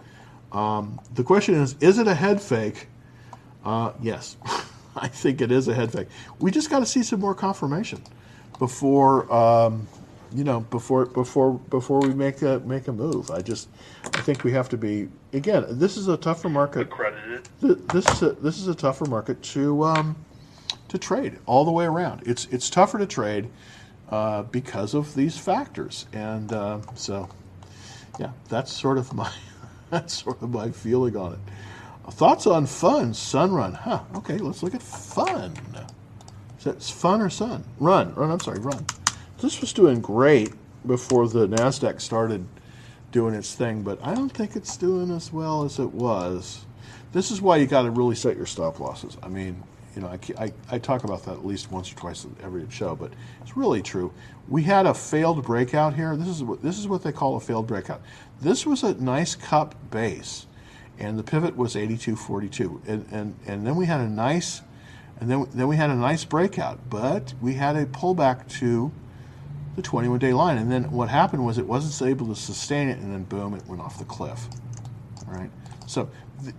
um, 0.52 1.00
the 1.14 1.24
question 1.24 1.54
is, 1.54 1.74
is 1.80 1.98
it 1.98 2.06
a 2.06 2.14
head 2.14 2.42
fake? 2.42 2.88
Uh, 3.64 3.92
yes, 4.02 4.36
I 4.96 5.08
think 5.08 5.40
it 5.40 5.50
is 5.50 5.68
a 5.68 5.74
head 5.74 5.90
fake. 5.90 6.08
We 6.38 6.50
just 6.50 6.68
got 6.68 6.80
to 6.80 6.86
see 6.86 7.02
some 7.02 7.18
more 7.18 7.34
confirmation 7.34 8.02
before, 8.58 9.32
um, 9.32 9.88
you 10.32 10.44
know, 10.44 10.60
before 10.60 11.06
before 11.06 11.54
before 11.54 12.00
we 12.00 12.14
make 12.14 12.42
a 12.42 12.60
make 12.60 12.88
a 12.88 12.92
move. 12.92 13.30
I 13.30 13.40
just, 13.40 13.68
I 14.04 14.20
think 14.20 14.44
we 14.44 14.52
have 14.52 14.68
to 14.70 14.76
be 14.76 15.08
again. 15.32 15.64
This 15.68 15.96
is 15.96 16.08
a 16.08 16.16
tougher 16.16 16.48
market. 16.48 16.82
Accredited. 16.82 17.48
This 17.60 18.06
is 18.06 18.22
a, 18.22 18.32
this 18.32 18.58
is 18.58 18.68
a 18.68 18.74
tougher 18.74 19.06
market 19.06 19.42
to 19.42 19.84
um, 19.84 20.16
to 20.88 20.98
trade 20.98 21.38
all 21.46 21.64
the 21.64 21.72
way 21.72 21.84
around. 21.84 22.22
It's 22.26 22.46
it's 22.46 22.70
tougher 22.70 22.98
to 22.98 23.06
trade 23.06 23.48
uh, 24.10 24.42
because 24.44 24.94
of 24.94 25.14
these 25.14 25.38
factors, 25.38 26.06
and 26.12 26.52
uh, 26.52 26.80
so 26.94 27.28
yeah, 28.18 28.30
that's 28.48 28.72
sort 28.72 28.98
of 28.98 29.12
my 29.12 29.32
That's 29.90 30.22
sort 30.22 30.42
of 30.42 30.50
my 30.50 30.70
feeling 30.70 31.16
on 31.16 31.34
it. 31.34 31.38
Thoughts 32.12 32.46
on 32.46 32.66
fun, 32.66 33.12
Sunrun. 33.12 33.74
Huh, 33.74 34.00
okay, 34.16 34.38
let's 34.38 34.62
look 34.62 34.74
at 34.74 34.82
fun. 34.82 35.52
Is 36.58 36.64
that 36.64 36.82
fun 36.82 37.20
or 37.20 37.30
sun? 37.30 37.64
Run, 37.78 38.14
run, 38.14 38.30
I'm 38.30 38.40
sorry, 38.40 38.60
run. 38.60 38.84
This 39.38 39.60
was 39.60 39.74
doing 39.74 40.00
great 40.00 40.54
before 40.86 41.28
the 41.28 41.46
NASDAQ 41.46 42.00
started 42.00 42.46
doing 43.12 43.34
its 43.34 43.54
thing, 43.54 43.82
but 43.82 43.98
I 44.02 44.14
don't 44.14 44.30
think 44.30 44.56
it's 44.56 44.78
doing 44.78 45.10
as 45.10 45.30
well 45.30 45.62
as 45.64 45.78
it 45.78 45.92
was. 45.92 46.64
This 47.12 47.30
is 47.30 47.42
why 47.42 47.58
you 47.58 47.66
got 47.66 47.82
to 47.82 47.90
really 47.90 48.14
set 48.14 48.34
your 48.36 48.46
stop 48.46 48.80
losses. 48.80 49.18
I 49.22 49.28
mean, 49.28 49.62
you 49.94 50.00
know, 50.00 50.08
I, 50.08 50.44
I, 50.44 50.52
I 50.70 50.78
talk 50.78 51.04
about 51.04 51.24
that 51.24 51.32
at 51.32 51.44
least 51.44 51.70
once 51.70 51.92
or 51.92 51.96
twice 51.96 52.26
every 52.42 52.66
show, 52.70 52.96
but 52.96 53.12
it's 53.42 53.58
really 53.58 53.82
true. 53.82 54.10
We 54.48 54.62
had 54.62 54.86
a 54.86 54.94
failed 54.94 55.44
breakout 55.44 55.94
here. 55.94 56.16
This 56.16 56.28
is 56.28 56.42
what 56.42 56.62
this 56.62 56.78
is 56.78 56.88
what 56.88 57.02
they 57.02 57.12
call 57.12 57.36
a 57.36 57.40
failed 57.40 57.66
breakout. 57.66 58.00
This 58.40 58.64
was 58.64 58.82
a 58.82 58.94
nice 58.94 59.34
cup 59.34 59.74
base, 59.90 60.46
and 60.98 61.18
the 61.18 61.22
pivot 61.22 61.56
was 61.56 61.74
82.42, 61.74 62.88
and 62.88 63.06
and 63.10 63.34
and 63.46 63.66
then 63.66 63.76
we 63.76 63.84
had 63.84 64.00
a 64.00 64.08
nice, 64.08 64.62
and 65.20 65.30
then 65.30 65.46
then 65.52 65.68
we 65.68 65.76
had 65.76 65.90
a 65.90 65.94
nice 65.94 66.24
breakout, 66.24 66.88
but 66.88 67.34
we 67.40 67.54
had 67.54 67.76
a 67.76 67.84
pullback 67.86 68.48
to 68.60 68.92
the 69.76 69.82
21 69.82 70.18
day 70.18 70.32
line. 70.32 70.58
And 70.58 70.72
then 70.72 70.90
what 70.90 71.08
happened 71.08 71.44
was 71.44 71.58
it 71.58 71.66
wasn't 71.66 72.08
able 72.08 72.26
to 72.28 72.34
sustain 72.34 72.88
it, 72.88 72.98
and 72.98 73.12
then 73.12 73.24
boom, 73.24 73.54
it 73.54 73.64
went 73.66 73.80
off 73.80 73.98
the 73.98 74.04
cliff. 74.04 74.46
Right? 75.26 75.50
So 75.86 76.08
the, 76.42 76.52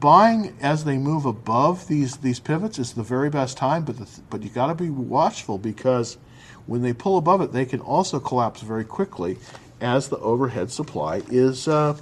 buying 0.00 0.56
as 0.60 0.84
they 0.84 0.98
move 0.98 1.26
above 1.26 1.86
these 1.88 2.16
these 2.16 2.40
pivots 2.40 2.78
is 2.78 2.94
the 2.94 3.02
very 3.02 3.30
best 3.30 3.56
time, 3.56 3.84
but 3.84 3.96
but 4.30 4.42
you 4.42 4.50
got 4.50 4.66
to 4.68 4.74
be 4.74 4.90
watchful 4.90 5.58
because 5.58 6.18
when 6.66 6.82
they 6.82 6.92
pull 6.92 7.18
above 7.18 7.40
it, 7.40 7.52
they 7.52 7.64
can 7.64 7.80
also 7.80 8.18
collapse 8.18 8.60
very 8.62 8.84
quickly 8.84 9.38
as 9.80 10.08
the 10.08 10.18
overhead 10.18 10.70
supply 10.70 11.22
is 11.30 11.68
uh, 11.68 11.96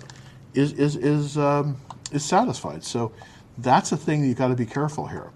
is 0.55 0.73
is 0.73 0.97
is 0.97 1.37
um, 1.37 1.77
is 2.13 2.25
satisfied. 2.25 2.85
So 2.85 3.13
that's 3.59 3.93
a 3.93 3.97
thing 3.97 4.23
that 4.23 4.29
you 4.29 4.35
got 4.35 4.49
to 4.49 4.55
be 4.55 4.67
careful 4.67 5.07
here. 5.07 5.31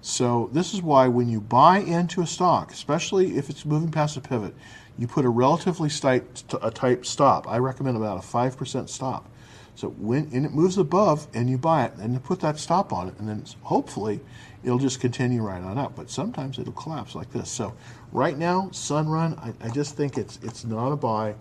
So 0.00 0.50
this 0.52 0.72
is 0.72 0.82
why 0.82 1.08
when 1.08 1.28
you 1.28 1.40
buy 1.40 1.78
into 1.78 2.22
a 2.22 2.26
stock, 2.26 2.70
especially 2.72 3.36
if 3.36 3.50
it's 3.50 3.64
moving 3.64 3.90
past 3.90 4.16
a 4.16 4.20
pivot, 4.20 4.54
you 4.98 5.06
put 5.06 5.24
a 5.24 5.28
relatively 5.28 5.90
tight, 5.90 6.44
a 6.62 6.70
type 6.70 7.04
stop. 7.04 7.48
I 7.48 7.58
recommend 7.58 7.96
about 7.96 8.18
a 8.18 8.26
5% 8.26 8.88
stop. 8.88 9.28
So 9.76 9.90
when 9.90 10.30
and 10.32 10.46
it 10.46 10.52
moves 10.52 10.78
above 10.78 11.26
and 11.34 11.50
you 11.50 11.58
buy 11.58 11.84
it, 11.84 11.92
and 11.98 12.14
you 12.14 12.18
put 12.18 12.40
that 12.40 12.58
stop 12.58 12.94
on 12.94 13.08
it, 13.08 13.18
and 13.18 13.28
then 13.28 13.44
hopefully 13.60 14.20
it'll 14.64 14.78
just 14.78 15.00
continue 15.00 15.42
right 15.42 15.62
on 15.62 15.76
up. 15.76 15.94
But 15.94 16.10
sometimes 16.10 16.58
it'll 16.58 16.72
collapse 16.72 17.14
like 17.14 17.30
this. 17.30 17.50
So 17.50 17.74
right 18.10 18.38
now, 18.38 18.70
Sunrun, 18.72 19.38
I, 19.38 19.52
I 19.66 19.68
just 19.68 19.94
think 19.94 20.16
it's 20.16 20.38
it's 20.42 20.64
not 20.64 20.92
a 20.92 20.96
buy. 20.96 21.34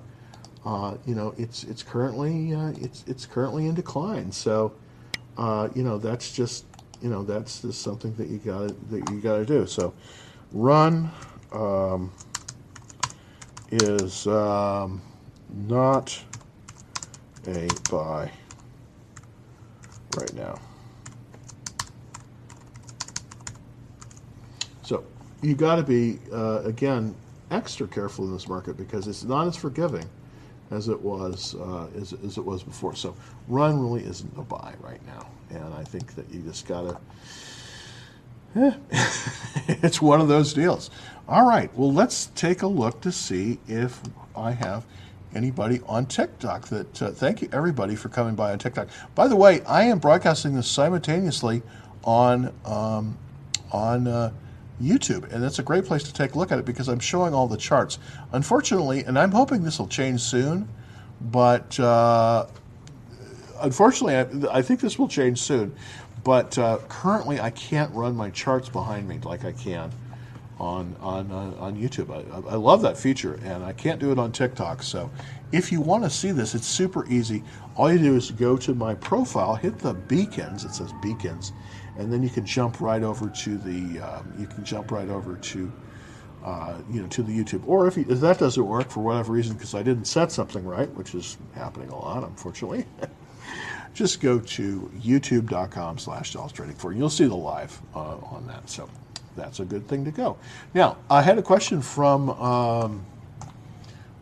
Uh, 0.66 0.98
you 1.06 1.16
know, 1.16 1.34
it's 1.38 1.64
it's 1.64 1.82
currently 1.82 2.54
uh, 2.54 2.74
it's 2.76 3.06
it's 3.08 3.26
currently 3.26 3.68
in 3.68 3.76
decline. 3.76 4.34
So 4.34 4.74
uh, 5.38 5.70
you 5.74 5.84
know 5.84 5.98
that's 5.98 6.34
just 6.34 6.66
you 7.02 7.10
know 7.10 7.24
that's 7.24 7.62
just 7.62 7.82
something 7.82 8.14
that 8.16 8.28
you 8.28 8.38
got 8.38 8.68
that 8.90 9.10
you 9.10 9.20
got 9.22 9.38
to 9.38 9.46
do. 9.46 9.66
So, 9.66 9.94
run 10.52 11.12
um, 11.52 12.12
is 13.72 14.28
um, 14.28 15.02
not 15.68 16.20
a 17.48 17.68
buy 17.90 18.32
right 20.18 20.34
now. 20.34 20.60
So 24.82 25.04
you 25.42 25.56
got 25.56 25.78
to 25.78 25.84
be 25.84 26.20
uh, 26.32 26.62
again 26.64 27.16
extra 27.52 27.88
careful 27.88 28.26
in 28.26 28.34
this 28.34 28.48
market 28.48 28.78
because 28.78 29.08
it's 29.08 29.24
not 29.24 29.48
as 29.48 29.56
forgiving 29.56 30.08
as 30.72 30.90
it 30.90 31.00
was 31.00 31.56
uh, 31.56 31.88
as, 31.96 32.14
as, 32.14 32.38
it 32.38 32.46
was 32.46 32.64
before. 32.64 32.96
So 32.96 33.16
run 33.48 33.80
really 33.80 34.04
isn't 34.04 34.34
a 34.38 34.42
buy 34.42 34.74
right 34.82 35.06
now, 35.06 35.28
and 35.50 35.74
I 35.74 35.84
think 35.84 36.16
that 36.16 36.30
you 36.32 36.42
just 36.42 36.68
gotta. 36.68 36.98
Eh, 38.56 38.72
it's 39.68 40.02
one 40.02 40.22
of 40.22 40.28
those 40.28 40.54
deals. 40.54 40.90
All 41.28 41.48
right, 41.48 41.76
well 41.76 41.92
let's 41.92 42.28
take 42.36 42.62
a 42.62 42.68
look 42.68 43.02
to 43.02 43.12
see 43.12 43.60
if 43.68 44.02
I 44.36 44.52
have 44.52 44.86
anybody 45.34 45.82
on 45.88 46.06
TikTok. 46.06 46.68
That 46.68 47.02
uh, 47.02 47.12
thank 47.12 47.42
you 47.42 47.50
everybody 47.52 47.96
for 47.96 48.10
coming 48.10 48.36
by 48.36 48.52
on 48.52 48.60
TikTok. 48.60 48.88
By 49.14 49.28
the 49.28 49.36
way, 49.36 49.62
I 49.64 49.84
am 49.84 50.00
broadcasting 50.00 50.56
this 50.56 50.68
simultaneously 50.68 51.62
on 52.04 52.54
um, 52.66 53.18
on. 53.72 54.08
Uh, 54.08 54.32
YouTube, 54.82 55.32
and 55.32 55.42
that's 55.42 55.60
a 55.60 55.64
great 55.64 55.86
place 55.86 56.04
to 56.04 56.14
take 56.14 56.34
a 56.34 56.38
look 56.38 56.52
at 56.52 56.60
it 56.60 56.66
because 56.66 56.88
I'm 56.88 57.00
showing 57.00 57.34
all 57.34 57.48
the 57.48 57.58
charts. 57.58 57.98
Unfortunately, 58.34 59.04
and 59.04 59.18
I'm 59.18 59.32
hoping 59.32 59.64
this 59.64 59.80
will 59.80 59.88
change 59.88 60.22
soon, 60.22 60.68
but 61.22 61.80
uh, 61.80 62.48
unfortunately, 63.62 64.48
I, 64.48 64.58
I, 64.58 64.62
think 64.62 64.80
this 64.80 64.98
will 65.00 65.08
change 65.08 65.40
soon. 65.40 65.76
But 66.24 66.58
uh, 66.58 66.80
currently, 66.90 67.40
I 67.40 67.52
can't 67.52 67.94
run 67.94 68.16
my 68.16 68.30
charts 68.32 68.70
behind 68.70 69.08
me 69.08 69.20
like 69.24 69.46
I 69.46 69.52
can 69.52 69.92
on 70.60 70.96
on 71.00 71.32
uh, 71.32 71.56
on 71.60 71.76
YouTube. 71.76 72.10
I, 72.10 72.50
I 72.50 72.56
love 72.56 72.82
that 72.82 72.98
feature, 72.98 73.40
and 73.44 73.64
I 73.64 73.74
can't 73.74 74.00
do 74.00 74.12
it 74.12 74.18
on 74.18 74.32
TikTok. 74.32 74.82
So, 74.82 75.12
if 75.52 75.72
you 75.72 75.82
want 75.82 76.04
to 76.04 76.10
see 76.10 76.32
this, 76.32 76.56
it's 76.56 76.68
super 76.68 77.08
easy. 77.08 77.44
All 77.76 77.92
you 77.92 78.00
do 78.00 78.16
is 78.16 78.32
go 78.32 78.58
to 78.58 78.74
my 78.74 78.96
profile, 78.96 79.56
hit 79.56 79.78
the 79.80 79.94
beacons. 79.94 80.64
It 80.64 80.74
says 80.74 80.92
beacons 81.04 81.52
and 81.98 82.12
then 82.12 82.22
you 82.22 82.30
can 82.30 82.46
jump 82.46 82.82
right 82.82 83.04
over 83.04 83.30
to 83.30 83.58
the 83.58 84.00
um, 84.00 84.34
you 84.38 84.48
can 84.48 84.64
jump 84.64 84.92
right 84.92 85.10
over 85.10 85.36
to 85.36 85.72
uh, 86.44 86.78
you 86.92 87.02
know 87.02 87.08
to 87.08 87.24
the 87.24 87.32
YouTube. 87.32 87.64
Or 87.66 87.88
if, 87.88 87.98
you, 87.98 88.06
if 88.08 88.20
that 88.20 88.40
doesn't 88.40 88.66
work 88.66 88.90
for 88.90 89.02
whatever 89.02 89.32
reason 89.32 89.56
because 89.56 89.74
I 89.74 89.84
didn't 89.84 90.06
set 90.06 90.32
something 90.32 90.64
right, 90.66 90.90
which 90.96 91.16
is 91.16 91.38
happening 91.54 91.90
a 91.90 91.98
lot, 91.98 92.24
unfortunately. 92.24 92.86
just 93.96 94.20
go 94.20 94.40
to 94.40 94.92
youtube.com 95.02 95.98
slash 95.98 96.34
Jolles 96.34 96.52
Trading 96.52 96.76
and 96.84 96.98
you'll 96.98 97.10
see 97.10 97.26
the 97.26 97.36
live 97.36 97.82
uh, 97.96 98.18
on 98.18 98.46
that. 98.48 98.70
So 98.70 98.90
that's 99.36 99.62
a 99.62 99.66
good 99.66 99.88
thing 99.88 100.06
to 100.06 100.12
go. 100.12 100.38
Now, 100.74 100.98
I 101.10 101.22
had 101.22 101.40
a 101.40 101.42
question 101.42 101.82
from 101.82 102.30
um, 102.30 103.06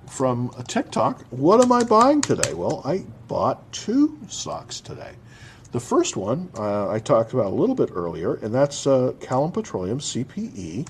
from 0.08 0.52
a 0.60 0.64
TikTok. 0.64 1.24
What 1.32 1.60
am 1.62 1.72
I 1.72 1.84
buying 1.84 2.22
today? 2.22 2.54
Well, 2.54 2.82
I 2.86 3.04
bought 3.28 3.72
two 3.74 4.18
stocks 4.28 4.80
today. 4.80 5.14
The 5.72 5.80
first 5.80 6.16
one 6.16 6.50
uh, 6.56 6.90
I 6.90 7.00
talked 7.00 7.34
about 7.34 7.48
a 7.48 7.56
little 7.56 7.76
bit 7.76 7.90
earlier, 7.94 8.36
and 8.36 8.54
that's 8.54 8.86
uh, 8.86 9.14
Callon 9.20 9.52
Petroleum 9.52 9.98
CPE 9.98 10.88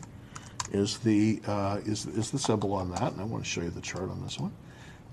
is 0.73 0.97
the 0.97 1.41
uh, 1.47 1.79
is 1.85 2.05
is 2.05 2.31
the 2.31 2.39
symbol 2.39 2.73
on 2.73 2.91
that, 2.91 3.13
and 3.13 3.21
I 3.21 3.23
want 3.23 3.45
to 3.45 3.49
show 3.49 3.61
you 3.61 3.69
the 3.69 3.81
chart 3.81 4.09
on 4.09 4.21
this 4.23 4.37
one. 4.39 4.51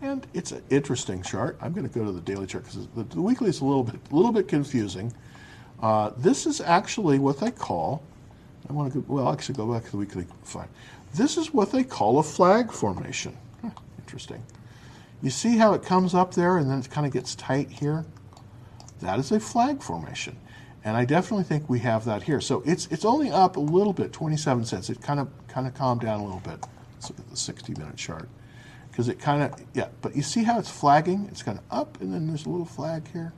And 0.03 0.27
it's 0.33 0.53
an 0.53 0.63
interesting 0.71 1.23
chart. 1.23 1.59
I'm 1.61 1.73
going 1.73 1.89
to 1.89 1.93
go 1.93 2.05
to 2.05 2.13
the 2.13 2.21
daily 2.21 2.47
chart 2.47 2.65
because 2.65 2.87
the, 2.95 3.05
the, 3.05 3.21
weekly 3.21 3.51
is 3.51 3.61
a 3.61 3.65
little 3.65 3.85
bit 3.85 3.97
a 4.11 4.15
little 4.15 4.33
bit 4.33 4.49
confusing. 4.49 5.13
Uh, 5.83 6.11
this 6.17 6.47
is 6.47 6.61
actually 6.61 7.19
what 7.19 7.39
they 7.39 7.51
call. 7.51 8.03
I 8.69 8.73
want 8.73 8.93
to 8.93 9.01
go, 9.01 9.15
well 9.15 9.33
actually 9.33 9.57
go 9.57 9.73
back 9.73 9.85
to 9.85 9.91
the 9.91 9.97
weekly. 9.99 10.27
Fine. 10.43 10.69
This 11.15 11.37
is 11.37 11.53
what 11.53 11.71
they 11.71 11.85
call 11.85 12.19
a 12.19 12.23
flag 12.23 12.73
formation. 12.73 13.37
Huh, 13.63 13.71
interesting. 13.99 14.43
You 15.23 15.31
see 15.31 15.59
how 15.59 15.75
it 15.75 15.83
comes 15.83 16.15
up 16.15 16.33
there 16.33 16.57
and 16.57 16.71
then 16.71 16.79
it 16.79 16.91
kind 16.91 17.07
of 17.07 17.13
gets 17.13 17.35
tight 17.35 17.71
here. 17.71 18.07
That 19.01 19.19
is 19.19 19.33
a 19.33 19.41
flag 19.41 19.83
formation. 19.83 20.37
And 20.83 20.97
I 20.97 21.05
definitely 21.05 21.45
think 21.45 21.69
we 21.69 21.81
have 21.81 22.07
that 22.07 22.23
here. 22.23 22.41
So 22.41 22.63
it's 22.65 22.87
it's 22.87 23.05
only 23.05 23.31
up 23.31 23.59
a 23.59 23.61
little 23.61 23.93
bit, 23.93 24.15
27 24.15 24.65
cents. 24.65 24.89
It 24.89 25.03
kind 25.03 25.21
of 25.21 25.29
kind 25.47 25.67
of 25.67 25.75
calmed 25.75 26.01
down 26.01 26.21
a 26.21 26.25
little 26.25 26.41
bit. 26.41 26.65
Let's 26.95 27.11
look 27.11 27.19
at 27.19 27.29
the 27.29 27.37
60 27.37 27.75
minute 27.75 27.97
chart. 27.97 28.31
Because 28.91 29.09
it 29.09 29.19
kind 29.19 29.43
of, 29.43 29.55
yeah, 29.75 29.89
but 30.03 30.17
you 30.17 30.23
see 30.23 30.43
how 30.43 30.59
it's 30.59 30.71
flagging? 30.71 31.27
It's 31.31 31.43
kind 31.43 31.59
of 31.59 31.65
up 31.71 32.01
and 32.01 32.13
then 32.13 32.27
there's 32.27 32.47
a 32.47 32.49
little 32.49 32.67
flag 32.67 33.09
here. 33.13 33.33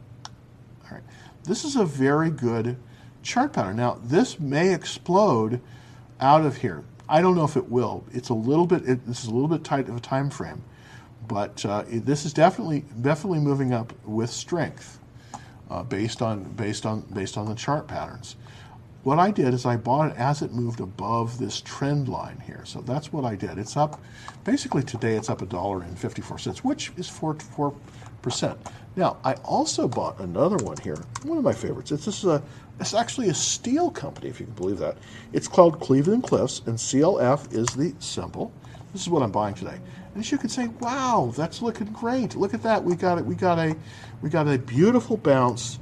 All 0.84 0.90
right. 0.92 1.02
This 1.44 1.64
is 1.64 1.76
a 1.76 1.84
very 1.84 2.30
good 2.30 2.76
chart 3.22 3.52
pattern. 3.52 3.76
Now, 3.76 3.98
this 4.02 4.40
may 4.40 4.72
explode 4.72 5.60
out 6.20 6.44
of 6.44 6.58
here. 6.58 6.84
I 7.08 7.20
don't 7.20 7.34
know 7.34 7.44
if 7.44 7.56
it 7.56 7.68
will. 7.68 8.04
It's 8.12 8.30
a 8.30 8.34
little 8.34 8.66
bit, 8.66 8.88
it, 8.88 9.06
this 9.06 9.22
is 9.22 9.28
a 9.28 9.32
little 9.32 9.48
bit 9.48 9.64
tight 9.64 9.88
of 9.88 9.96
a 9.96 10.00
time 10.00 10.30
frame. 10.30 10.62
But 11.28 11.64
uh, 11.64 11.84
this 11.88 12.24
is 12.24 12.32
definitely 12.32 12.84
definitely 13.00 13.38
moving 13.38 13.72
up 13.72 13.92
with 14.04 14.28
strength 14.30 14.98
uh, 15.70 15.82
based 15.82 16.20
on 16.20 16.42
based 16.42 16.84
on 16.84 17.02
based 17.12 17.36
on 17.36 17.48
the 17.48 17.54
chart 17.54 17.86
patterns. 17.86 18.36
What 19.04 19.18
I 19.18 19.32
did 19.32 19.52
is 19.52 19.66
I 19.66 19.76
bought 19.76 20.12
it 20.12 20.16
as 20.16 20.42
it 20.42 20.52
moved 20.52 20.78
above 20.78 21.38
this 21.38 21.60
trend 21.60 22.08
line 22.08 22.40
here. 22.46 22.62
So 22.64 22.80
that's 22.80 23.12
what 23.12 23.24
I 23.24 23.34
did. 23.34 23.58
It's 23.58 23.76
up, 23.76 24.00
basically 24.44 24.84
today 24.84 25.16
it's 25.16 25.28
up 25.28 25.42
a 25.42 25.46
dollar 25.46 25.82
and 25.82 25.98
54 25.98 26.38
cents, 26.38 26.62
which 26.62 26.92
is 26.96 27.08
4 27.08 27.34
4%. 27.34 28.56
Now, 28.94 29.16
I 29.24 29.32
also 29.44 29.88
bought 29.88 30.20
another 30.20 30.56
one 30.58 30.76
here, 30.76 31.02
one 31.24 31.36
of 31.36 31.42
my 31.42 31.52
favorites. 31.52 31.90
It's 31.90 32.04
this 32.04 32.18
is 32.18 32.26
a 32.26 32.42
it's 32.78 32.94
actually 32.94 33.28
a 33.28 33.34
steel 33.34 33.90
company, 33.90 34.28
if 34.28 34.38
you 34.38 34.46
can 34.46 34.54
believe 34.54 34.78
that. 34.78 34.96
It's 35.32 35.48
called 35.48 35.80
Cleveland 35.80 36.24
Cliffs, 36.24 36.62
and 36.66 36.76
CLF 36.76 37.52
is 37.52 37.66
the 37.68 37.94
symbol. 37.98 38.52
This 38.92 39.02
is 39.02 39.08
what 39.08 39.22
I'm 39.22 39.32
buying 39.32 39.54
today. 39.54 39.78
And 40.14 40.22
as 40.22 40.30
you 40.30 40.38
can 40.38 40.48
say, 40.48 40.68
wow, 40.80 41.32
that's 41.36 41.62
looking 41.62 41.86
great. 41.88 42.36
Look 42.36 42.54
at 42.54 42.62
that. 42.62 42.84
We 42.84 42.94
got 42.94 43.18
it. 43.18 43.24
We 43.24 43.34
got 43.34 43.58
a, 43.58 43.74
we 44.20 44.30
got 44.30 44.46
a 44.46 44.58
beautiful 44.58 45.16
bounce. 45.16 45.78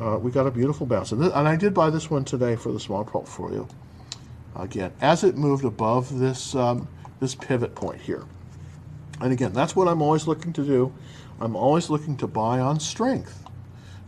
Uh, 0.00 0.18
we 0.18 0.30
got 0.30 0.46
a 0.46 0.50
beautiful 0.50 0.86
bounce, 0.86 1.12
and, 1.12 1.22
and 1.22 1.48
I 1.48 1.56
did 1.56 1.74
buy 1.74 1.90
this 1.90 2.10
one 2.10 2.24
today 2.24 2.56
for 2.56 2.72
the 2.72 2.80
small 2.80 3.04
portfolio. 3.04 3.68
Again, 4.56 4.92
as 5.00 5.24
it 5.24 5.36
moved 5.36 5.64
above 5.64 6.18
this 6.18 6.54
um, 6.54 6.88
this 7.20 7.34
pivot 7.34 7.74
point 7.74 8.00
here, 8.00 8.24
and 9.20 9.32
again, 9.32 9.52
that's 9.52 9.76
what 9.76 9.88
I'm 9.88 10.00
always 10.00 10.26
looking 10.26 10.52
to 10.54 10.64
do. 10.64 10.92
I'm 11.38 11.54
always 11.54 11.90
looking 11.90 12.16
to 12.18 12.26
buy 12.26 12.60
on 12.60 12.80
strength, 12.80 13.44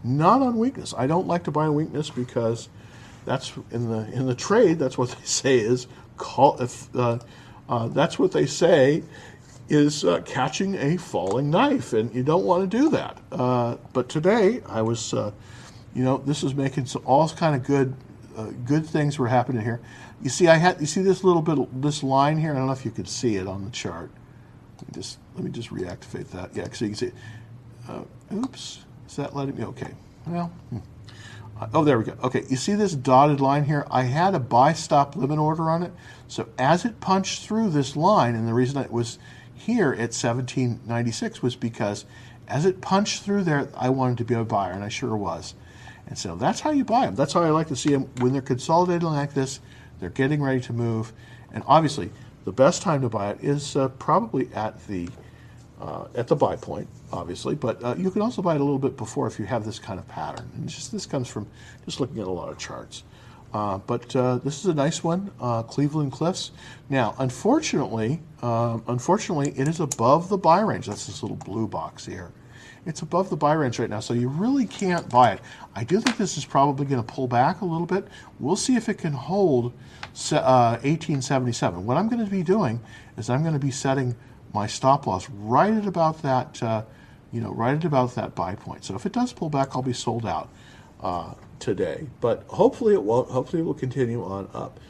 not 0.02 0.40
on 0.40 0.58
weakness. 0.58 0.94
I 0.96 1.06
don't 1.06 1.26
like 1.26 1.44
to 1.44 1.50
buy 1.50 1.68
weakness 1.68 2.08
because 2.08 2.70
that's 3.26 3.52
in 3.70 3.90
the 3.90 4.10
in 4.12 4.26
the 4.26 4.34
trade. 4.34 4.78
That's 4.78 4.96
what 4.96 5.10
they 5.18 5.24
say 5.24 5.58
is 5.58 5.86
call 6.16 6.60
if. 6.60 6.94
Uh, 6.96 7.18
uh, 7.68 7.88
that's 7.88 8.18
what 8.18 8.32
they 8.32 8.44
say 8.44 9.02
is 9.68 10.04
uh, 10.04 10.20
catching 10.26 10.74
a 10.74 10.96
falling 10.96 11.50
knife, 11.50 11.92
and 11.92 12.14
you 12.14 12.22
don't 12.22 12.44
want 12.44 12.70
to 12.70 12.78
do 12.78 12.90
that. 12.90 13.18
Uh, 13.30 13.76
but 13.92 14.08
today, 14.08 14.60
I 14.66 14.82
was, 14.82 15.14
uh, 15.14 15.32
you 15.94 16.04
know, 16.04 16.18
this 16.18 16.42
is 16.42 16.54
making 16.54 16.86
some, 16.86 17.02
all 17.04 17.28
kind 17.28 17.54
of 17.54 17.64
good 17.64 17.94
uh, 18.36 18.46
good 18.64 18.86
things 18.86 19.18
were 19.18 19.28
happening 19.28 19.62
here. 19.62 19.80
You 20.22 20.30
see, 20.30 20.48
I 20.48 20.56
had 20.56 20.80
you 20.80 20.86
see 20.86 21.02
this 21.02 21.22
little 21.22 21.42
bit 21.42 21.58
of, 21.58 21.82
this 21.82 22.02
line 22.02 22.38
here. 22.38 22.52
I 22.52 22.54
don't 22.56 22.66
know 22.66 22.72
if 22.72 22.84
you 22.84 22.90
could 22.90 23.08
see 23.08 23.36
it 23.36 23.46
on 23.46 23.64
the 23.64 23.70
chart. 23.70 24.10
Let 24.78 24.88
me 24.88 24.94
just 24.94 25.18
let 25.34 25.44
me 25.44 25.50
just 25.50 25.70
reactivate 25.70 26.30
that. 26.30 26.54
Yeah, 26.54 26.64
so 26.72 26.84
you 26.84 26.90
can 26.90 26.94
see. 26.94 27.06
It. 27.06 27.14
Uh, 27.88 28.02
oops, 28.34 28.84
is 29.08 29.16
that 29.16 29.34
letting 29.36 29.56
me? 29.56 29.64
Okay. 29.64 29.92
Well. 30.26 30.46
Hmm. 30.70 30.78
Oh, 31.72 31.84
there 31.84 31.96
we 31.96 32.04
go. 32.04 32.16
Okay, 32.24 32.42
you 32.48 32.56
see 32.56 32.74
this 32.74 32.92
dotted 32.92 33.40
line 33.40 33.64
here? 33.64 33.86
I 33.88 34.02
had 34.02 34.34
a 34.34 34.40
buy 34.40 34.72
stop 34.72 35.14
limit 35.14 35.38
order 35.38 35.70
on 35.70 35.84
it. 35.84 35.92
So 36.26 36.48
as 36.58 36.84
it 36.84 36.98
punched 36.98 37.46
through 37.46 37.70
this 37.70 37.94
line, 37.94 38.34
and 38.34 38.48
the 38.48 38.54
reason 38.54 38.82
it 38.82 38.90
was 38.90 39.20
here 39.54 39.92
at 39.92 40.12
1796 40.12 41.40
was 41.40 41.54
because 41.54 42.04
as 42.48 42.66
it 42.66 42.80
punched 42.80 43.22
through 43.22 43.44
there, 43.44 43.68
I 43.76 43.90
wanted 43.90 44.18
to 44.18 44.24
be 44.24 44.34
a 44.34 44.42
buyer, 44.42 44.72
and 44.72 44.82
I 44.82 44.88
sure 44.88 45.16
was. 45.16 45.54
And 46.06 46.18
so 46.18 46.36
that's 46.36 46.60
how 46.60 46.70
you 46.70 46.84
buy 46.84 47.06
them. 47.06 47.14
That's 47.14 47.32
how 47.32 47.42
I 47.42 47.50
like 47.50 47.68
to 47.68 47.76
see 47.76 47.90
them 47.90 48.10
when 48.18 48.32
they're 48.32 48.42
consolidating 48.42 49.08
like 49.08 49.34
this. 49.34 49.60
They're 50.00 50.10
getting 50.10 50.42
ready 50.42 50.60
to 50.62 50.72
move, 50.72 51.12
and 51.52 51.62
obviously, 51.66 52.10
the 52.44 52.52
best 52.52 52.82
time 52.82 53.02
to 53.02 53.08
buy 53.08 53.30
it 53.30 53.38
is 53.40 53.76
uh, 53.76 53.88
probably 53.88 54.52
at 54.52 54.84
the 54.88 55.08
uh, 55.80 56.06
at 56.14 56.28
the 56.28 56.36
buy 56.36 56.54
point, 56.56 56.88
obviously, 57.12 57.54
but 57.54 57.82
uh, 57.82 57.94
you 57.98 58.10
can 58.10 58.22
also 58.22 58.40
buy 58.40 58.54
it 58.54 58.60
a 58.60 58.64
little 58.64 58.78
bit 58.78 58.96
before 58.96 59.26
if 59.26 59.38
you 59.38 59.44
have 59.44 59.64
this 59.64 59.80
kind 59.80 59.98
of 59.98 60.06
pattern. 60.06 60.48
And 60.54 60.68
just 60.68 60.92
this 60.92 61.06
comes 61.06 61.28
from 61.28 61.46
just 61.84 61.98
looking 61.98 62.20
at 62.20 62.26
a 62.28 62.30
lot 62.30 62.48
of 62.50 62.58
charts. 62.58 63.02
Uh, 63.52 63.78
but 63.78 64.14
uh, 64.16 64.38
this 64.38 64.60
is 64.60 64.66
a 64.66 64.74
nice 64.74 65.04
one, 65.04 65.30
uh, 65.40 65.62
Cleveland 65.64 66.12
Cliffs. 66.12 66.52
Now, 66.88 67.14
unfortunately, 67.18 68.20
um, 68.42 68.82
unfortunately, 68.86 69.52
it 69.56 69.68
is 69.68 69.80
above 69.80 70.28
the 70.28 70.38
buy 70.38 70.60
range. 70.60 70.86
That's 70.86 71.06
this 71.06 71.22
little 71.22 71.36
blue 71.36 71.66
box 71.66 72.06
here. 72.06 72.32
It's 72.84 73.02
above 73.02 73.30
the 73.30 73.36
buy 73.36 73.52
range 73.52 73.78
right 73.78 73.88
now, 73.88 74.00
so 74.00 74.12
you 74.12 74.28
really 74.28 74.66
can't 74.66 75.08
buy 75.08 75.32
it. 75.32 75.40
I 75.74 75.84
do 75.84 76.00
think 76.00 76.16
this 76.16 76.36
is 76.36 76.44
probably 76.44 76.84
going 76.84 77.02
to 77.02 77.12
pull 77.12 77.28
back 77.28 77.60
a 77.60 77.64
little 77.64 77.86
bit. 77.86 78.08
We'll 78.40 78.56
see 78.56 78.74
if 78.74 78.88
it 78.88 78.98
can 78.98 79.12
hold 79.12 79.72
1877. 80.12 81.86
What 81.86 81.96
I'm 81.96 82.08
going 82.08 82.24
to 82.24 82.30
be 82.30 82.42
doing 82.42 82.80
is 83.16 83.30
I'm 83.30 83.42
going 83.42 83.54
to 83.54 83.60
be 83.60 83.70
setting 83.70 84.16
my 84.52 84.66
stop 84.66 85.06
loss 85.06 85.28
right 85.30 85.72
at 85.72 85.86
about 85.86 86.22
that, 86.22 86.62
uh, 86.62 86.82
you 87.32 87.40
know, 87.40 87.52
right 87.52 87.74
at 87.74 87.84
about 87.84 88.14
that 88.16 88.34
buy 88.34 88.56
point. 88.56 88.84
So 88.84 88.94
if 88.96 89.06
it 89.06 89.12
does 89.12 89.32
pull 89.32 89.48
back, 89.48 89.76
I'll 89.76 89.82
be 89.82 89.92
sold 89.92 90.26
out 90.26 90.48
uh, 91.00 91.34
today. 91.60 92.08
But 92.20 92.44
hopefully 92.48 92.94
it 92.94 93.02
won't. 93.02 93.30
Hopefully 93.30 93.62
it 93.62 93.64
will 93.64 93.74
continue 93.74 94.24
on 94.24 94.48
up. 94.52 94.80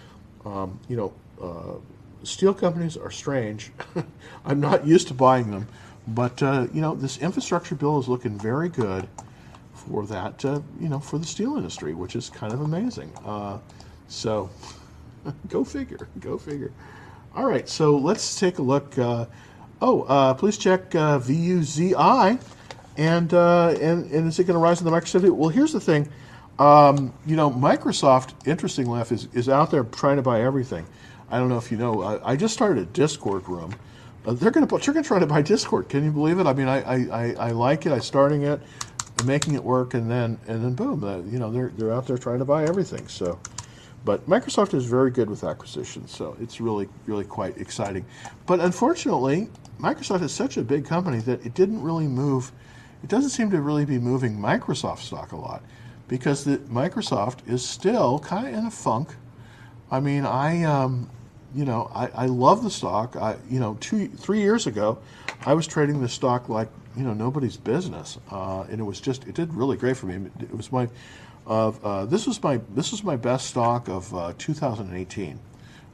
Um, 0.45 0.81
you 0.89 0.97
know, 0.97 1.13
uh, 1.41 1.79
steel 2.25 2.55
companies 2.55 2.97
are 2.97 3.11
strange. 3.11 3.71
I'm 4.45 4.61
not 4.61 4.87
used 4.87 5.09
to 5.09 5.15
buying 5.15 5.51
them, 5.51 5.69
but 6.09 6.43
uh, 6.43 6.67
you 6.73 6.81
know, 6.81 6.95
this 6.95 7.19
infrastructure 7.19 7.75
bill 7.75 7.99
is 7.99 8.09
looking 8.09 8.39
very 8.39 8.69
good 8.69 9.09
for 9.75 10.07
that. 10.07 10.45
Uh, 10.45 10.61
you 10.81 10.89
know, 10.89 10.99
for 10.99 11.19
the 11.19 11.27
steel 11.27 11.57
industry, 11.57 11.95
which 11.95 12.17
is 12.17 12.31
kind 12.31 12.53
of 12.53 12.61
amazing. 12.61 13.13
Uh, 13.25 13.59
so, 14.09 14.51
go 15.49 15.65
figure. 15.65 16.09
Go 16.21 16.39
figure. 16.39 16.73
All 17.35 17.47
right, 17.47 17.69
so 17.69 17.97
let's 17.97 18.39
take 18.39 18.59
a 18.59 18.63
look. 18.63 18.99
Uh, 18.99 19.27
oh, 19.81 20.03
uh, 20.03 20.35
please 20.35 20.59
check 20.59 20.95
uh, 20.95 21.19
VUZI. 21.19 22.41
And, 22.99 23.33
and, 23.33 24.11
and 24.11 24.29
is 24.29 24.39
it 24.39 24.45
going 24.45 24.55
to 24.55 24.63
rise 24.63 24.81
in 24.81 24.85
the 24.85 24.91
Microsoft? 24.91 25.31
Well, 25.31 25.49
here's 25.49 25.73
the 25.73 25.81
thing. 25.81 26.11
Um, 26.59 27.15
you 27.25 27.37
know, 27.37 27.51
Microsoft, 27.51 28.47
interestingly 28.47 28.97
enough, 28.97 29.13
is, 29.13 29.29
is 29.33 29.49
out 29.49 29.71
there 29.71 29.85
trying 29.85 30.17
to 30.17 30.23
buy 30.23 30.43
everything. 30.43 30.87
I 31.31 31.39
don't 31.39 31.49
know 31.49 31.57
if 31.57 31.73
you 31.73 31.79
know. 31.79 32.03
I, 32.03 32.33
I 32.33 32.37
just 32.37 32.53
started 32.53 32.83
a 32.83 32.87
Discord 32.87 33.49
room. 33.49 33.75
They're 34.25 34.51
going 34.51 34.67
to 34.67 34.79
they're 34.79 34.95
going 34.95 35.03
to 35.03 35.09
try 35.09 35.19
to 35.19 35.27
buy 35.27 35.43
Discord. 35.43 35.89
Can 35.89 36.05
you 36.05 36.13
believe 36.13 36.39
it? 36.39 36.47
I 36.47 36.53
mean, 36.53 36.69
I, 36.69 37.09
I, 37.09 37.35
I 37.35 37.51
like 37.51 37.87
it. 37.87 37.93
I'm 37.93 38.01
starting 38.01 38.43
it, 38.43 38.61
making 39.25 39.55
it 39.55 39.65
work, 39.65 39.95
and 39.95 40.11
then 40.11 40.39
and 40.47 40.65
then 40.65 40.75
boom, 40.75 41.03
uh, 41.03 41.19
you 41.19 41.39
know, 41.39 41.51
they're 41.51 41.73
they're 41.77 41.93
out 41.93 42.07
there 42.07 42.19
trying 42.19 42.39
to 42.39 42.45
buy 42.45 42.65
everything. 42.65 43.09
So 43.09 43.39
but 44.05 44.29
Microsoft 44.29 44.75
is 44.75 44.85
very 44.85 45.11
good 45.11 45.31
with 45.31 45.45
acquisitions, 45.45 46.11
so 46.11 46.37
it's 46.41 46.61
really, 46.61 46.89
really 47.07 47.25
quite 47.25 47.57
exciting. 47.59 48.05
But 48.47 48.61
unfortunately, 48.61 49.49
Microsoft 49.79 50.23
is 50.23 50.33
such 50.33 50.57
a 50.57 50.63
big 50.63 50.85
company 50.85 51.19
that 51.21 51.45
it 51.47 51.55
didn't 51.55 51.83
really 51.83 52.09
move. 52.09 52.51
It 53.05 53.09
doesn't 53.09 53.31
seem 53.31 53.51
to 53.51 53.61
really 53.61 53.85
be 53.85 53.99
moving 53.99 54.37
Microsoft 54.37 54.99
stock 54.99 55.33
a 55.33 55.37
lot 55.37 55.63
because 56.09 56.45
the, 56.45 56.59
Microsoft 56.59 57.49
is 57.49 57.65
still 57.65 58.19
kind 58.19 58.49
of 58.49 58.55
in 58.55 58.67
a 58.67 58.71
funk. 58.71 59.15
I 59.91 60.01
mean, 60.01 60.27
I, 60.27 60.65
um, 60.65 61.09
you 61.55 61.65
know, 61.65 61.91
I, 61.95 62.07
I 62.09 62.27
love 62.27 62.63
the 62.63 62.71
stock. 62.71 63.17
I, 63.17 63.37
you 63.51 63.61
know, 63.61 63.77
two, 63.81 64.09
three 64.09 64.41
years 64.41 64.67
ago, 64.67 64.99
I 65.45 65.55
was 65.55 65.67
trading 65.67 66.01
the 66.01 66.09
stock 66.09 66.49
like 66.49 66.69
you 66.97 67.05
know 67.05 67.15
nobody's 67.15 67.57
business, 67.57 68.19
uh, 68.31 68.63
and 68.71 68.81
it 68.81 68.85
was 68.85 69.01
just 69.01 69.27
it 69.27 69.35
did 69.35 69.53
really 69.55 69.77
great 69.77 69.97
for 69.97 70.07
me. 70.07 70.31
It 70.41 70.55
was 70.55 70.71
my 70.71 70.89
of 71.47 71.85
uh, 71.85 72.05
this 72.07 72.27
was 72.27 72.43
my 72.43 72.61
this 72.75 72.93
was 72.93 73.03
my 73.03 73.17
best 73.17 73.47
stock 73.47 73.89
of 73.89 74.15
uh, 74.15 74.33
2018 74.39 75.39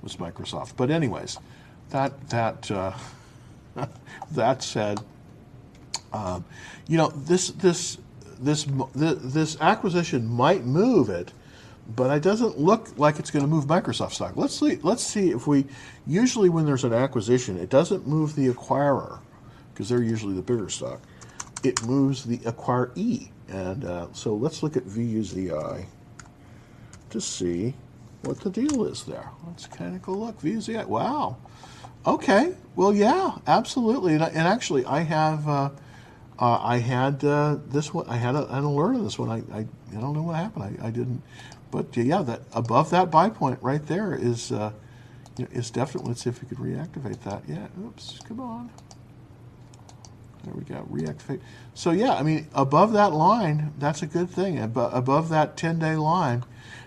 was 0.03 0.17
Microsoft. 0.17 0.75
But 0.77 0.91
anyways, 0.91 1.39
that 1.91 2.29
that 2.31 2.71
uh, 2.71 2.93
that 4.33 4.63
said, 4.63 5.01
um, 6.13 6.45
you 6.87 6.99
know 6.99 7.09
this 7.09 7.51
this 7.51 7.99
this 8.39 8.67
this 8.95 9.61
acquisition 9.61 10.27
might 10.27 10.65
move 10.65 11.09
it, 11.09 11.33
but 11.89 12.15
it 12.17 12.23
doesn't 12.23 12.59
look 12.59 12.99
like 12.99 13.19
it's 13.19 13.31
going 13.31 13.45
to 13.45 13.49
move 13.49 13.67
Microsoft 13.67 14.13
stock. 14.13 14.37
Let's 14.37 14.59
see 14.59 14.77
let's 14.83 15.03
see 15.03 15.31
if 15.31 15.47
we 15.47 15.67
usually 16.07 16.49
when 16.49 16.67
there's 16.67 16.85
an 16.85 16.93
acquisition, 16.93 17.59
it 17.59 17.71
doesn't 17.71 18.07
move 18.07 18.35
the 18.35 18.49
acquirer 18.49 19.21
because 19.73 19.89
they're 19.89 20.03
usually 20.03 20.35
the 20.35 20.43
bigger 20.43 20.69
stock. 20.69 21.01
It 21.63 21.85
moves 21.85 22.25
the 22.25 22.39
acquiree. 22.39 23.31
And 23.49 23.85
uh, 23.85 24.09
so 24.13 24.35
let's 24.35 24.63
look 24.63 24.77
at 24.77 24.85
VUZI 24.85 25.87
to 27.11 27.21
see 27.21 27.75
what 28.23 28.41
the 28.41 28.51
deal 28.51 28.85
is 28.85 29.05
there. 29.05 29.31
Let's 29.47 29.67
kind 29.67 29.95
of 29.95 30.03
go 30.03 30.13
look. 30.13 30.41
VUZI, 30.41 30.85
wow. 30.87 31.37
Okay, 32.07 32.55
well, 32.75 32.93
yeah, 32.95 33.37
absolutely. 33.47 34.15
And, 34.15 34.23
and 34.23 34.49
actually, 34.49 34.85
I 34.85 35.01
have, 35.01 35.49
uh, 35.49 35.71
uh, 36.39 36.59
I 36.63 36.79
had 36.79 37.25
uh, 37.25 37.59
this 37.69 37.95
one, 37.95 38.07
I 38.09 38.17
had 38.17 38.35
a, 38.35 38.53
an 38.55 38.65
alert 38.65 38.95
on 38.95 39.05
this 39.05 39.19
one. 39.19 39.31
I, 39.31 39.57
I, 39.57 39.61
I 39.61 40.01
don't 40.01 40.13
know 40.13 40.23
what 40.23 40.37
happened. 40.37 40.79
I, 40.83 40.89
I 40.89 40.91
didn't, 40.91 41.23
but 41.71 41.97
yeah, 41.97 42.23
that 42.23 42.43
above 42.53 42.91
that 42.91 43.11
buy 43.11 43.31
point 43.31 43.59
right 43.63 43.85
there 43.87 44.15
is, 44.15 44.53
uh, 44.53 44.73
is 45.39 45.71
definitely, 45.71 46.09
let's 46.09 46.23
see 46.23 46.31
if 46.31 46.43
we 46.43 46.49
could 46.49 46.59
reactivate 46.59 47.23
that. 47.25 47.43
Yeah, 47.49 47.67
oops, 47.85 48.21
come 48.27 48.41
on. 48.41 48.71
There 50.45 50.55
we 50.55 50.63
go, 50.63 50.87
reactivate. 50.91 51.41
So 51.75 51.91
yeah, 51.91 52.15
I 52.15 52.23
mean, 52.23 52.49
above 52.55 52.93
that 52.93 53.13
line, 53.13 53.73
that's 53.79 54.03
a 54.03 54.07
good 54.07 54.31
thing. 54.31 54.59
above 54.59 55.29
that 55.29 55.57
10-day 55.57 55.97
line. 55.97 56.45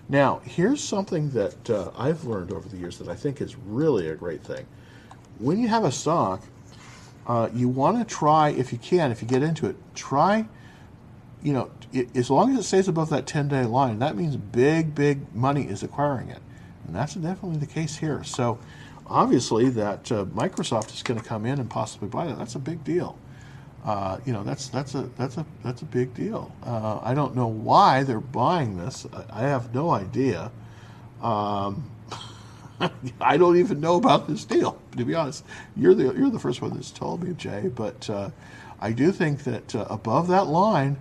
Now, 0.09 0.41
here's 0.43 0.83
something 0.83 1.29
that 1.31 1.69
uh, 1.69 1.91
I've 1.97 2.25
learned 2.25 2.51
over 2.51 2.67
the 2.67 2.77
years 2.77 2.97
that 2.97 3.07
I 3.07 3.15
think 3.15 3.39
is 3.39 3.55
really 3.55 4.09
a 4.09 4.15
great 4.15 4.43
thing. 4.43 4.65
When 5.39 5.59
you 5.59 5.67
have 5.67 5.85
a 5.85 5.91
stock, 5.91 6.41
uh, 7.27 7.49
you 7.53 7.69
want 7.69 7.97
to 7.97 8.15
try, 8.15 8.49
if 8.49 8.73
you 8.73 8.77
can, 8.77 9.11
if 9.11 9.21
you 9.21 9.27
get 9.27 9.43
into 9.43 9.67
it, 9.67 9.75
try, 9.95 10.47
you 11.43 11.53
know, 11.53 11.71
it, 11.91 12.15
as 12.15 12.29
long 12.29 12.53
as 12.53 12.59
it 12.59 12.63
stays 12.63 12.87
above 12.87 13.09
that 13.09 13.25
10-day 13.25 13.65
line, 13.65 13.99
that 13.99 14.15
means 14.15 14.37
big, 14.37 14.93
big 14.95 15.33
money 15.35 15.63
is 15.63 15.83
acquiring 15.83 16.29
it. 16.29 16.41
And 16.85 16.95
that's 16.95 17.15
definitely 17.15 17.57
the 17.57 17.65
case 17.65 17.97
here. 17.97 18.23
So 18.23 18.59
obviously 19.07 19.69
that 19.69 20.11
uh, 20.11 20.25
Microsoft 20.25 20.93
is 20.93 21.03
going 21.03 21.19
to 21.19 21.25
come 21.25 21.45
in 21.45 21.59
and 21.59 21.69
possibly 21.69 22.07
buy 22.07 22.25
that. 22.25 22.37
That's 22.37 22.55
a 22.55 22.59
big 22.59 22.83
deal. 22.83 23.17
Uh, 23.83 24.19
you 24.25 24.33
know 24.33 24.43
that's 24.43 24.67
that's 24.67 24.93
a 24.93 25.09
that's 25.17 25.37
a 25.37 25.45
that's 25.63 25.81
a 25.81 25.85
big 25.85 26.13
deal. 26.13 26.53
Uh, 26.63 26.99
I 27.01 27.15
don't 27.15 27.35
know 27.35 27.47
why 27.47 28.03
they're 28.03 28.19
buying 28.19 28.77
this. 28.77 29.07
I, 29.11 29.41
I 29.41 29.47
have 29.47 29.73
no 29.73 29.89
idea. 29.89 30.51
Um, 31.19 31.89
I 33.21 33.37
don't 33.37 33.57
even 33.57 33.79
know 33.79 33.95
about 33.95 34.27
this 34.27 34.45
deal. 34.45 34.79
To 34.97 35.03
be 35.03 35.15
honest, 35.15 35.43
you're 35.75 35.95
the 35.95 36.13
you're 36.13 36.29
the 36.29 36.39
first 36.39 36.61
one 36.61 36.75
that's 36.75 36.91
told 36.91 37.23
me, 37.23 37.33
Jay. 37.33 37.71
But 37.73 38.07
uh, 38.07 38.29
I 38.79 38.91
do 38.91 39.11
think 39.11 39.45
that 39.45 39.73
uh, 39.73 39.87
above 39.89 40.27
that 40.27 40.45
line, 40.45 40.97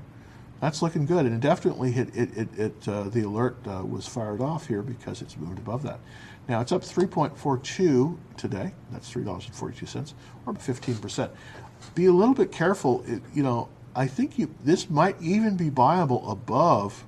that's 0.60 0.82
looking 0.82 1.06
good, 1.06 1.26
and 1.26 1.34
it 1.34 1.40
definitely 1.40 1.92
hit 1.92 2.14
it. 2.14 2.36
it, 2.36 2.58
it 2.58 2.88
uh, 2.88 3.04
the 3.04 3.22
alert 3.22 3.56
was 3.64 4.06
fired 4.06 4.40
off 4.40 4.66
here 4.66 4.82
because 4.82 5.22
it's 5.22 5.36
moved 5.36 5.58
above 5.58 5.82
that. 5.84 6.00
Now 6.48 6.60
it's 6.60 6.72
up 6.72 6.82
3.42 6.82 8.16
today. 8.36 8.72
That's 8.90 9.08
three 9.08 9.24
dollars 9.24 9.46
and 9.46 9.54
forty-two 9.54 9.86
cents, 9.86 10.14
or 10.46 10.54
15 10.54 10.96
percent 10.96 11.30
be 11.94 12.06
a 12.06 12.12
little 12.12 12.34
bit 12.34 12.52
careful. 12.52 13.04
It, 13.06 13.22
you 13.34 13.42
know, 13.42 13.68
I 13.94 14.06
think 14.06 14.38
you, 14.38 14.54
this 14.64 14.88
might 14.90 15.20
even 15.20 15.56
be 15.56 15.70
buyable 15.70 16.30
above. 16.30 17.04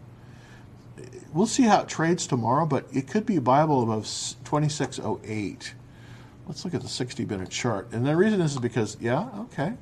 We'll 1.33 1.47
see 1.47 1.63
how 1.63 1.83
it 1.83 1.89
trades 1.89 2.27
tomorrow, 2.27 2.67
but 2.67 2.87
it 2.93 3.09
could 3.09 3.25
be 3.25 3.37
buyable 3.37 3.83
above 3.83 4.05
2608. 4.45 5.75
Let's 6.47 6.65
look 6.65 6.75
at 6.75 6.83
the 6.83 6.89
60 6.89 7.25
minute 7.25 7.51
chart. 7.51 7.89
And 7.93 8.05
the 8.05 8.17
reason 8.17 8.41
is 8.41 8.59
because, 8.59 8.97
yeah, 9.01 9.29
okay. 9.41 9.75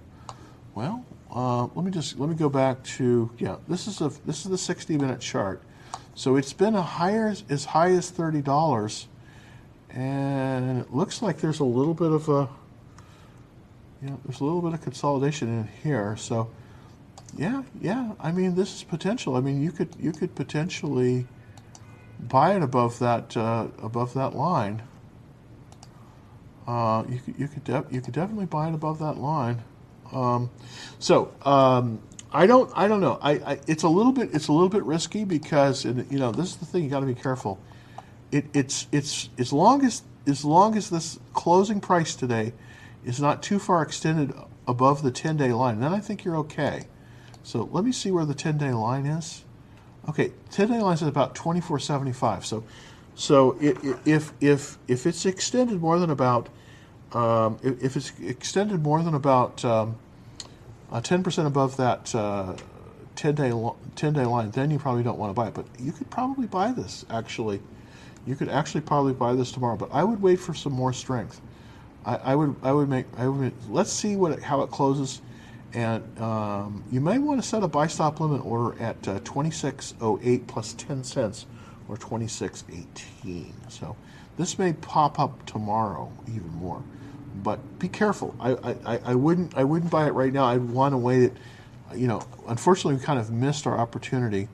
Well, 0.74 1.04
uh, 1.34 1.68
let 1.74 1.84
me 1.84 1.90
just 1.90 2.18
let 2.18 2.28
me 2.28 2.34
go 2.34 2.48
back 2.48 2.82
to 2.82 3.30
yeah. 3.38 3.56
This 3.68 3.86
is 3.86 4.00
a 4.00 4.10
this 4.26 4.44
is 4.44 4.50
the 4.50 4.58
60 4.58 4.98
minute 4.98 5.20
chart. 5.20 5.62
So 6.14 6.36
it's 6.36 6.52
been 6.52 6.74
a 6.74 6.82
higher 6.82 7.34
as 7.48 7.64
high 7.64 7.90
as 7.90 8.10
thirty 8.10 8.42
dollars, 8.42 9.06
and 9.90 10.80
it 10.80 10.92
looks 10.92 11.22
like 11.22 11.38
there's 11.40 11.60
a 11.60 11.64
little 11.64 11.94
bit 11.94 12.10
of 12.12 12.28
a 12.28 12.48
you 14.02 14.08
know, 14.08 14.20
there's 14.24 14.40
a 14.40 14.44
little 14.44 14.62
bit 14.62 14.72
of 14.72 14.82
consolidation 14.82 15.48
in 15.48 15.68
here. 15.82 16.16
So, 16.16 16.50
yeah, 17.36 17.62
yeah. 17.80 18.12
I 18.18 18.32
mean, 18.32 18.54
this 18.54 18.74
is 18.74 18.82
potential. 18.82 19.36
I 19.36 19.40
mean, 19.40 19.62
you 19.62 19.72
could 19.72 19.94
you 19.98 20.12
could 20.12 20.34
potentially, 20.34 21.26
buy 22.18 22.54
it 22.56 22.62
above 22.62 22.98
that 22.98 23.36
uh, 23.36 23.68
above 23.82 24.14
that 24.14 24.34
line. 24.34 24.82
Uh, 26.66 27.04
you 27.08 27.18
could 27.18 27.38
you 27.38 27.48
could 27.48 27.86
you 27.90 28.00
could 28.00 28.14
definitely 28.14 28.46
buy 28.46 28.68
it 28.68 28.74
above 28.74 28.98
that 29.00 29.18
line. 29.18 29.62
Um, 30.12 30.50
so 30.98 31.32
um, 31.42 32.00
I 32.32 32.46
don't 32.46 32.70
I 32.74 32.88
don't 32.88 33.00
know. 33.00 33.18
I, 33.20 33.32
I, 33.32 33.60
it's 33.66 33.82
a 33.82 33.88
little 33.88 34.12
bit 34.12 34.30
it's 34.32 34.48
a 34.48 34.52
little 34.52 34.68
bit 34.68 34.84
risky 34.84 35.24
because 35.24 35.84
and, 35.84 36.10
you 36.10 36.18
know 36.18 36.32
this 36.32 36.50
is 36.50 36.56
the 36.56 36.66
thing 36.66 36.84
you 36.84 36.90
got 36.90 37.00
to 37.00 37.06
be 37.06 37.14
careful. 37.14 37.58
It, 38.30 38.46
it's 38.54 38.86
it's 38.92 39.28
as 39.38 39.52
long 39.52 39.84
as 39.84 40.02
as 40.26 40.44
long 40.44 40.76
as 40.76 40.90
this 40.90 41.18
closing 41.32 41.80
price 41.80 42.14
today 42.14 42.52
is 43.04 43.20
not 43.20 43.42
too 43.42 43.58
far 43.58 43.82
extended 43.82 44.32
above 44.68 45.02
the 45.02 45.10
10 45.10 45.36
day 45.36 45.52
line, 45.52 45.80
then 45.80 45.92
I 45.92 46.00
think 46.00 46.24
you're 46.24 46.36
okay. 46.36 46.86
So 47.42 47.68
let 47.72 47.84
me 47.84 47.92
see 47.92 48.10
where 48.10 48.24
the 48.24 48.34
10 48.34 48.58
day 48.58 48.72
line 48.72 49.06
is. 49.06 49.44
Okay, 50.08 50.32
10 50.50 50.68
day 50.68 50.80
line 50.80 50.94
is 50.94 51.02
about 51.02 51.34
24.75. 51.34 52.44
So 52.44 52.64
so 53.14 53.56
it, 53.60 53.82
it, 53.84 53.98
if 54.04 54.32
if 54.40 54.78
if 54.88 55.06
it's 55.06 55.26
extended 55.26 55.80
more 55.80 55.98
than 55.98 56.10
about 56.10 56.48
um, 57.12 57.58
if, 57.62 57.82
if, 57.82 57.96
it's 57.96 58.12
extended 58.20 58.82
more 58.82 59.02
than 59.02 59.14
about 59.14 59.64
um, 59.64 59.96
uh, 60.92 61.00
10% 61.00 61.46
above 61.46 61.76
that 61.76 62.14
uh, 62.14 62.54
10 63.16 63.34
day 63.34 63.52
10 63.96 64.12
day 64.12 64.24
line, 64.24 64.50
then 64.52 64.70
you 64.70 64.78
probably 64.78 65.02
don't 65.02 65.18
want 65.18 65.30
to 65.30 65.34
buy 65.34 65.48
it. 65.48 65.54
But 65.54 65.66
you 65.78 65.92
could 65.92 66.08
probably 66.10 66.46
buy 66.46 66.72
this 66.72 67.04
actually. 67.10 67.60
You 68.26 68.36
could 68.36 68.48
actually 68.48 68.82
probably 68.82 69.12
buy 69.12 69.34
this 69.34 69.50
tomorrow, 69.50 69.76
but 69.76 69.90
I 69.92 70.04
would 70.04 70.22
wait 70.22 70.38
for 70.38 70.54
some 70.54 70.72
more 70.72 70.92
strength. 70.92 71.40
I, 72.04 72.16
I 72.16 72.34
would 72.34 72.56
I 72.62 72.72
would 72.72 72.88
make 72.88 73.06
I 73.16 73.28
would 73.28 73.52
let's 73.68 73.92
see 73.92 74.16
what 74.16 74.32
it, 74.32 74.42
how 74.42 74.62
it 74.62 74.70
closes, 74.70 75.20
and 75.74 76.02
um, 76.20 76.84
you 76.90 77.00
may 77.00 77.18
want 77.18 77.42
to 77.42 77.46
set 77.46 77.62
a 77.62 77.68
buy 77.68 77.86
stop 77.86 78.20
limit 78.20 78.44
order 78.44 78.80
at 78.80 79.06
uh, 79.08 79.20
26.08 79.20 80.46
plus 80.46 80.74
10 80.74 81.04
cents 81.04 81.46
or 81.88 81.96
26.18. 81.96 83.52
So 83.68 83.96
this 84.38 84.58
may 84.58 84.72
pop 84.72 85.18
up 85.18 85.44
tomorrow 85.44 86.10
even 86.28 86.50
more, 86.54 86.82
but 87.34 87.78
be 87.78 87.88
careful. 87.88 88.34
I, 88.40 88.76
I, 88.84 89.00
I 89.04 89.14
wouldn't 89.14 89.56
I 89.56 89.64
wouldn't 89.64 89.90
buy 89.90 90.06
it 90.06 90.12
right 90.12 90.32
now. 90.32 90.44
I'd 90.44 90.62
want 90.62 90.92
to 90.92 90.98
wait 90.98 91.22
it. 91.24 91.32
You 91.94 92.06
know, 92.06 92.22
unfortunately, 92.46 92.94
we 92.94 93.02
kind 93.02 93.18
of 93.18 93.30
missed 93.30 93.66
our 93.66 93.78
opportunity. 93.78 94.48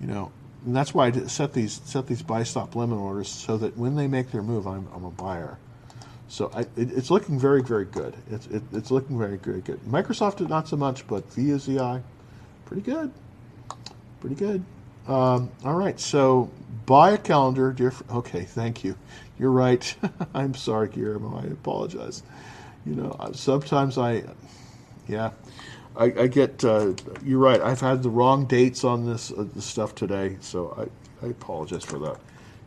You 0.00 0.06
know, 0.06 0.32
and 0.64 0.74
that's 0.74 0.94
why 0.94 1.06
I 1.06 1.12
set 1.26 1.52
these 1.52 1.80
set 1.84 2.06
these 2.06 2.22
buy 2.22 2.42
stop 2.42 2.74
limit 2.76 2.98
orders 2.98 3.28
so 3.28 3.56
that 3.58 3.76
when 3.76 3.96
they 3.96 4.06
make 4.06 4.30
their 4.30 4.42
move, 4.42 4.66
I'm, 4.66 4.88
I'm 4.94 5.04
a 5.04 5.10
buyer. 5.10 5.58
So 6.28 6.50
I, 6.54 6.60
it, 6.60 6.68
it's 6.76 7.10
looking 7.10 7.38
very 7.38 7.62
very 7.62 7.84
good. 7.84 8.14
It's 8.30 8.46
it, 8.46 8.62
it's 8.72 8.90
looking 8.90 9.18
very 9.18 9.36
very 9.36 9.60
good. 9.60 9.80
Microsoft 9.80 10.40
is 10.40 10.48
not 10.48 10.68
so 10.68 10.76
much, 10.76 11.06
but 11.06 11.28
VUZI, 11.30 12.02
pretty 12.64 12.82
good, 12.82 13.12
pretty 14.20 14.36
good. 14.36 14.64
Um, 15.08 15.50
all 15.64 15.74
right, 15.74 15.98
so 15.98 16.48
buy 16.86 17.12
a 17.12 17.18
calendar, 17.18 17.72
dear. 17.72 17.90
Fr- 17.92 18.04
okay, 18.12 18.44
thank 18.44 18.84
you. 18.84 18.96
You're 19.38 19.52
right. 19.52 19.94
I'm 20.34 20.54
sorry, 20.54 20.88
Guillermo. 20.88 21.38
I 21.38 21.46
apologize. 21.46 22.22
You 22.86 22.94
know, 22.96 23.30
sometimes 23.34 23.98
I, 23.98 24.24
yeah. 25.08 25.32
I, 25.96 26.04
I 26.04 26.26
get 26.28 26.64
uh, 26.64 26.94
you're 27.24 27.38
right. 27.38 27.60
I've 27.60 27.80
had 27.80 28.02
the 28.02 28.10
wrong 28.10 28.46
dates 28.46 28.84
on 28.84 29.06
this 29.06 29.30
uh, 29.32 29.46
stuff 29.60 29.94
today, 29.94 30.38
so 30.40 30.74
I, 31.22 31.26
I 31.26 31.30
apologize 31.30 31.84
for 31.84 31.98
that. 32.00 32.18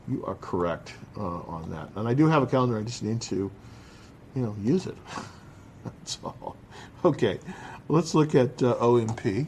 You 0.08 0.24
are 0.26 0.36
correct 0.36 0.94
uh, 1.18 1.22
on 1.42 1.70
that, 1.72 1.90
and 1.96 2.08
I 2.08 2.14
do 2.14 2.28
have 2.28 2.44
a 2.44 2.48
calendar. 2.48 2.78
I 2.78 2.84
just 2.84 3.04
need 3.04 3.22
to, 3.24 3.52
you 4.36 4.42
know, 4.42 4.56
use 4.62 4.88
it. 4.88 4.98
That's 5.86 6.20
all. 6.24 6.56
Okay, 7.06 7.40
let's 7.90 8.16
look 8.16 8.36
at 8.36 8.62
uh, 8.64 8.76
OMP. 8.76 9.48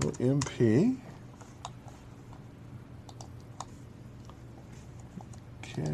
OMP. 0.00 0.98
Okay. 5.58 5.92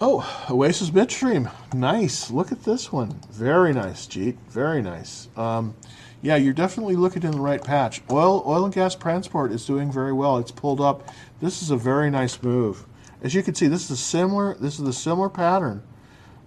Oh, 0.00 0.46
Oasis 0.50 0.92
Midstream. 0.92 1.50
Nice. 1.74 2.30
Look 2.30 2.52
at 2.52 2.64
this 2.64 2.90
one. 2.90 3.20
Very 3.30 3.72
nice, 3.72 4.06
Jeet. 4.06 4.36
Very 4.48 4.80
nice. 4.80 5.28
Um, 5.36 5.74
yeah, 6.22 6.36
you're 6.36 6.54
definitely 6.54 6.96
looking 6.96 7.22
in 7.22 7.32
the 7.32 7.40
right 7.40 7.62
patch. 7.62 8.02
Oil, 8.10 8.42
oil 8.46 8.64
and 8.64 8.74
gas 8.74 8.94
transport 8.94 9.52
is 9.52 9.66
doing 9.66 9.90
very 9.92 10.12
well. 10.12 10.38
It's 10.38 10.50
pulled 10.50 10.80
up. 10.80 11.08
This 11.40 11.62
is 11.62 11.70
a 11.70 11.76
very 11.76 12.10
nice 12.10 12.42
move. 12.42 12.86
As 13.22 13.34
you 13.34 13.42
can 13.42 13.54
see, 13.54 13.66
this 13.66 13.84
is 13.84 13.90
a 13.90 13.96
similar. 13.96 14.54
This 14.54 14.78
is 14.78 14.84
the 14.84 14.92
similar 14.92 15.28
pattern 15.28 15.82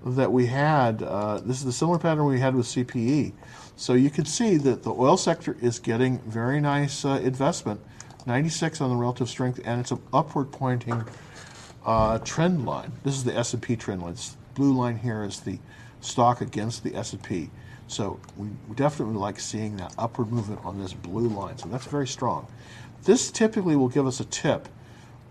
that 0.06 0.32
we 0.32 0.48
had. 0.48 1.04
Uh, 1.04 1.40
this 1.40 1.58
is 1.58 1.66
the 1.66 1.72
similar 1.72 2.00
pattern 2.00 2.26
we 2.26 2.40
had 2.40 2.56
with 2.56 2.66
CPE. 2.66 3.34
So 3.76 3.94
you 3.94 4.10
can 4.10 4.26
see 4.26 4.58
that 4.58 4.84
the 4.84 4.92
oil 4.92 5.18
sector 5.18 5.58
is 5.62 5.80
getting 5.80 6.20
very 6.20 6.60
nice 6.60 7.06
uh, 7.06 7.22
investment. 7.24 7.82
96 8.26 8.80
on 8.82 8.90
the 8.90 8.96
relative 8.96 9.30
strength, 9.30 9.60
and 9.66 9.82
it's 9.82 9.92
an 9.92 10.02
upward 10.14 10.52
pointing 10.52 11.04
uh, 11.86 12.20
trend 12.20 12.66
line. 12.66 12.92
This 13.04 13.16
is 13.16 13.24
the 13.24 13.36
S&P 13.36 13.76
trend 13.76 14.02
line. 14.02 14.12
This 14.12 14.38
blue 14.54 14.74
line 14.74 14.98
here 14.98 15.24
is 15.24 15.42
the 15.42 15.60
stock 16.00 16.42
against 16.42 16.84
the 16.84 16.96
S&P. 16.96 17.50
So 17.88 18.20
we, 18.38 18.48
we 18.68 18.76
definitely 18.76 19.16
like 19.16 19.40
seeing 19.40 19.78
that 19.78 19.94
upward 19.98 20.32
movement 20.32 20.62
on 20.64 20.80
this 20.80 20.94
blue 20.94 21.28
line. 21.28 21.58
So 21.58 21.68
that's 21.68 21.86
very 21.86 22.08
strong. 22.08 22.48
This 23.04 23.32
typically 23.32 23.76
will 23.76 23.90
give 23.90 24.08
us 24.08 24.20
a 24.20 24.26
tip 24.26 24.70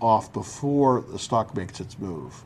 off 0.01 0.33
before 0.33 1.05
the 1.09 1.19
stock 1.19 1.57
makes 1.57 1.81
its 1.81 1.99
move. 1.99 2.45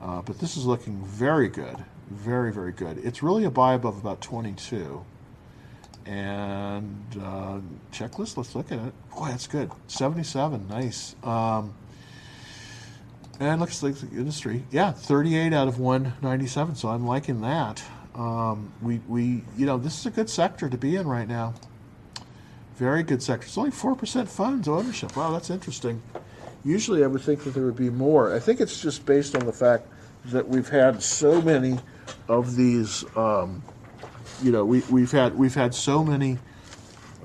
Uh, 0.00 0.22
but 0.22 0.38
this 0.38 0.56
is 0.56 0.64
looking 0.64 1.04
very 1.04 1.48
good. 1.48 1.76
Very, 2.10 2.52
very 2.52 2.72
good. 2.72 2.98
It's 3.04 3.22
really 3.22 3.44
a 3.44 3.50
buy 3.50 3.74
above 3.74 3.98
about 3.98 4.20
22. 4.20 5.04
And 6.06 7.04
uh, 7.22 7.60
checklist, 7.92 8.36
let's 8.36 8.54
look 8.54 8.72
at 8.72 8.78
it. 8.78 8.92
Boy, 9.14 9.28
that's 9.28 9.46
good. 9.46 9.70
77, 9.86 10.66
nice. 10.68 11.14
Um, 11.22 11.74
and 13.38 13.60
looks 13.60 13.82
like 13.82 13.94
the 13.94 14.08
industry, 14.18 14.64
yeah, 14.70 14.92
38 14.92 15.52
out 15.52 15.68
of 15.68 15.78
197. 15.78 16.74
So 16.74 16.88
I'm 16.88 17.06
liking 17.06 17.40
that. 17.42 17.82
Um, 18.14 18.72
we, 18.82 19.00
we, 19.08 19.42
you 19.56 19.66
know, 19.66 19.78
this 19.78 19.98
is 19.98 20.06
a 20.06 20.10
good 20.10 20.28
sector 20.28 20.68
to 20.68 20.76
be 20.76 20.96
in 20.96 21.06
right 21.06 21.28
now. 21.28 21.54
Very 22.76 23.02
good 23.02 23.22
sector. 23.22 23.46
It's 23.46 23.56
only 23.56 23.70
4% 23.70 24.28
funds 24.28 24.68
ownership. 24.68 25.16
Wow, 25.16 25.32
that's 25.32 25.50
interesting. 25.50 26.02
Usually 26.64 27.04
I 27.04 27.06
would 27.06 27.22
think 27.22 27.44
that 27.44 27.54
there 27.54 27.64
would 27.64 27.76
be 27.76 27.90
more. 27.90 28.34
I 28.34 28.38
think 28.38 28.60
it's 28.60 28.80
just 28.80 29.06
based 29.06 29.34
on 29.34 29.46
the 29.46 29.52
fact 29.52 29.86
that 30.26 30.46
we've 30.46 30.68
had 30.68 31.02
so 31.02 31.40
many 31.40 31.78
of 32.28 32.56
these, 32.56 33.04
um, 33.16 33.62
you 34.42 34.52
know, 34.52 34.64
we, 34.64 34.80
we've 34.90 35.10
had 35.10 35.36
we've 35.38 35.54
had 35.54 35.74
so 35.74 36.04
many. 36.04 36.38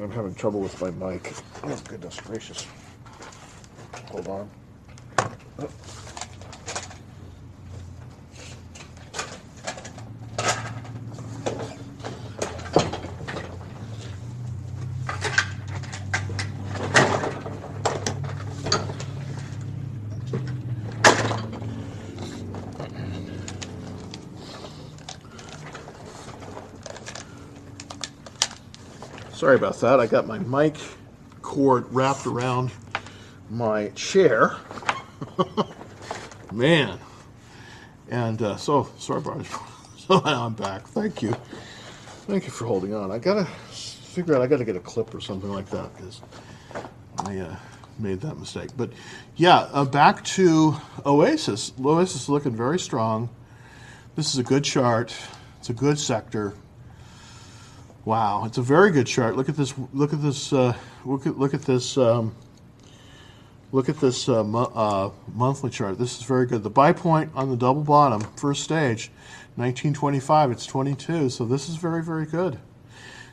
I'm 0.02 0.12
having 0.12 0.36
trouble 0.36 0.62
with 0.62 0.80
my 0.82 0.92
mic. 0.92 1.34
Oh 1.64 1.82
goodness 1.88 2.20
gracious! 2.22 2.66
Hold 4.10 4.28
on. 4.28 4.50
Oh. 5.60 5.70
Sorry 29.46 29.58
about 29.58 29.80
that. 29.82 30.00
I 30.00 30.08
got 30.08 30.26
my 30.26 30.40
mic 30.40 30.76
cord 31.44 31.86
wrapped 31.92 32.26
around 32.26 32.72
my 33.52 33.90
chair. 33.90 34.56
Man. 36.52 36.98
And 38.10 38.42
uh, 38.42 38.56
so, 38.58 38.90
sorry 38.98 39.22
it. 39.22 39.46
So 40.08 40.20
I'm 40.26 40.56
back. 40.56 40.88
Thank 40.88 41.22
you. 41.22 41.36
Thank 42.26 42.46
you 42.46 42.50
for 42.50 42.66
holding 42.66 42.96
on. 42.96 43.12
I 43.12 43.20
gotta 43.20 43.46
figure 43.46 44.36
out, 44.36 44.42
I 44.42 44.48
gotta 44.48 44.66
get 44.66 44.78
a 44.78 44.80
clip 44.80 45.14
or 45.14 45.22
something 45.22 45.52
like 45.52 45.70
that 45.70 45.96
because 45.96 46.22
I 47.20 47.38
uh, 47.38 47.56
made 48.00 48.22
that 48.22 48.40
mistake. 48.40 48.72
But 48.76 48.94
yeah, 49.36 49.70
uh, 49.72 49.86
back 49.86 50.24
to 50.24 50.76
Oasis. 51.06 51.72
Oasis 51.80 52.24
is 52.24 52.30
looking 52.30 52.56
very 52.56 52.80
strong. 52.80 53.30
This 54.16 54.34
is 54.34 54.40
a 54.40 54.44
good 54.44 54.64
chart. 54.64 55.16
It's 55.60 55.70
a 55.70 55.74
good 55.74 56.00
sector. 56.00 56.56
Wow, 58.06 58.46
it's 58.46 58.60
a 58.60 58.62
very 58.62 58.92
good 58.92 59.08
chart. 59.08 59.36
Look 59.36 59.50
at 59.50 59.58
this. 59.58 59.74
Look 59.92 60.14
at 60.14 60.22
this. 60.22 60.54
Uh, 60.54 60.76
look 61.06 61.26
at 61.26 61.40
look 61.40 61.56
at 61.56 61.64
this. 61.64 61.98
Um, 61.98 62.36
look 63.72 63.90
at 63.90 64.00
this 64.00 64.30
uh, 64.30 64.44
mo- 64.44 64.72
uh, 64.76 65.10
monthly 65.34 65.72
chart. 65.72 65.98
This 65.98 66.20
is 66.20 66.24
very 66.24 66.46
good. 66.46 66.62
The 66.62 66.70
buy 66.70 66.94
point 66.94 67.32
on 67.34 67.50
the 67.50 67.58
double 67.58 67.82
bottom, 67.82 68.22
first 68.38 68.64
stage, 68.64 69.10
1925. 69.56 70.52
It's 70.52 70.68
22. 70.68 71.32
So 71.32 71.46
this 71.46 71.68
is 71.68 71.78
very 71.78 72.04
very 72.04 72.28
good. 72.28 72.60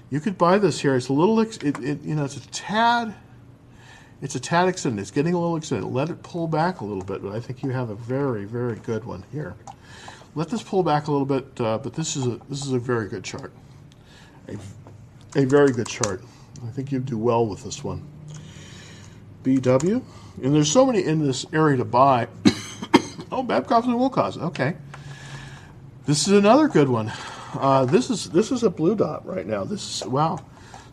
You 0.09 0.21
could 0.21 0.39
buy 0.39 0.57
this 0.57 0.81
here. 0.81 0.97
It's 0.97 1.09
a 1.09 1.13
little. 1.13 1.39
It, 1.41 1.63
it 1.63 2.01
you 2.01 2.15
know 2.15 2.25
it's 2.25 2.39
a 2.39 2.49
tad. 2.49 3.15
It's 4.23 4.37
a 4.37 4.41
tad 4.41 4.69
extended. 4.69 5.03
It's 5.03 5.11
getting 5.11 5.35
a 5.35 5.39
little 5.39 5.57
extended. 5.57 5.87
Let 5.87 6.09
it 6.09 6.23
pull 6.23 6.49
back 6.49 6.81
a 6.81 6.85
little 6.87 7.05
bit, 7.05 7.23
but 7.23 7.35
I 7.35 7.41
think 7.41 7.63
you 7.63 7.69
have 7.71 7.91
a 7.91 7.95
very 7.95 8.47
very 8.47 8.77
good 8.77 9.05
one 9.05 9.23
here. 9.33 9.55
Let 10.35 10.49
this 10.49 10.63
pull 10.63 10.83
back 10.83 11.09
a 11.09 11.13
little 11.13 11.27
bit, 11.27 11.61
uh, 11.61 11.77
but 11.77 11.93
this 11.93 12.17
is 12.17 12.27
a 12.27 12.41
this 12.49 12.65
is 12.65 12.73
a 12.73 12.79
very 12.79 13.07
good 13.09 13.23
chart 13.23 13.53
a, 14.49 14.57
a 15.37 15.45
very 15.45 15.73
good 15.73 15.87
chart. 15.87 16.23
I 16.67 16.71
think 16.71 16.93
you'd 16.93 17.07
do 17.07 17.19
well 17.19 17.47
with 17.47 17.65
this 17.65 17.83
one. 17.83 18.03
BW, 19.45 20.03
and 20.43 20.55
there's 20.55 20.71
so 20.71 20.87
many 20.87 21.05
in 21.05 21.25
this 21.25 21.45
area 21.53 21.77
to 21.77 21.85
buy. 21.85 22.29
oh, 23.33 23.43
Babcock 23.43 23.85
and 23.85 23.99
Wilcox. 23.99 24.37
Okay, 24.37 24.77
this 26.07 26.29
is 26.29 26.35
another 26.35 26.69
good 26.69 26.89
one. 26.89 27.13
Uh, 27.55 27.85
this 27.85 28.09
is 28.09 28.31
this 28.31 28.53
is 28.53 28.63
a 28.63 28.71
blue 28.71 28.95
dot 28.95 29.27
right 29.27 29.47
now. 29.47 29.65
This 29.65 30.03
is 30.03 30.07
wow. 30.07 30.39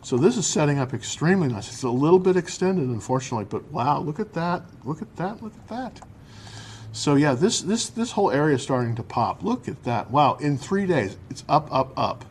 So 0.02 0.16
this 0.16 0.36
is 0.36 0.46
setting 0.46 0.78
up 0.78 0.94
extremely 0.94 1.48
nice. 1.48 1.68
It's 1.68 1.82
a 1.82 1.90
little 1.90 2.18
bit 2.18 2.36
extended, 2.36 2.88
unfortunately, 2.88 3.44
but 3.44 3.70
wow, 3.70 4.00
look 4.00 4.18
at 4.18 4.32
that! 4.32 4.62
Look 4.84 5.02
at 5.02 5.14
that! 5.16 5.42
Look 5.42 5.52
at 5.54 5.68
that! 5.68 6.00
So 6.92 7.16
yeah, 7.16 7.34
this 7.34 7.60
this 7.60 7.90
this 7.90 8.12
whole 8.12 8.30
area 8.30 8.56
is 8.56 8.62
starting 8.62 8.96
to 8.96 9.02
pop. 9.02 9.42
Look 9.42 9.68
at 9.68 9.84
that! 9.84 10.10
Wow, 10.10 10.36
in 10.36 10.56
three 10.56 10.86
days, 10.86 11.16
it's 11.28 11.44
up, 11.48 11.68
up, 11.72 11.92
up. 11.98 12.24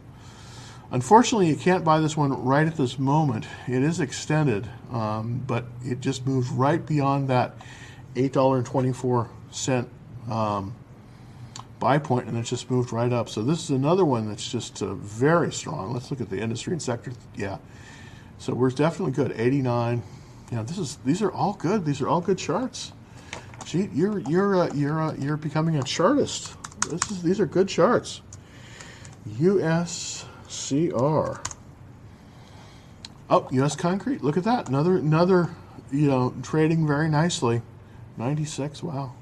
Unfortunately, 0.92 1.48
you 1.48 1.56
can't 1.56 1.84
buy 1.84 2.00
this 2.00 2.18
one 2.18 2.44
right 2.44 2.66
at 2.66 2.76
this 2.76 2.98
moment. 2.98 3.46
It 3.68 3.84
is 3.84 4.00
extended, 4.00 4.68
um, 4.92 5.44
but 5.46 5.66
it 5.84 6.00
just 6.00 6.26
moved 6.26 6.52
right 6.52 6.84
beyond 6.84 7.28
that 7.30 7.56
$8.24 8.16 9.30
um, 10.30 10.74
buy 11.80 11.98
point, 11.98 12.28
and 12.28 12.38
it 12.38 12.44
just 12.44 12.70
moved 12.70 12.92
right 12.92 13.12
up. 13.14 13.30
So 13.30 13.42
this 13.42 13.64
is 13.64 13.70
another 13.70 14.04
one 14.04 14.28
that's 14.28 14.52
just 14.52 14.82
uh, 14.82 14.96
very 14.96 15.52
strong. 15.54 15.94
Let's 15.94 16.12
look 16.12 16.22
at 16.22 16.30
the 16.30 16.40
industry 16.40 16.74
and 16.74 16.82
sector. 16.82 17.14
Yeah, 17.36 17.58
so 18.38 18.54
we're 18.54 18.72
definitely 18.72 19.14
good. 19.14 19.34
89. 19.40 20.02
Yeah, 20.52 20.64
this 20.64 20.80
is 20.80 20.98
these 21.06 21.22
are 21.22 21.32
all 21.32 21.54
good. 21.54 21.86
These 21.86 22.02
are 22.02 22.08
all 22.08 22.22
good 22.22 22.38
charts. 22.38 22.92
Gee, 23.66 23.90
you're 23.94 24.20
you're 24.20 24.56
uh, 24.56 24.74
you're 24.74 25.00
uh, 25.00 25.14
you're 25.14 25.38
becoming 25.38 25.76
a 25.76 25.84
chartist. 25.84 26.56
This 26.90 27.12
is 27.12 27.22
these 27.22 27.40
are 27.40 27.46
good 27.46 27.68
charts. 27.68 28.22
U.S. 29.38 30.26
CR. 30.50 31.40
Oh, 33.30 33.48
U.S. 33.52 33.76
Concrete. 33.76 34.24
Look 34.24 34.38
at 34.38 34.44
that. 34.44 34.68
Another, 34.68 34.98
another, 34.98 35.50
you 35.92 36.08
know, 36.08 36.34
trading 36.42 36.88
very 36.88 37.08
nicely. 37.08 37.62
96. 38.18 38.82
Wow. 38.84 39.14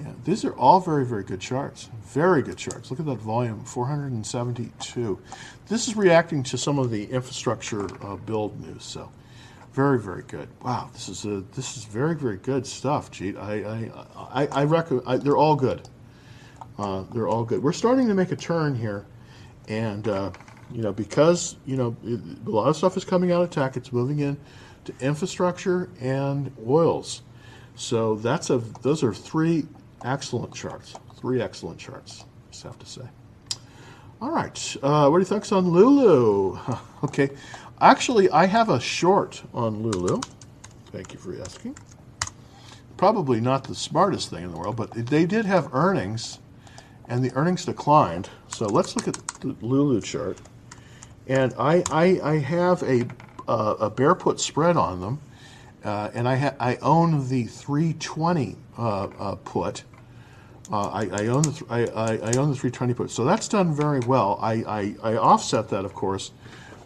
Yeah, 0.00 0.12
these 0.24 0.44
are 0.44 0.52
all 0.54 0.80
very, 0.80 1.04
very 1.04 1.22
good 1.22 1.40
charts. 1.40 1.90
Very 2.04 2.42
good 2.42 2.56
charts. 2.56 2.90
Look 2.90 3.00
at 3.00 3.06
that 3.06 3.18
volume, 3.18 3.64
472. 3.64 5.18
This 5.68 5.88
is 5.88 5.96
reacting 5.96 6.42
to 6.44 6.58
some 6.58 6.78
of 6.78 6.90
the 6.90 7.04
infrastructure 7.06 7.86
uh, 8.04 8.16
build 8.16 8.60
news. 8.60 8.84
So, 8.84 9.10
very, 9.72 9.98
very 9.98 10.22
good. 10.22 10.48
Wow, 10.62 10.90
this 10.92 11.08
is 11.08 11.24
a 11.24 11.42
this 11.54 11.76
is 11.76 11.84
very, 11.84 12.14
very 12.14 12.36
good 12.36 12.66
stuff, 12.66 13.10
Jeet. 13.10 13.36
I 13.36 13.90
I 14.16 14.44
I, 14.44 14.62
I 14.62 14.64
recommend. 14.64 15.22
they're 15.22 15.36
all 15.36 15.56
good. 15.56 15.88
Uh, 16.76 17.04
they're 17.12 17.28
all 17.28 17.44
good. 17.44 17.62
We're 17.62 17.72
starting 17.72 18.08
to 18.08 18.14
make 18.14 18.32
a 18.32 18.36
turn 18.36 18.74
here, 18.74 19.06
and 19.68 20.06
uh, 20.08 20.30
you 20.70 20.82
know, 20.82 20.92
because 20.92 21.56
you 21.66 21.76
know 21.76 21.96
a 22.04 22.50
lot 22.50 22.68
of 22.68 22.76
stuff 22.76 22.96
is 22.96 23.04
coming 23.04 23.32
out 23.32 23.42
of 23.42 23.50
tech, 23.50 23.76
it's 23.76 23.92
moving 23.92 24.20
in 24.20 24.36
to 24.84 24.94
infrastructure 25.00 25.88
and 26.00 26.52
oils. 26.66 27.22
So 27.76 28.16
that's 28.16 28.50
a 28.50 28.58
those 28.82 29.02
are 29.02 29.14
three 29.14 29.66
excellent 30.04 30.54
charts. 30.54 30.94
Three 31.16 31.40
excellent 31.40 31.78
charts. 31.78 32.24
Just 32.50 32.62
have 32.64 32.78
to 32.78 32.86
say. 32.86 33.02
All 34.20 34.30
right, 34.30 34.76
uh, 34.82 35.08
what 35.08 35.18
do 35.18 35.20
you 35.20 35.26
think 35.26 35.50
on 35.52 35.68
Lulu? 35.68 36.58
okay, 37.04 37.30
actually, 37.80 38.30
I 38.30 38.46
have 38.46 38.70
a 38.70 38.80
short 38.80 39.42
on 39.52 39.82
Lulu. 39.82 40.20
Thank 40.86 41.12
you 41.12 41.18
for 41.18 41.38
asking. 41.40 41.76
Probably 42.96 43.40
not 43.40 43.64
the 43.64 43.74
smartest 43.74 44.30
thing 44.30 44.44
in 44.44 44.52
the 44.52 44.56
world, 44.56 44.76
but 44.76 44.92
they 44.92 45.26
did 45.26 45.44
have 45.44 45.74
earnings, 45.74 46.38
and 47.08 47.24
the 47.24 47.34
earnings 47.34 47.64
declined. 47.64 48.30
So 48.48 48.66
let's 48.66 48.94
look 48.96 49.08
at 49.08 49.14
the 49.40 49.56
Lulu 49.60 50.00
chart 50.00 50.38
and 51.26 51.54
I, 51.58 51.82
I, 51.90 52.20
I 52.22 52.38
have 52.38 52.82
a, 52.82 53.06
uh, 53.48 53.76
a 53.80 54.14
put 54.14 54.40
spread 54.40 54.76
on 54.76 55.00
them, 55.00 55.20
uh, 55.84 56.10
and 56.14 56.28
I, 56.28 56.36
ha- 56.36 56.54
I 56.60 56.76
own 56.76 57.28
the 57.28 57.44
320 57.44 58.56
uh, 58.78 59.04
uh, 59.04 59.34
put. 59.36 59.84
Uh, 60.70 60.88
I, 60.88 61.02
I, 61.12 61.26
own 61.26 61.42
the 61.42 61.52
th- 61.52 61.70
I, 61.70 61.84
I, 61.84 62.12
I, 62.16 62.36
own 62.36 62.50
the 62.50 62.56
320 62.56 62.94
put, 62.94 63.10
so 63.10 63.24
that's 63.24 63.48
done 63.48 63.74
very 63.74 64.00
well. 64.00 64.38
I, 64.40 64.52
I, 65.02 65.12
I 65.12 65.16
offset 65.16 65.68
that, 65.70 65.84
of 65.84 65.94
course, 65.94 66.30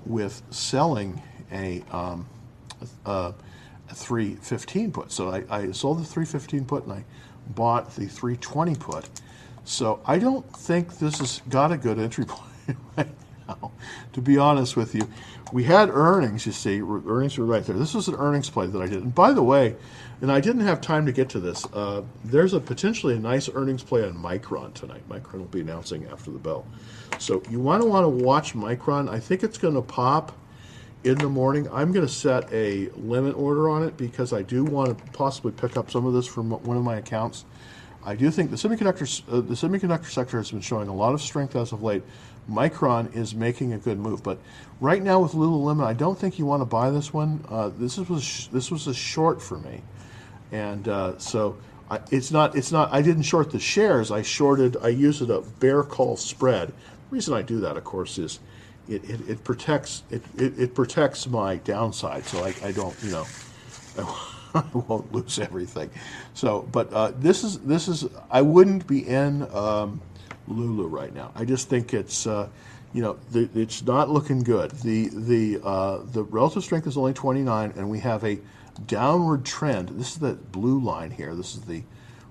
with 0.04 0.42
selling 0.50 1.22
a, 1.52 1.82
um, 1.92 2.26
a, 3.06 3.32
a 3.88 3.94
315 3.94 4.92
put. 4.92 5.12
So 5.12 5.30
I, 5.30 5.44
I 5.50 5.70
sold 5.72 6.00
the 6.00 6.04
315 6.04 6.64
put 6.64 6.84
and 6.84 6.92
I 6.92 7.04
bought 7.54 7.94
the 7.94 8.06
320 8.06 8.74
put. 8.76 9.08
So 9.64 10.00
I 10.06 10.18
don't 10.18 10.50
think 10.56 10.98
this 10.98 11.18
has 11.18 11.42
got 11.48 11.70
a 11.70 11.76
good 11.76 11.98
entry 11.98 12.24
point 12.96 13.08
now, 13.48 13.72
to 14.12 14.20
be 14.20 14.38
honest 14.38 14.76
with 14.76 14.94
you. 14.94 15.08
We 15.52 15.64
had 15.64 15.88
earnings, 15.88 16.44
you 16.44 16.52
see, 16.52 16.82
earnings 16.82 17.38
were 17.38 17.46
right 17.46 17.64
there. 17.64 17.76
This 17.76 17.94
was 17.94 18.08
an 18.08 18.14
earnings 18.16 18.50
play 18.50 18.66
that 18.66 18.80
I 18.80 18.86
did. 18.86 19.02
And 19.02 19.14
by 19.14 19.32
the 19.32 19.42
way, 19.42 19.76
and 20.20 20.30
I 20.30 20.40
didn't 20.40 20.62
have 20.62 20.80
time 20.80 21.06
to 21.06 21.12
get 21.12 21.28
to 21.30 21.40
this, 21.40 21.64
uh, 21.72 22.02
there's 22.24 22.52
a 22.52 22.60
potentially 22.60 23.14
a 23.14 23.18
nice 23.18 23.48
earnings 23.52 23.82
play 23.82 24.04
on 24.04 24.14
Micron 24.14 24.74
tonight. 24.74 25.08
Micron 25.08 25.38
will 25.38 25.44
be 25.46 25.60
announcing 25.60 26.06
after 26.06 26.30
the 26.30 26.38
bell. 26.38 26.66
So 27.18 27.42
you 27.48 27.60
want 27.60 27.82
to 27.82 27.88
want 27.88 28.04
to 28.04 28.08
watch 28.08 28.54
Micron. 28.54 29.08
I 29.08 29.20
think 29.20 29.42
it's 29.42 29.58
going 29.58 29.74
to 29.74 29.82
pop 29.82 30.36
in 31.04 31.16
the 31.16 31.28
morning. 31.28 31.68
I'm 31.72 31.92
going 31.92 32.06
to 32.06 32.12
set 32.12 32.52
a 32.52 32.90
limit 32.96 33.36
order 33.36 33.68
on 33.70 33.84
it 33.84 33.96
because 33.96 34.32
I 34.32 34.42
do 34.42 34.64
want 34.64 34.98
to 34.98 35.12
possibly 35.12 35.52
pick 35.52 35.76
up 35.76 35.90
some 35.90 36.04
of 36.04 36.12
this 36.12 36.26
from 36.26 36.50
one 36.50 36.76
of 36.76 36.82
my 36.82 36.96
accounts. 36.96 37.44
I 38.04 38.14
do 38.14 38.30
think 38.30 38.50
the 38.50 38.56
semiconductor 38.56 39.22
uh, 39.28 39.40
the 39.40 39.54
semiconductor 39.54 40.06
sector 40.06 40.38
has 40.38 40.50
been 40.50 40.60
showing 40.60 40.88
a 40.88 40.94
lot 40.94 41.14
of 41.14 41.20
strength 41.20 41.56
as 41.56 41.72
of 41.72 41.82
late. 41.82 42.02
Micron 42.50 43.14
is 43.14 43.34
making 43.34 43.72
a 43.72 43.78
good 43.78 43.98
move, 43.98 44.22
but 44.22 44.38
right 44.80 45.02
now 45.02 45.20
with 45.20 45.32
Lululemon, 45.32 45.84
I 45.84 45.92
don't 45.92 46.18
think 46.18 46.38
you 46.38 46.46
want 46.46 46.62
to 46.62 46.66
buy 46.66 46.90
this 46.90 47.12
one. 47.12 47.44
Uh, 47.48 47.70
this 47.76 47.98
was 47.98 48.48
this 48.52 48.70
was 48.70 48.86
a 48.86 48.94
short 48.94 49.42
for 49.42 49.58
me, 49.58 49.82
and 50.50 50.88
uh, 50.88 51.18
so 51.18 51.58
I, 51.90 52.00
it's 52.10 52.30
not 52.30 52.56
it's 52.56 52.72
not. 52.72 52.92
I 52.92 53.02
didn't 53.02 53.22
short 53.22 53.50
the 53.50 53.58
shares. 53.58 54.10
I 54.10 54.22
shorted. 54.22 54.76
I 54.82 54.88
used 54.88 55.22
it 55.22 55.30
a 55.30 55.42
bear 55.60 55.82
call 55.82 56.16
spread. 56.16 56.68
The 56.68 56.74
reason 57.10 57.34
I 57.34 57.42
do 57.42 57.60
that, 57.60 57.76
of 57.76 57.84
course, 57.84 58.18
is 58.18 58.40
it, 58.88 59.08
it, 59.08 59.28
it 59.28 59.44
protects 59.44 60.02
it, 60.10 60.22
it, 60.36 60.58
it, 60.58 60.74
protects 60.74 61.26
my 61.26 61.56
downside, 61.56 62.24
so 62.24 62.44
I, 62.44 62.54
I 62.64 62.72
don't 62.72 62.96
you 63.02 63.10
know. 63.10 63.26
I 64.54 64.64
won't 64.72 65.12
lose 65.12 65.38
everything. 65.38 65.90
So, 66.32 66.66
but 66.72 66.90
uh, 66.92 67.12
this 67.18 67.44
is 67.44 67.58
this 67.60 67.86
is 67.86 68.06
I 68.30 68.40
wouldn't 68.42 68.86
be 68.86 69.06
in 69.06 69.42
um, 69.54 70.00
Lulu 70.48 70.86
right 70.86 71.14
now. 71.14 71.32
I 71.34 71.44
just 71.44 71.68
think 71.68 71.94
it's 71.94 72.26
uh, 72.26 72.48
you 72.92 73.02
know 73.02 73.18
the, 73.32 73.48
it's 73.54 73.82
not 73.82 74.10
looking 74.10 74.42
good. 74.42 74.70
The 74.70 75.08
the 75.08 75.60
uh, 75.64 75.98
the 76.12 76.24
relative 76.24 76.64
strength 76.64 76.86
is 76.86 76.96
only 76.96 77.12
29, 77.12 77.74
and 77.76 77.90
we 77.90 78.00
have 78.00 78.24
a 78.24 78.38
downward 78.86 79.44
trend. 79.44 79.90
This 79.90 80.12
is 80.12 80.18
the 80.18 80.34
blue 80.34 80.80
line 80.80 81.10
here. 81.10 81.34
This 81.34 81.54
is 81.54 81.62
the 81.62 81.82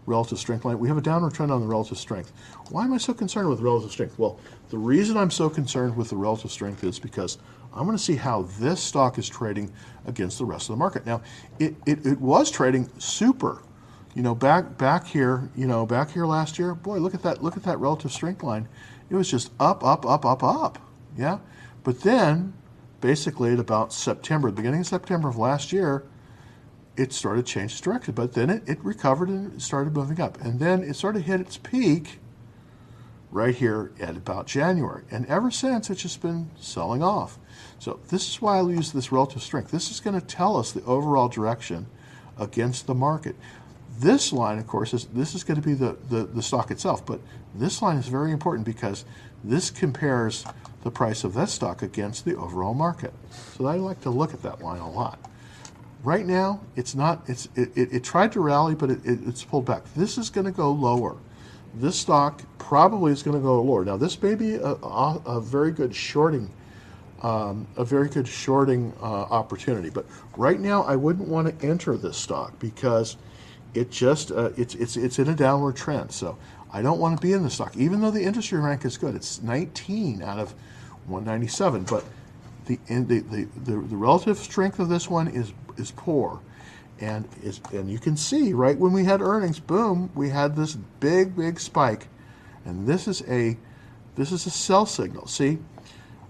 relative 0.05 0.39
strength 0.39 0.65
line. 0.65 0.79
We 0.79 0.87
have 0.87 0.97
a 0.97 1.01
downward 1.01 1.33
trend 1.33 1.51
on 1.51 1.61
the 1.61 1.67
relative 1.67 1.97
strength. 1.97 2.31
Why 2.69 2.85
am 2.85 2.93
I 2.93 2.97
so 2.97 3.13
concerned 3.13 3.49
with 3.49 3.59
relative 3.59 3.91
strength? 3.91 4.17
Well, 4.17 4.39
the 4.69 4.77
reason 4.77 5.17
I'm 5.17 5.31
so 5.31 5.49
concerned 5.49 5.95
with 5.95 6.09
the 6.09 6.15
relative 6.15 6.51
strength 6.51 6.83
is 6.83 6.97
because 6.97 7.37
I'm 7.73 7.85
going 7.85 7.97
to 7.97 8.03
see 8.03 8.15
how 8.15 8.43
this 8.59 8.81
stock 8.81 9.17
is 9.17 9.27
trading 9.27 9.71
against 10.05 10.39
the 10.39 10.45
rest 10.45 10.69
of 10.69 10.75
the 10.75 10.79
market. 10.79 11.05
Now, 11.05 11.21
it, 11.59 11.75
it, 11.85 12.05
it 12.05 12.19
was 12.21 12.49
trading 12.49 12.89
super. 12.97 13.61
You 14.17 14.23
know, 14.23 14.33
back 14.33 14.79
back 14.79 15.05
here, 15.05 15.47
you 15.55 15.67
know, 15.67 15.85
back 15.85 16.09
here 16.09 16.25
last 16.25 16.57
year, 16.57 16.73
boy, 16.73 16.97
look 16.97 17.13
at 17.13 17.21
that, 17.21 17.43
look 17.43 17.55
at 17.55 17.61
that 17.65 17.77
relative 17.77 18.11
strength 18.11 18.41
line. 18.41 18.67
It 19.11 19.15
was 19.15 19.29
just 19.29 19.51
up, 19.59 19.83
up, 19.83 20.07
up, 20.07 20.25
up, 20.25 20.41
up. 20.41 20.79
Yeah. 21.15 21.37
But 21.83 22.01
then 22.01 22.55
basically 22.99 23.53
at 23.53 23.59
about 23.59 23.93
September, 23.93 24.49
beginning 24.49 24.79
of 24.79 24.87
September 24.87 25.29
of 25.29 25.37
last 25.37 25.71
year, 25.71 26.03
it 26.97 27.13
started 27.13 27.47
its 27.47 27.79
direction. 27.79 28.15
But 28.15 28.33
then 28.33 28.49
it, 28.49 28.63
it 28.67 28.83
recovered 28.83 29.29
and 29.29 29.53
it 29.53 29.61
started 29.61 29.93
moving 29.93 30.19
up. 30.19 30.41
And 30.41 30.59
then 30.59 30.81
it 30.81 30.95
sort 30.95 31.15
of 31.15 31.21
hit 31.21 31.39
its 31.39 31.57
peak 31.57 32.17
right 33.29 33.53
here 33.53 33.91
at 33.99 34.17
about 34.17 34.47
January. 34.47 35.03
And 35.11 35.27
ever 35.27 35.51
since, 35.51 35.91
it's 35.91 36.01
just 36.01 36.23
been 36.23 36.49
selling 36.59 37.03
off. 37.03 37.37
So 37.77 37.99
this 38.09 38.27
is 38.27 38.41
why 38.41 38.57
I 38.57 38.61
use 38.63 38.93
this 38.93 39.11
relative 39.11 39.43
strength. 39.43 39.69
This 39.69 39.91
is 39.91 39.99
going 39.99 40.19
to 40.19 40.25
tell 40.25 40.57
us 40.57 40.71
the 40.71 40.83
overall 40.85 41.27
direction 41.27 41.85
against 42.39 42.87
the 42.87 42.95
market. 42.95 43.35
This 43.99 44.31
line, 44.31 44.59
of 44.59 44.67
course, 44.67 44.93
is 44.93 45.05
this 45.05 45.33
is 45.33 45.43
going 45.43 45.59
to 45.59 45.67
be 45.67 45.73
the, 45.73 45.97
the, 46.09 46.25
the 46.25 46.41
stock 46.41 46.71
itself, 46.71 47.05
but 47.05 47.19
this 47.55 47.81
line 47.81 47.97
is 47.97 48.07
very 48.07 48.31
important 48.31 48.65
because 48.65 49.05
this 49.43 49.71
compares 49.71 50.45
the 50.83 50.91
price 50.91 51.23
of 51.23 51.33
that 51.33 51.49
stock 51.49 51.81
against 51.81 52.23
the 52.23 52.35
overall 52.35 52.73
market. 52.73 53.13
So 53.57 53.65
I 53.65 53.75
like 53.75 54.01
to 54.01 54.09
look 54.09 54.33
at 54.33 54.43
that 54.43 54.61
line 54.61 54.81
a 54.81 54.89
lot. 54.89 55.19
Right 56.03 56.25
now, 56.25 56.61
it's 56.75 56.93
not. 56.93 57.23
It's 57.27 57.49
it, 57.55 57.75
it, 57.75 57.91
it 57.91 58.03
tried 58.03 58.31
to 58.33 58.39
rally, 58.39 58.75
but 58.75 58.91
it, 58.91 59.03
it, 59.03 59.19
it's 59.25 59.43
pulled 59.43 59.65
back. 59.65 59.83
This 59.95 60.17
is 60.17 60.29
going 60.29 60.45
to 60.45 60.51
go 60.51 60.71
lower. 60.71 61.17
This 61.73 61.99
stock 61.99 62.41
probably 62.59 63.11
is 63.11 63.23
going 63.23 63.35
to 63.35 63.41
go 63.41 63.61
lower. 63.61 63.83
Now, 63.83 63.97
this 63.97 64.21
may 64.21 64.35
be 64.35 64.55
a, 64.55 64.73
a, 64.73 65.21
a 65.25 65.41
very 65.41 65.71
good 65.71 65.95
shorting 65.95 66.51
um, 67.21 67.67
a 67.77 67.83
very 67.83 68.09
good 68.09 68.27
shorting 68.27 68.93
uh, 69.01 69.05
opportunity. 69.05 69.89
But 69.89 70.05
right 70.35 70.59
now, 70.59 70.83
I 70.83 70.95
wouldn't 70.95 71.27
want 71.27 71.47
to 71.47 71.65
enter 71.65 71.97
this 71.97 72.17
stock 72.17 72.57
because 72.59 73.17
it 73.73 73.91
just 73.91 74.31
uh, 74.31 74.51
it's 74.57 74.75
it's 74.75 74.97
it's 74.97 75.19
in 75.19 75.27
a 75.29 75.35
downward 75.35 75.75
trend. 75.75 76.11
So 76.11 76.37
I 76.71 76.81
don't 76.81 76.99
want 76.99 77.19
to 77.19 77.25
be 77.25 77.33
in 77.33 77.43
the 77.43 77.49
stock, 77.49 77.75
even 77.77 78.01
though 78.01 78.11
the 78.11 78.23
industry 78.23 78.59
rank 78.59 78.85
is 78.85 78.97
good. 78.97 79.15
It's 79.15 79.41
19 79.41 80.21
out 80.21 80.39
of 80.39 80.53
197, 81.07 81.83
but 81.83 82.03
the, 82.65 82.77
the, 82.87 83.19
the, 83.19 83.47
the, 83.63 83.77
relative 83.77 84.37
strength 84.37 84.79
of 84.79 84.89
this 84.89 85.09
one 85.09 85.29
is, 85.29 85.53
is 85.77 85.91
poor. 85.91 86.41
And, 86.99 87.27
is, 87.41 87.61
and 87.71 87.89
you 87.89 87.99
can 87.99 88.17
see, 88.17 88.53
right 88.53 88.77
when 88.77 88.91
we 88.91 89.05
had 89.05 89.21
earnings, 89.21 89.59
boom, 89.59 90.09
we 90.13 90.29
had 90.29 90.55
this 90.55 90.75
big, 90.99 91.35
big 91.35 91.59
spike. 91.59 92.07
And 92.65 92.85
this 92.85 93.07
is 93.07 93.23
a, 93.29 93.57
this 94.15 94.31
is 94.31 94.45
a 94.45 94.49
sell 94.49 94.85
signal. 94.85 95.27
See, 95.27 95.59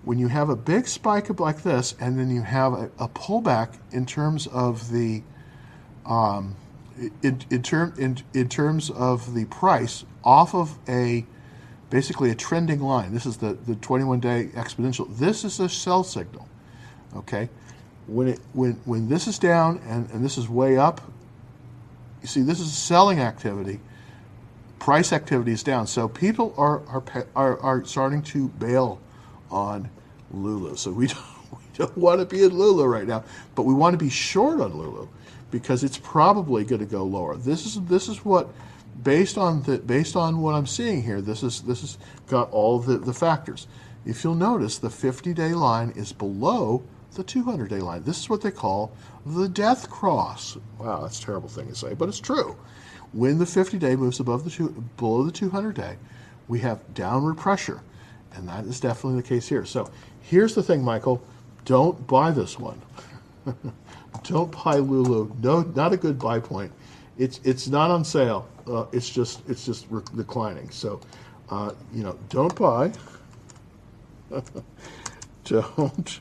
when 0.03 0.19
you 0.19 0.27
have 0.27 0.49
a 0.49 0.55
big 0.55 0.87
spike 0.87 1.39
like 1.39 1.63
this, 1.63 1.95
and 1.99 2.19
then 2.19 2.29
you 2.29 2.43
have 2.43 2.73
a, 2.73 2.91
a 2.99 3.09
pullback 3.09 3.77
in 3.91 4.05
terms 4.05 4.45
of 4.47 4.91
the, 4.91 5.23
um, 6.05 6.55
in, 7.21 7.41
in, 7.49 7.63
term, 7.63 7.93
in, 7.97 8.17
in 8.33 8.49
terms 8.49 8.89
of 8.89 9.33
the 9.33 9.45
price 9.45 10.05
off 10.23 10.53
of 10.53 10.77
a 10.87 11.25
basically 11.89 12.29
a 12.31 12.35
trending 12.35 12.81
line. 12.81 13.13
This 13.13 13.25
is 13.25 13.37
the, 13.37 13.53
the 13.53 13.75
21 13.75 14.19
day 14.19 14.49
exponential. 14.53 15.15
This 15.17 15.43
is 15.43 15.59
a 15.59 15.69
sell 15.69 16.03
signal. 16.03 16.47
Okay? 17.15 17.49
When 18.07 18.29
it 18.29 18.39
when 18.53 18.73
when 18.85 19.09
this 19.09 19.27
is 19.27 19.37
down 19.37 19.81
and, 19.85 20.09
and 20.11 20.23
this 20.23 20.37
is 20.37 20.47
way 20.47 20.77
up, 20.77 21.01
you 22.21 22.27
see 22.27 22.41
this 22.41 22.59
is 22.59 22.71
selling 22.73 23.19
activity. 23.19 23.79
Price 24.79 25.11
activity 25.11 25.51
is 25.51 25.63
down. 25.63 25.87
So 25.87 26.07
people 26.07 26.53
are 26.57 26.81
are 26.87 27.03
are, 27.35 27.59
are 27.59 27.85
starting 27.85 28.21
to 28.23 28.47
bail 28.47 28.99
on 29.51 29.89
Lulu. 30.31 30.77
So 30.77 30.91
we 30.91 31.07
don't, 31.07 31.25
we 31.51 31.63
don't 31.77 31.97
want 31.97 32.21
to 32.21 32.25
be 32.25 32.43
in 32.43 32.57
Lulu 32.57 32.85
right 32.85 33.07
now, 33.07 33.25
but 33.55 33.63
we 33.63 33.73
want 33.73 33.93
to 33.93 33.97
be 33.97 34.09
short 34.09 34.61
on 34.61 34.73
Lulu 34.73 35.09
because 35.51 35.83
it's 35.83 35.97
probably 35.97 36.65
going 36.65 36.79
to 36.79 36.85
go 36.85 37.03
lower. 37.03 37.35
This 37.35 37.65
is 37.65 37.81
this 37.85 38.07
is 38.07 38.23
what 38.25 38.49
based 39.03 39.37
on 39.37 39.63
the 39.63 39.77
based 39.77 40.15
on 40.15 40.41
what 40.41 40.55
I'm 40.55 40.67
seeing 40.67 41.03
here, 41.03 41.21
this 41.21 41.43
is 41.43 41.61
this 41.61 41.81
has 41.81 41.97
got 42.27 42.51
all 42.51 42.79
the, 42.79 42.97
the 42.97 43.13
factors. 43.13 43.67
If 44.05 44.23
you'll 44.23 44.35
notice, 44.35 44.77
the 44.77 44.87
50-day 44.87 45.53
line 45.53 45.91
is 45.97 46.13
below 46.13 46.83
the 47.13 47.25
200-day 47.25 47.79
line. 47.79 48.03
This 48.03 48.19
is 48.19 48.29
what 48.29 48.41
they 48.41 48.51
call 48.51 48.93
the 49.25 49.49
death 49.49 49.89
cross. 49.89 50.57
Wow, 50.79 51.01
that's 51.01 51.19
a 51.19 51.23
terrible 51.23 51.49
thing 51.49 51.67
to 51.67 51.75
say, 51.75 51.93
but 51.93 52.07
it's 52.07 52.19
true. 52.19 52.55
When 53.11 53.37
the 53.37 53.45
50-day 53.45 53.97
moves 53.97 54.19
above 54.19 54.45
the 54.45 54.49
two, 54.49 54.69
below 54.95 55.23
the 55.23 55.31
200-day, 55.31 55.97
we 56.47 56.59
have 56.59 56.93
downward 56.93 57.35
pressure, 57.35 57.81
and 58.33 58.47
that 58.47 58.65
is 58.65 58.79
definitely 58.79 59.21
the 59.21 59.27
case 59.27 59.47
here. 59.47 59.65
So 59.65 59.89
here's 60.21 60.55
the 60.55 60.63
thing, 60.63 60.83
Michael: 60.83 61.21
don't 61.65 62.07
buy 62.07 62.31
this 62.31 62.57
one. 62.57 62.81
don't 64.23 64.51
buy 64.63 64.75
Lulu. 64.75 65.31
No, 65.41 65.61
not 65.61 65.93
a 65.93 65.97
good 65.97 66.19
buy 66.19 66.39
point. 66.39 66.71
It's 67.17 67.39
it's 67.43 67.67
not 67.67 67.91
on 67.91 68.03
sale. 68.03 68.47
Uh, 68.67 68.85
it's 68.91 69.09
just 69.09 69.41
it's 69.49 69.65
just 69.65 69.87
declining. 70.15 70.69
So, 70.69 70.99
uh, 71.49 71.71
you 71.93 72.03
know, 72.03 72.17
don't 72.29 72.55
buy. 72.55 72.91
don't 75.45 76.19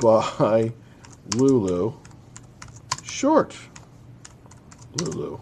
buy 0.00 0.72
Lulu 1.36 1.92
short. 3.18 3.56
Lulu. 5.00 5.38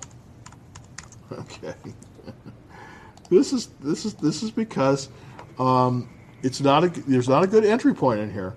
Okay. 1.30 1.74
this 3.30 3.52
is 3.52 3.68
this 3.80 4.06
is 4.06 4.14
this 4.14 4.42
is 4.42 4.50
because 4.50 5.10
um, 5.58 6.08
it's 6.42 6.60
not 6.60 6.84
a 6.84 6.88
there's 6.88 7.28
not 7.28 7.42
a 7.42 7.46
good 7.46 7.64
entry 7.64 7.94
point 7.94 8.20
in 8.20 8.32
here, 8.32 8.54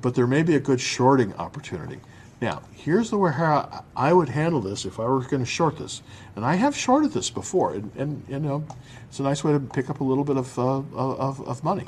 but 0.00 0.14
there 0.14 0.26
may 0.26 0.42
be 0.42 0.56
a 0.56 0.60
good 0.60 0.80
shorting 0.80 1.34
opportunity. 1.34 2.00
Now, 2.42 2.60
here's 2.72 3.10
the 3.10 3.18
way 3.18 3.30
how 3.30 3.84
I 3.94 4.12
would 4.12 4.28
handle 4.28 4.60
this 4.60 4.84
if 4.84 4.98
I 4.98 5.04
were 5.04 5.20
going 5.20 5.44
to 5.44 5.48
short 5.48 5.78
this. 5.78 6.02
And 6.34 6.44
I 6.44 6.56
have 6.56 6.76
shorted 6.76 7.12
this 7.12 7.30
before, 7.30 7.74
and, 7.74 7.92
and 7.96 8.24
you 8.28 8.40
know, 8.40 8.64
it's 9.08 9.20
a 9.20 9.22
nice 9.22 9.44
way 9.44 9.52
to 9.52 9.60
pick 9.60 9.88
up 9.88 10.00
a 10.00 10.04
little 10.04 10.24
bit 10.24 10.36
of, 10.36 10.58
uh, 10.58 10.78
of, 10.92 11.40
of 11.46 11.62
money. 11.62 11.86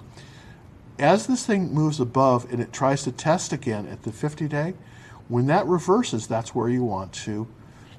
As 0.97 1.27
this 1.27 1.45
thing 1.45 1.75
moves 1.75 1.99
above 1.99 2.53
and 2.53 2.61
it 2.61 2.73
tries 2.73 3.03
to 3.03 3.11
test 3.11 3.53
again 3.53 3.89
at 3.89 4.05
the 4.05 4.13
50 4.13 4.47
day, 4.47 4.75
when 5.27 5.47
that 5.47 5.67
reverses, 5.67 6.29
that's 6.29 6.55
where 6.55 6.69
you 6.69 6.85
want 6.85 7.13
to, 7.25 7.49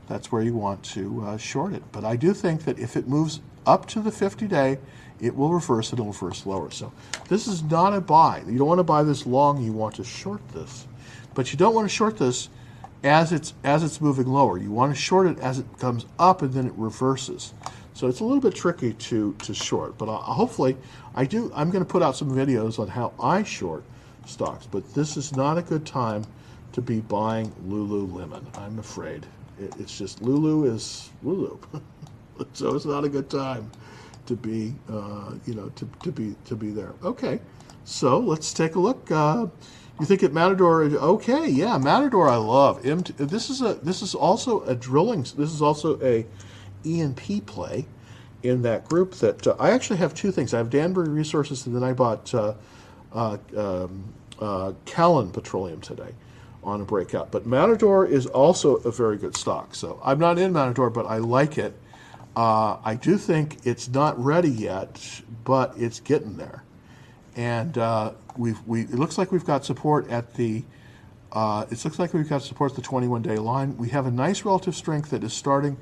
that's 0.07 0.31
where 0.31 0.41
you 0.41 0.55
want 0.55 0.81
to 0.83 1.23
uh, 1.23 1.37
short 1.37 1.73
it. 1.73 1.83
But 1.91 2.05
I 2.05 2.15
do 2.15 2.33
think 2.33 2.63
that 2.63 2.79
if 2.79 2.95
it 2.95 3.05
moves 3.05 3.41
up 3.65 3.85
to 3.87 3.99
the 3.99 4.11
50 4.11 4.47
day, 4.47 4.77
it 5.19 5.35
will 5.35 5.51
reverse 5.51 5.91
and 5.91 5.99
it'll 5.99 6.13
reverse 6.13 6.45
lower. 6.45 6.71
So 6.71 6.93
this 7.27 7.47
is 7.47 7.63
not 7.63 7.93
a 7.93 7.99
buy. 7.99 8.43
You 8.47 8.57
don't 8.59 8.67
want 8.67 8.79
to 8.79 8.83
buy 8.83 9.03
this 9.03 9.25
long, 9.25 9.61
you 9.61 9.73
want 9.73 9.95
to 9.95 10.05
short 10.05 10.47
this. 10.53 10.87
But 11.35 11.51
you 11.51 11.57
don't 11.57 11.75
want 11.75 11.87
to 11.87 11.93
short 11.93 12.17
this 12.17 12.49
as 13.03 13.31
it's 13.31 13.53
as 13.63 13.83
it's 13.83 14.01
moving 14.01 14.27
lower. 14.27 14.57
You 14.57 14.71
want 14.71 14.95
to 14.95 14.99
short 14.99 15.27
it 15.27 15.39
as 15.39 15.59
it 15.59 15.65
comes 15.79 16.05
up 16.17 16.41
and 16.41 16.53
then 16.53 16.65
it 16.65 16.73
reverses. 16.75 17.53
So 17.93 18.07
it's 18.07 18.19
a 18.19 18.23
little 18.23 18.41
bit 18.41 18.55
tricky 18.55 18.93
to 18.93 19.33
to 19.33 19.53
short. 19.53 19.97
But 19.97 20.09
uh, 20.09 20.17
hopefully, 20.17 20.75
I 21.13 21.25
do. 21.25 21.51
I'm 21.55 21.69
going 21.69 21.85
to 21.85 21.89
put 21.89 22.01
out 22.01 22.15
some 22.15 22.31
videos 22.31 22.79
on 22.79 22.87
how 22.87 23.13
I 23.19 23.43
short 23.43 23.83
stocks. 24.25 24.65
But 24.65 24.91
this 24.95 25.17
is 25.17 25.35
not 25.35 25.57
a 25.57 25.61
good 25.61 25.85
time 25.85 26.25
to 26.73 26.81
be 26.81 27.01
buying 27.01 27.51
Lululemon. 27.67 28.43
I'm 28.57 28.79
afraid 28.79 29.25
it, 29.59 29.73
it's 29.79 29.97
just 29.97 30.21
Lulu 30.21 30.65
is 30.73 31.09
Lulu, 31.23 31.57
so 32.53 32.75
it's 32.75 32.85
not 32.85 33.03
a 33.03 33.09
good 33.09 33.29
time 33.29 33.71
to 34.25 34.35
be 34.35 34.73
uh, 34.89 35.33
you 35.45 35.53
know 35.53 35.69
to, 35.69 35.87
to 36.03 36.11
be 36.11 36.35
to 36.45 36.55
be 36.55 36.71
there. 36.71 36.93
Okay, 37.03 37.39
so 37.85 38.19
let's 38.19 38.53
take 38.53 38.75
a 38.75 38.79
look. 38.79 39.09
Uh, 39.11 39.47
you 39.99 40.05
think 40.05 40.23
at 40.23 40.33
Matador? 40.33 40.83
Okay, 40.83 41.47
yeah, 41.47 41.77
Matador. 41.77 42.27
I 42.27 42.35
love. 42.35 42.83
This 42.83 43.49
is 43.49 43.61
a. 43.61 43.75
This 43.75 44.01
is 44.01 44.13
also 44.13 44.61
a 44.63 44.75
drilling. 44.75 45.21
This 45.21 45.53
is 45.53 45.61
also 45.61 45.99
a 46.01 46.25
E&P 46.83 47.41
play 47.41 47.85
in 48.43 48.61
that 48.63 48.87
group. 48.87 49.13
That 49.15 49.47
uh, 49.47 49.55
I 49.57 49.71
actually 49.71 49.97
have 49.97 50.13
two 50.13 50.31
things. 50.31 50.53
I 50.53 50.57
have 50.57 50.69
Denbury 50.69 51.09
Resources, 51.09 51.65
and 51.65 51.75
then 51.75 51.83
I 51.83 51.93
bought 51.93 52.33
uh, 52.33 52.55
uh, 53.13 53.37
um, 53.55 54.13
uh, 54.39 54.73
Callon 54.85 55.31
Petroleum 55.31 55.79
today 55.79 56.13
on 56.61 56.81
a 56.81 56.85
breakout. 56.85 57.31
But 57.31 57.45
Matador 57.45 58.05
is 58.05 58.25
also 58.25 58.75
a 58.77 58.91
very 58.91 59.17
good 59.17 59.37
stock. 59.37 59.75
So 59.75 59.99
I'm 60.03 60.19
not 60.19 60.37
in 60.37 60.51
Matador, 60.51 60.89
but 60.89 61.05
I 61.05 61.17
like 61.17 61.57
it. 61.57 61.73
Uh, 62.35 62.77
I 62.83 62.95
do 62.95 63.17
think 63.17 63.65
it's 63.65 63.87
not 63.87 64.21
ready 64.21 64.49
yet, 64.49 65.21
but 65.45 65.73
it's 65.77 66.01
getting 66.01 66.35
there 66.35 66.65
and 67.35 67.77
uh, 67.77 68.11
we've 68.37 68.61
we 68.67 68.81
it 68.81 68.95
looks 68.95 69.17
like 69.17 69.31
we've 69.31 69.45
got 69.45 69.65
support 69.65 70.09
at 70.09 70.33
the 70.35 70.63
uh, 71.31 71.65
it 71.69 71.83
looks 71.83 71.99
like 71.99 72.13
we've 72.13 72.29
got 72.29 72.41
support 72.41 72.71
at 72.71 72.75
the 72.77 72.81
21 72.81 73.21
day 73.21 73.37
line. 73.37 73.77
We 73.77 73.89
have 73.89 74.05
a 74.05 74.11
nice 74.11 74.45
relative 74.45 74.75
strength 74.75 75.09
that 75.09 75.23
is 75.23 75.33
starting, 75.33 75.77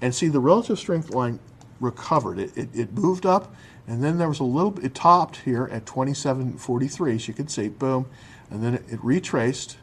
and 0.00 0.14
see 0.14 0.28
the 0.28 0.40
relative 0.40 0.78
strength 0.78 1.10
line 1.10 1.38
recovered. 1.78 2.38
It, 2.38 2.56
it, 2.56 2.68
it 2.72 2.92
moved 2.94 3.26
up, 3.26 3.54
and 3.86 4.02
then 4.02 4.16
there 4.18 4.28
was 4.28 4.40
a 4.40 4.44
little. 4.44 4.78
It 4.82 4.94
topped 4.94 5.36
here 5.38 5.68
at 5.70 5.84
27.43, 5.84 7.14
as 7.14 7.28
you 7.28 7.34
can 7.34 7.48
see, 7.48 7.68
boom, 7.68 8.06
and 8.50 8.62
then 8.62 8.74
it, 8.74 8.84
it 8.90 9.04
retraced. 9.04 9.76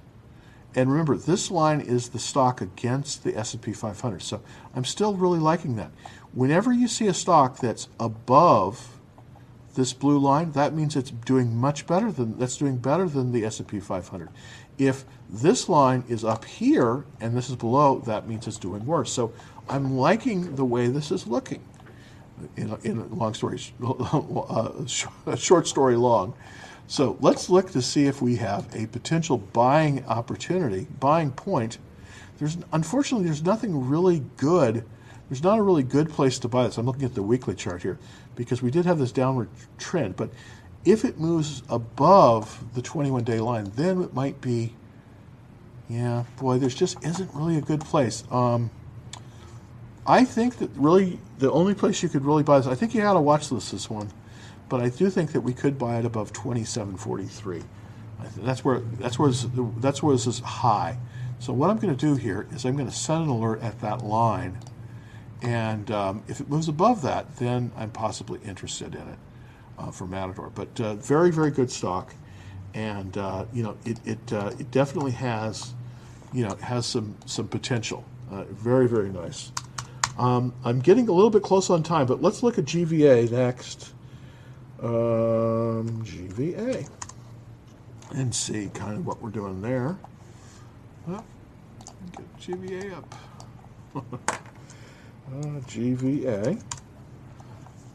And 0.73 0.89
remember, 0.89 1.17
this 1.17 1.51
line 1.51 1.81
is 1.81 2.09
the 2.09 2.19
stock 2.19 2.61
against 2.61 3.25
the 3.25 3.37
S&P 3.37 3.73
500. 3.73 4.21
So 4.21 4.41
I'm 4.73 4.85
still 4.85 5.13
really 5.15 5.39
liking 5.39 5.75
that. 5.75 5.91
Whenever 6.33 6.71
you 6.71 6.87
see 6.87 7.07
a 7.07 7.13
stock 7.13 7.57
that's 7.57 7.89
above 7.99 8.90
this 9.75 9.93
blue 9.93 10.17
line, 10.17 10.51
that 10.51 10.73
means 10.73 10.95
it's 10.95 11.11
doing 11.11 11.55
much 11.55 11.87
better 11.87 12.11
than 12.11 12.37
that's 12.37 12.57
doing 12.57 12.77
better 12.77 13.07
than 13.07 13.31
the 13.31 13.45
S&P 13.45 13.79
500. 13.79 14.29
If 14.77 15.05
this 15.29 15.69
line 15.69 16.03
is 16.07 16.23
up 16.23 16.45
here 16.45 17.05
and 17.19 17.35
this 17.35 17.49
is 17.49 17.55
below, 17.55 17.99
that 18.05 18.27
means 18.27 18.47
it's 18.47 18.57
doing 18.57 18.85
worse. 18.85 19.11
So 19.11 19.33
I'm 19.69 19.97
liking 19.97 20.55
the 20.55 20.65
way 20.65 20.87
this 20.87 21.11
is 21.11 21.27
looking. 21.27 21.63
In 22.57 22.71
a, 22.71 22.75
in 22.77 22.97
a 22.97 23.05
long 23.05 23.35
story, 23.35 23.61
uh, 23.83 24.85
short 25.35 25.67
story 25.67 25.95
long. 25.95 26.33
So 26.87 27.15
let's 27.21 27.49
look 27.49 27.69
to 27.71 27.81
see 27.81 28.07
if 28.07 28.21
we 28.21 28.35
have 28.37 28.67
a 28.75 28.87
potential 28.87 29.37
buying 29.37 30.03
opportunity, 30.05 30.87
buying 30.99 31.31
point. 31.31 31.77
There's 32.39 32.57
unfortunately 32.73 33.27
there's 33.27 33.43
nothing 33.43 33.87
really 33.87 34.23
good 34.37 34.83
there's 35.31 35.43
not 35.43 35.57
a 35.57 35.61
really 35.61 35.83
good 35.83 36.09
place 36.09 36.39
to 36.39 36.49
buy 36.49 36.63
this. 36.63 36.77
I'm 36.77 36.85
looking 36.85 37.05
at 37.05 37.15
the 37.15 37.23
weekly 37.23 37.55
chart 37.55 37.83
here 37.83 37.97
because 38.35 38.61
we 38.61 38.69
did 38.69 38.85
have 38.85 38.99
this 38.99 39.13
downward 39.13 39.47
trend. 39.77 40.17
But 40.17 40.29
if 40.83 41.05
it 41.05 41.21
moves 41.21 41.63
above 41.69 42.61
the 42.73 42.81
21 42.81 43.23
day 43.23 43.39
line, 43.39 43.71
then 43.77 44.03
it 44.03 44.13
might 44.13 44.41
be, 44.41 44.73
yeah, 45.87 46.25
boy, 46.37 46.57
there's 46.57 46.75
just 46.75 47.01
isn't 47.05 47.33
really 47.33 47.55
a 47.55 47.61
good 47.61 47.79
place. 47.79 48.25
Um, 48.29 48.71
I 50.05 50.25
think 50.25 50.57
that 50.57 50.69
really 50.75 51.17
the 51.39 51.49
only 51.49 51.75
place 51.75 52.03
you 52.03 52.09
could 52.09 52.25
really 52.25 52.43
buy 52.43 52.57
this, 52.57 52.67
I 52.67 52.75
think 52.75 52.93
you 52.93 52.99
got 52.99 53.13
to 53.13 53.21
watch 53.21 53.49
this 53.49 53.71
this 53.71 53.89
one, 53.89 54.09
but 54.67 54.81
I 54.81 54.89
do 54.89 55.09
think 55.09 55.31
that 55.31 55.39
we 55.39 55.53
could 55.53 55.79
buy 55.79 55.97
it 55.97 56.03
above 56.03 56.33
27.43. 56.33 57.63
That's 58.39 58.65
where 58.65 58.81
that's 58.99 59.17
where 59.17 59.31
that's 59.31 60.03
where 60.03 60.13
this 60.13 60.27
is 60.27 60.39
high. 60.39 60.97
So 61.39 61.53
what 61.53 61.69
I'm 61.69 61.77
going 61.77 61.95
to 61.95 62.05
do 62.05 62.15
here 62.15 62.47
is 62.51 62.65
I'm 62.65 62.75
going 62.75 62.89
to 62.89 62.93
set 62.93 63.21
an 63.21 63.29
alert 63.29 63.61
at 63.61 63.79
that 63.79 64.03
line 64.03 64.57
and 65.41 65.89
um, 65.91 66.23
if 66.27 66.39
it 66.39 66.49
moves 66.49 66.67
above 66.67 67.01
that, 67.03 67.37
then 67.37 67.71
I'm 67.77 67.91
possibly 67.91 68.39
interested 68.45 68.95
in 68.95 69.01
it 69.01 69.19
uh, 69.77 69.91
for 69.91 70.05
Matador. 70.05 70.51
But 70.53 70.79
uh, 70.79 70.95
very, 70.95 71.31
very 71.31 71.51
good 71.51 71.71
stock, 71.71 72.13
and 72.73 73.17
uh, 73.17 73.45
you 73.53 73.63
know 73.63 73.77
it 73.85 73.99
it, 74.05 74.33
uh, 74.33 74.51
it 74.59 74.71
definitely 74.71 75.11
has 75.11 75.73
you 76.33 76.47
know 76.47 76.55
has 76.57 76.85
some 76.85 77.15
some 77.25 77.47
potential. 77.47 78.05
Uh, 78.31 78.43
very, 78.51 78.87
very 78.87 79.09
nice. 79.09 79.51
Um, 80.17 80.53
I'm 80.63 80.79
getting 80.79 81.09
a 81.09 81.11
little 81.11 81.29
bit 81.29 81.43
close 81.43 81.69
on 81.69 81.83
time, 81.83 82.05
but 82.05 82.21
let's 82.21 82.43
look 82.43 82.57
at 82.57 82.65
GVA 82.65 83.29
next. 83.31 83.93
Um, 84.81 86.03
GVA. 86.03 86.87
and 88.13 88.33
see 88.33 88.69
kind 88.73 88.97
of 88.97 89.05
what 89.05 89.21
we're 89.21 89.29
doing 89.29 89.61
there. 89.61 89.97
Well, 91.07 91.25
get 92.15 92.37
GVA 92.39 92.93
up. 92.93 94.37
uh, 95.31 95.59
GVA. 95.61 96.61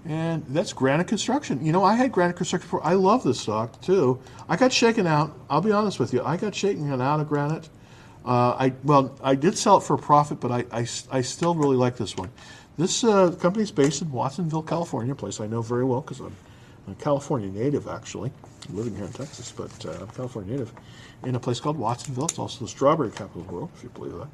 And 0.04 0.44
that's 0.48 0.72
Granite 0.72 1.08
Construction. 1.08 1.64
You 1.64 1.72
know, 1.72 1.82
I 1.82 1.94
had 1.94 2.12
Granite 2.12 2.36
Construction 2.36 2.66
before. 2.66 2.84
I 2.84 2.94
love 2.94 3.24
this 3.24 3.40
stock 3.40 3.80
too. 3.82 4.20
I 4.48 4.56
got 4.56 4.72
shaken 4.72 5.06
out. 5.06 5.36
I'll 5.50 5.60
be 5.60 5.72
honest 5.72 5.98
with 5.98 6.12
you. 6.12 6.22
I 6.24 6.36
got 6.36 6.54
shaken 6.54 7.00
out 7.00 7.20
of 7.20 7.28
Granite. 7.28 7.68
Uh, 8.24 8.56
I 8.58 8.72
well, 8.84 9.16
I 9.22 9.34
did 9.34 9.56
sell 9.56 9.78
it 9.78 9.82
for 9.82 9.94
a 9.94 9.98
profit, 9.98 10.40
but 10.40 10.52
I, 10.52 10.64
I, 10.72 10.86
I 11.10 11.20
still 11.20 11.54
really 11.54 11.76
like 11.76 11.96
this 11.96 12.16
one. 12.16 12.30
This 12.76 13.04
uh, 13.04 13.30
company 13.32 13.62
is 13.64 13.72
based 13.72 14.02
in 14.02 14.12
Watsonville, 14.12 14.62
California, 14.62 15.12
a 15.12 15.16
place 15.16 15.40
I 15.40 15.46
know 15.46 15.62
very 15.62 15.84
well 15.84 16.02
because 16.02 16.20
I'm 16.20 16.36
a 16.88 16.94
California 16.96 17.48
native, 17.48 17.88
actually, 17.88 18.30
living 18.70 18.94
here 18.94 19.06
in 19.06 19.12
Texas, 19.12 19.50
but 19.50 19.86
uh, 19.86 19.92
I'm 19.92 20.08
a 20.08 20.12
California 20.12 20.52
native, 20.52 20.72
in 21.24 21.34
a 21.34 21.40
place 21.40 21.58
called 21.58 21.78
Watsonville. 21.78 22.26
It's 22.26 22.38
also 22.38 22.64
the 22.64 22.68
strawberry 22.68 23.10
capital 23.10 23.40
of 23.40 23.46
the 23.48 23.54
world, 23.54 23.70
if 23.76 23.82
you 23.82 23.88
believe 23.90 24.12
that. 24.14 24.28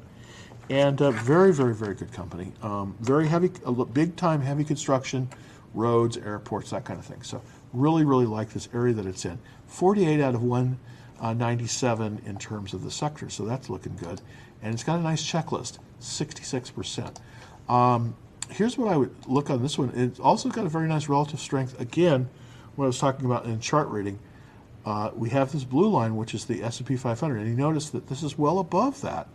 And 0.69 1.01
uh, 1.01 1.11
very, 1.11 1.53
very, 1.53 1.73
very 1.73 1.95
good 1.95 2.11
company. 2.13 2.53
Um, 2.61 2.95
very 3.01 3.27
heavy, 3.27 3.51
big 3.93 4.15
time 4.15 4.41
heavy 4.41 4.63
construction 4.63 5.29
roads, 5.73 6.17
airports, 6.17 6.69
that 6.69 6.85
kind 6.85 6.99
of 6.99 7.05
thing. 7.05 7.21
So 7.23 7.41
really, 7.73 8.05
really 8.05 8.25
like 8.25 8.49
this 8.49 8.69
area 8.73 8.93
that 8.93 9.05
it's 9.05 9.25
in. 9.25 9.39
48 9.67 10.21
out 10.21 10.35
of 10.35 10.43
197 10.43 12.21
in 12.25 12.37
terms 12.37 12.73
of 12.73 12.83
the 12.83 12.91
sector, 12.91 13.29
so 13.29 13.43
that's 13.45 13.69
looking 13.69 13.95
good. 13.97 14.21
And 14.61 14.73
it's 14.73 14.83
got 14.83 14.99
a 14.99 15.01
nice 15.01 15.23
checklist, 15.23 15.79
66%. 15.99 17.17
Um, 17.67 18.15
here's 18.49 18.77
what 18.77 18.91
I 18.91 18.95
would 18.95 19.13
look 19.27 19.49
on 19.49 19.61
this 19.61 19.77
one. 19.77 19.91
It's 19.95 20.19
also 20.19 20.49
got 20.49 20.65
a 20.65 20.69
very 20.69 20.87
nice 20.87 21.09
relative 21.09 21.39
strength. 21.39 21.79
Again, 21.79 22.29
what 22.75 22.85
I 22.85 22.87
was 22.87 22.99
talking 22.99 23.25
about 23.25 23.45
in 23.45 23.59
chart 23.59 23.87
reading, 23.89 24.19
uh, 24.85 25.11
we 25.15 25.29
have 25.29 25.51
this 25.51 25.63
blue 25.63 25.89
line, 25.89 26.15
which 26.15 26.33
is 26.33 26.45
the 26.45 26.63
S&P 26.63 26.95
500, 26.95 27.37
and 27.37 27.47
you 27.47 27.55
notice 27.55 27.89
that 27.89 28.07
this 28.07 28.21
is 28.21 28.37
well 28.37 28.59
above 28.59 29.01
that. 29.01 29.27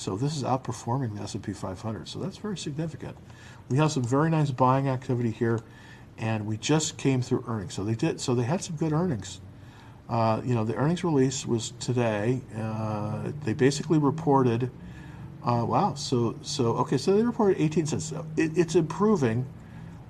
So 0.00 0.16
this 0.16 0.34
is 0.34 0.44
outperforming 0.44 1.14
the 1.14 1.22
S&P 1.24 1.52
500. 1.52 2.08
So 2.08 2.18
that's 2.20 2.38
very 2.38 2.56
significant. 2.56 3.18
We 3.68 3.76
have 3.76 3.92
some 3.92 4.02
very 4.02 4.30
nice 4.30 4.50
buying 4.50 4.88
activity 4.88 5.30
here 5.30 5.60
and 6.16 6.46
we 6.46 6.56
just 6.56 6.96
came 6.96 7.20
through 7.20 7.44
earnings. 7.46 7.74
So 7.74 7.84
they 7.84 7.94
did. 7.94 8.18
So 8.18 8.34
they 8.34 8.44
had 8.44 8.64
some 8.64 8.76
good 8.76 8.92
earnings. 8.94 9.42
Uh, 10.08 10.40
you 10.42 10.54
know, 10.54 10.64
the 10.64 10.74
earnings 10.74 11.04
release 11.04 11.44
was 11.44 11.74
today. 11.80 12.40
Uh, 12.56 13.30
they 13.44 13.52
basically 13.52 13.98
reported. 13.98 14.70
Uh, 15.44 15.66
wow. 15.68 15.92
So 15.92 16.34
so 16.40 16.76
okay. 16.78 16.96
So 16.96 17.14
they 17.14 17.22
reported 17.22 17.60
18 17.60 17.84
cents. 17.84 18.12
It, 18.38 18.56
it's 18.56 18.76
improving. 18.76 19.44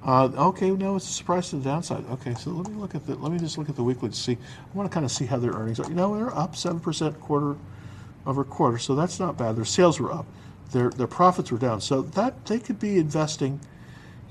Uh, 0.05 0.31
okay, 0.37 0.71
no, 0.71 0.97
it's 0.97 1.11
a 1.11 1.13
surprise 1.13 1.51
to 1.51 1.57
the 1.57 1.65
downside. 1.65 2.05
Okay, 2.13 2.33
so 2.35 2.51
let 2.51 2.69
me 2.69 2.81
look 2.81 2.95
at 2.95 3.07
the. 3.07 3.17
Let 3.17 3.33
me 3.33 3.39
just 3.39 3.59
look 3.59 3.69
at 3.69 3.77
the 3.77 3.83
weekly 3.83 4.09
to 4.09 4.15
see. 4.15 4.33
I 4.33 4.77
want 4.77 4.89
to 4.89 4.95
kind 4.95 5.05
of 5.05 5.11
see 5.11 5.27
how 5.27 5.37
their 5.37 5.51
earnings 5.51 5.79
are. 5.81 5.89
You 5.89 5.95
know, 5.95 6.17
they're 6.17 6.35
up 6.35 6.57
seven 6.57 6.81
percent 6.81 7.21
quarter 7.21 7.57
over 8.27 8.45
quarter, 8.45 8.79
so 8.79 8.95
that's 8.95 9.19
not 9.19 9.37
bad. 9.37 9.57
Their 9.57 9.65
sales 9.65 10.01
were 10.01 10.13
up. 10.13 10.27
Their 10.73 10.91
their 10.91 11.07
profits 11.07 11.51
were 11.51 11.59
down, 11.59 11.81
so 11.81 12.03
that 12.03 12.47
they 12.47 12.59
could 12.59 12.79
be 12.79 12.99
investing 12.99 13.61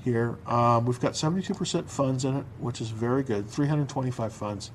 here. 0.04 0.38
Um, 0.46 0.86
we've 0.86 1.00
got 1.00 1.12
72% 1.12 1.88
funds 1.88 2.24
in 2.24 2.36
it, 2.36 2.44
which 2.58 2.80
is 2.80 2.90
very 2.90 3.22
good. 3.22 3.48
325 3.48 4.32
funds. 4.32 4.70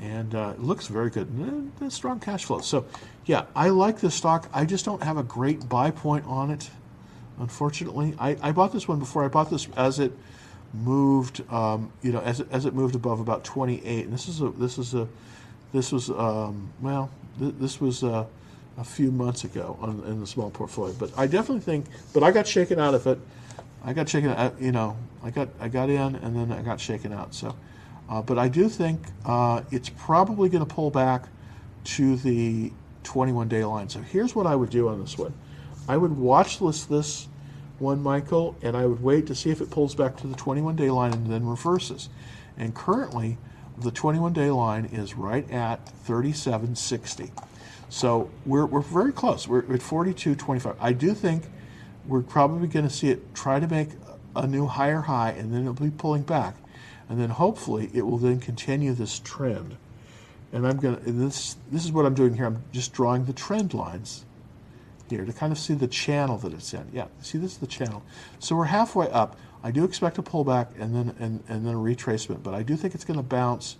And 0.00 0.34
uh, 0.34 0.54
it 0.54 0.60
looks 0.60 0.86
very 0.88 1.10
good. 1.10 1.28
And, 1.28 1.72
uh, 1.80 1.90
strong 1.90 2.20
cash 2.20 2.44
flow. 2.44 2.60
So, 2.60 2.86
yeah, 3.24 3.46
I 3.54 3.70
like 3.70 4.00
this 4.00 4.14
stock. 4.14 4.48
I 4.52 4.64
just 4.64 4.84
don't 4.84 5.02
have 5.02 5.16
a 5.16 5.22
great 5.22 5.68
buy 5.68 5.90
point 5.90 6.26
on 6.26 6.50
it, 6.50 6.70
unfortunately. 7.38 8.14
I, 8.18 8.36
I 8.42 8.52
bought 8.52 8.72
this 8.72 8.86
one 8.86 8.98
before. 8.98 9.24
I 9.24 9.28
bought 9.28 9.50
this 9.50 9.68
as 9.76 9.98
it 9.98 10.12
moved, 10.74 11.42
um, 11.50 11.90
you 12.02 12.12
know, 12.12 12.20
as 12.20 12.40
as 12.40 12.66
it 12.66 12.74
moved 12.74 12.94
above 12.94 13.20
about 13.20 13.42
28. 13.44 14.04
And 14.04 14.12
this 14.12 14.28
is 14.28 14.42
a, 14.42 14.50
this 14.50 14.76
is 14.76 14.94
a, 14.94 15.08
this 15.72 15.92
was, 15.92 16.10
um, 16.10 16.70
well, 16.80 17.10
th- 17.38 17.54
this 17.58 17.80
was 17.80 18.02
a, 18.02 18.26
a 18.78 18.84
few 18.84 19.10
months 19.10 19.44
ago 19.44 19.78
on, 19.80 20.02
in 20.06 20.20
the 20.20 20.26
small 20.26 20.50
portfolio. 20.50 20.94
But 20.98 21.10
I 21.16 21.26
definitely 21.26 21.60
think, 21.62 21.86
but 22.12 22.22
I 22.22 22.30
got 22.30 22.46
shaken 22.46 22.78
out 22.78 22.94
of 22.94 23.06
it. 23.06 23.18
I 23.84 23.92
got 23.92 24.08
shaken. 24.08 24.30
out. 24.30 24.60
You 24.60 24.72
know, 24.72 24.96
I 25.22 25.30
got 25.30 25.48
I 25.60 25.68
got 25.68 25.90
in 25.90 26.16
and 26.16 26.36
then 26.36 26.52
I 26.52 26.62
got 26.62 26.80
shaken 26.80 27.12
out. 27.12 27.34
So, 27.34 27.54
uh, 28.08 28.22
but 28.22 28.38
I 28.38 28.48
do 28.48 28.68
think 28.68 29.00
uh, 29.24 29.62
it's 29.70 29.88
probably 29.88 30.48
going 30.48 30.64
to 30.66 30.74
pull 30.74 30.90
back 30.90 31.26
to 31.84 32.16
the 32.16 32.72
21 33.04 33.48
day 33.48 33.64
line. 33.64 33.88
So 33.88 34.00
here's 34.00 34.34
what 34.34 34.46
I 34.46 34.56
would 34.56 34.70
do 34.70 34.88
on 34.88 35.00
this 35.00 35.16
one. 35.16 35.32
I 35.88 35.96
would 35.96 36.16
watch 36.16 36.60
list 36.60 36.88
this 36.90 37.28
one, 37.78 38.02
Michael, 38.02 38.56
and 38.62 38.76
I 38.76 38.86
would 38.86 39.02
wait 39.02 39.26
to 39.28 39.34
see 39.34 39.50
if 39.50 39.60
it 39.60 39.70
pulls 39.70 39.94
back 39.94 40.16
to 40.18 40.26
the 40.26 40.34
21 40.34 40.76
day 40.76 40.90
line 40.90 41.12
and 41.12 41.26
then 41.26 41.46
reverses. 41.46 42.08
And 42.58 42.74
currently, 42.74 43.38
the 43.78 43.90
21 43.90 44.32
day 44.32 44.50
line 44.50 44.86
is 44.86 45.14
right 45.14 45.48
at 45.50 45.86
37.60. 46.06 47.30
So 47.88 48.30
we're, 48.44 48.66
we're 48.66 48.80
very 48.80 49.12
close. 49.12 49.46
We're 49.46 49.60
at 49.60 49.80
42.25. 49.80 50.76
I 50.80 50.92
do 50.92 51.14
think 51.14 51.44
we're 52.06 52.22
probably 52.22 52.68
going 52.68 52.86
to 52.86 52.92
see 52.92 53.10
it 53.10 53.34
try 53.34 53.60
to 53.60 53.66
make 53.68 53.90
a 54.34 54.46
new 54.46 54.66
higher 54.66 55.02
high 55.02 55.30
and 55.30 55.52
then 55.52 55.62
it'll 55.62 55.74
be 55.74 55.90
pulling 55.90 56.22
back. 56.22 56.56
And 57.08 57.20
then 57.20 57.30
hopefully 57.30 57.90
it 57.94 58.02
will 58.02 58.18
then 58.18 58.40
continue 58.40 58.92
this 58.92 59.20
trend. 59.20 59.76
And 60.52 60.66
I'm 60.66 60.78
going 60.78 60.96
to, 60.96 61.12
this, 61.12 61.56
this 61.70 61.84
is 61.84 61.92
what 61.92 62.06
I'm 62.06 62.14
doing 62.14 62.34
here. 62.34 62.46
I'm 62.46 62.64
just 62.72 62.92
drawing 62.92 63.24
the 63.26 63.32
trend 63.32 63.74
lines 63.74 64.24
here 65.08 65.24
to 65.24 65.32
kind 65.32 65.52
of 65.52 65.58
see 65.58 65.74
the 65.74 65.86
channel 65.86 66.38
that 66.38 66.52
it's 66.52 66.72
in. 66.74 66.88
Yeah, 66.92 67.06
see 67.20 67.38
this 67.38 67.52
is 67.52 67.58
the 67.58 67.66
channel. 67.66 68.02
So 68.38 68.56
we're 68.56 68.64
halfway 68.64 69.08
up. 69.10 69.36
I 69.66 69.72
do 69.72 69.82
expect 69.82 70.16
a 70.16 70.22
pullback 70.22 70.68
and 70.78 70.94
then 70.94 71.12
and, 71.18 71.42
and 71.48 71.66
then 71.66 71.74
a 71.74 71.76
retracement, 71.76 72.44
but 72.44 72.54
I 72.54 72.62
do 72.62 72.76
think 72.76 72.94
it's 72.94 73.04
going 73.04 73.18
to 73.18 73.24
bounce. 73.24 73.76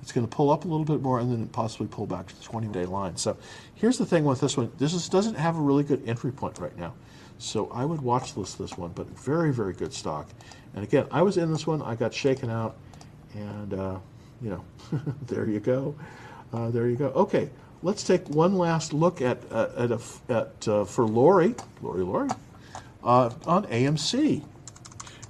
It's 0.00 0.10
going 0.10 0.26
to 0.26 0.34
pull 0.34 0.50
up 0.50 0.64
a 0.64 0.68
little 0.68 0.86
bit 0.86 1.02
more 1.02 1.18
and 1.20 1.30
then 1.30 1.48
possibly 1.48 1.86
pull 1.86 2.06
back 2.06 2.28
to 2.28 2.34
the 2.34 2.42
20-day 2.46 2.86
line. 2.86 3.14
So 3.18 3.36
here's 3.74 3.98
the 3.98 4.06
thing 4.06 4.24
with 4.24 4.40
this 4.40 4.56
one. 4.56 4.72
This 4.78 4.94
is, 4.94 5.06
doesn't 5.10 5.34
have 5.34 5.58
a 5.58 5.60
really 5.60 5.82
good 5.84 6.08
entry 6.08 6.32
point 6.32 6.58
right 6.58 6.74
now. 6.78 6.94
So 7.36 7.68
I 7.74 7.84
would 7.84 8.00
watch 8.00 8.38
list 8.38 8.56
this 8.56 8.78
one, 8.78 8.92
but 8.94 9.06
very, 9.18 9.52
very 9.52 9.74
good 9.74 9.92
stock. 9.92 10.28
And 10.74 10.82
again, 10.82 11.06
I 11.10 11.20
was 11.20 11.36
in 11.36 11.52
this 11.52 11.66
one. 11.66 11.82
I 11.82 11.94
got 11.94 12.14
shaken 12.14 12.48
out, 12.48 12.76
and 13.34 13.74
uh, 13.74 13.98
you 14.40 14.48
know, 14.48 14.64
there 15.26 15.46
you 15.46 15.60
go. 15.60 15.94
Uh, 16.54 16.70
there 16.70 16.88
you 16.88 16.96
go. 16.96 17.08
Okay, 17.08 17.50
let's 17.82 18.02
take 18.02 18.26
one 18.30 18.54
last 18.54 18.94
look 18.94 19.20
at 19.20 19.38
uh, 19.52 19.68
at, 19.76 19.92
a, 19.92 20.00
at 20.30 20.68
uh, 20.68 20.84
for 20.86 21.04
Lori, 21.04 21.54
Lori, 21.82 22.02
Lori, 22.02 22.30
uh, 23.04 23.30
on 23.44 23.66
AMC. 23.66 24.42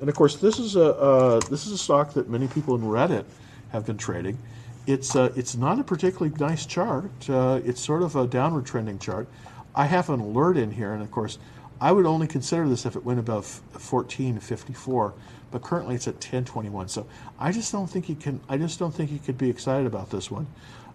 And 0.01 0.09
of 0.09 0.15
course, 0.15 0.37
this 0.37 0.59
is 0.59 0.77
a 0.77 0.95
uh, 0.95 1.41
this 1.41 1.67
is 1.67 1.73
a 1.73 1.79
stock 1.79 2.15
that 2.15 2.29
many 2.29 2.47
people 2.49 2.75
in 2.75 2.83
Reddit 2.83 3.25
have 3.71 3.87
been 3.87 3.99
trading. 3.99 4.39
It's 4.87 5.15
it's 5.15 5.57
not 5.57 5.79
a 5.79 5.85
particularly 5.85 6.35
nice 6.39 6.67
chart. 6.67 7.11
it's 7.29 7.81
sort 7.81 8.03
of 8.03 8.17
a 8.17 8.27
downward 8.27 8.67
trending 8.67 8.99
chart. 8.99 9.29
I 9.75 9.87
have 9.87 10.09
an 10.11 10.21
alert 10.21 10.57
in 10.57 10.71
here, 10.71 10.93
and 10.93 11.03
of 11.03 11.11
course. 11.11 11.39
I 11.81 11.93
would 11.93 12.07
only 12.07 12.27
consider 12.27 12.69
this 12.69 12.87
if 12.87 12.97
it 12.97 13.05
went 13.05 13.21
above 13.21 13.61
1454, 13.73 15.15
but 15.53 15.63
currently 15.63 15.95
it's 15.95 16.09
at 16.09 16.15
1021. 16.15 16.89
So 16.89 17.07
I 17.39 17.53
just 17.53 17.71
don't 17.71 17.89
think 17.89 18.09
you 18.09 18.17
can. 18.17 18.41
I 18.49 18.57
just 18.57 18.79
don't 18.79 18.93
think 18.93 19.13
you 19.13 19.19
could 19.19 19.39
be 19.39 19.49
excited 19.49 19.87
about 19.87 20.11
this 20.11 20.31
one. 20.31 20.47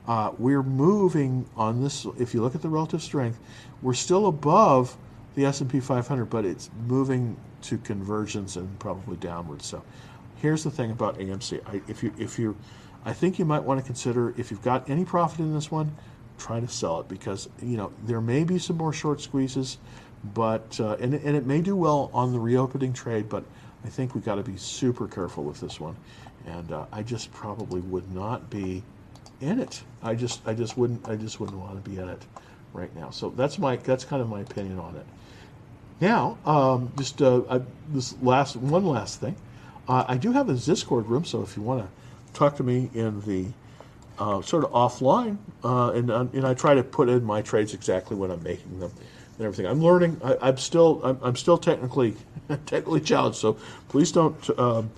Uh, 0.07 0.31
we're 0.37 0.63
moving 0.63 1.45
on 1.55 1.81
this. 1.81 2.05
If 2.19 2.33
you 2.33 2.41
look 2.41 2.55
at 2.55 2.61
the 2.61 2.69
relative 2.69 3.01
strength, 3.01 3.39
we're 3.81 3.93
still 3.93 4.27
above 4.27 4.97
the 5.36 5.45
S&P 5.45 5.79
500, 5.79 6.25
but 6.25 6.45
it's 6.45 6.69
moving 6.88 7.36
to 7.63 7.77
convergence 7.79 8.55
and 8.55 8.77
probably 8.79 9.17
downwards. 9.17 9.65
So 9.65 9.84
here's 10.36 10.63
the 10.63 10.71
thing 10.71 10.91
about 10.91 11.17
AMC. 11.17 11.61
I, 11.67 11.81
if 11.88 12.03
you 12.03 12.13
if 12.17 12.38
you, 12.38 12.55
I 13.05 13.13
think 13.13 13.39
you 13.39 13.45
might 13.45 13.63
want 13.63 13.79
to 13.79 13.86
consider 13.86 14.34
if 14.38 14.51
you've 14.51 14.61
got 14.61 14.89
any 14.89 15.05
profit 15.05 15.39
in 15.39 15.53
this 15.53 15.71
one, 15.71 15.95
try 16.38 16.59
to 16.59 16.67
sell 16.67 16.99
it 16.99 17.07
because 17.07 17.49
you 17.61 17.77
know 17.77 17.91
there 18.03 18.21
may 18.21 18.43
be 18.43 18.59
some 18.59 18.77
more 18.77 18.93
short 18.93 19.21
squeezes 19.21 19.77
but 20.34 20.79
uh, 20.79 20.95
and, 20.99 21.13
and 21.13 21.36
it 21.36 21.45
may 21.45 21.61
do 21.61 21.75
well 21.75 22.09
on 22.13 22.31
the 22.31 22.39
reopening 22.39 22.93
trade, 22.93 23.27
but 23.27 23.43
I 23.84 23.89
think 23.89 24.15
we've 24.15 24.23
got 24.23 24.36
to 24.36 24.43
be 24.43 24.55
super 24.55 25.07
careful 25.07 25.43
with 25.43 25.59
this 25.59 25.79
one. 25.79 25.95
And 26.45 26.71
uh, 26.71 26.86
I 26.91 27.03
just 27.03 27.31
probably 27.34 27.81
would 27.81 28.13
not 28.13 28.49
be 28.49 28.84
in 29.41 29.59
it. 29.59 29.84
I 30.01 30.15
just 30.15 30.45
I 30.47 30.53
just 30.53 30.77
wouldn't 30.77 31.07
I 31.07 31.15
just 31.15 31.39
wouldn't 31.39 31.59
want 31.59 31.84
to 31.84 31.89
be 31.89 31.97
in 31.97 32.07
it 32.07 32.25
right 32.73 32.93
now. 32.95 33.09
So 33.09 33.29
that's 33.31 33.59
my 33.59 33.75
that's 33.75 34.05
kind 34.05 34.21
of 34.21 34.29
my 34.29 34.41
opinion 34.41 34.79
on 34.79 34.95
it. 34.95 35.05
Now, 36.03 36.37
um, 36.45 36.91
just 36.97 37.21
uh, 37.21 37.43
I, 37.49 37.61
this 37.87 38.13
last 38.21 38.57
one 38.57 38.85
last 38.85 39.21
thing, 39.21 39.37
uh, 39.87 40.03
I 40.05 40.17
do 40.17 40.33
have 40.33 40.49
a 40.49 40.53
Discord 40.53 41.07
room. 41.07 41.23
So 41.23 41.41
if 41.43 41.55
you 41.55 41.63
want 41.63 41.79
to 41.79 42.37
talk 42.37 42.57
to 42.57 42.63
me 42.63 42.89
in 42.93 43.21
the 43.21 43.45
uh, 44.19 44.41
sort 44.41 44.65
of 44.65 44.71
offline, 44.73 45.37
uh, 45.63 45.91
and 45.91 46.09
and 46.11 46.45
I 46.45 46.55
try 46.55 46.73
to 46.73 46.83
put 46.83 47.07
in 47.07 47.23
my 47.23 47.41
trades 47.41 47.73
exactly 47.73 48.17
when 48.17 48.31
I'm 48.31 48.43
making 48.43 48.81
them 48.81 48.91
and 49.37 49.45
everything. 49.45 49.65
I'm 49.65 49.81
learning. 49.81 50.19
I, 50.21 50.49
am 50.49 50.57
still 50.57 50.99
I'm, 51.05 51.17
I'm, 51.23 51.35
still 51.37 51.57
technically 51.57 52.15
technically 52.65 52.99
challenged. 52.99 53.37
So 53.37 53.53
please 53.87 54.11
don't. 54.11 54.59
Um, 54.59 54.91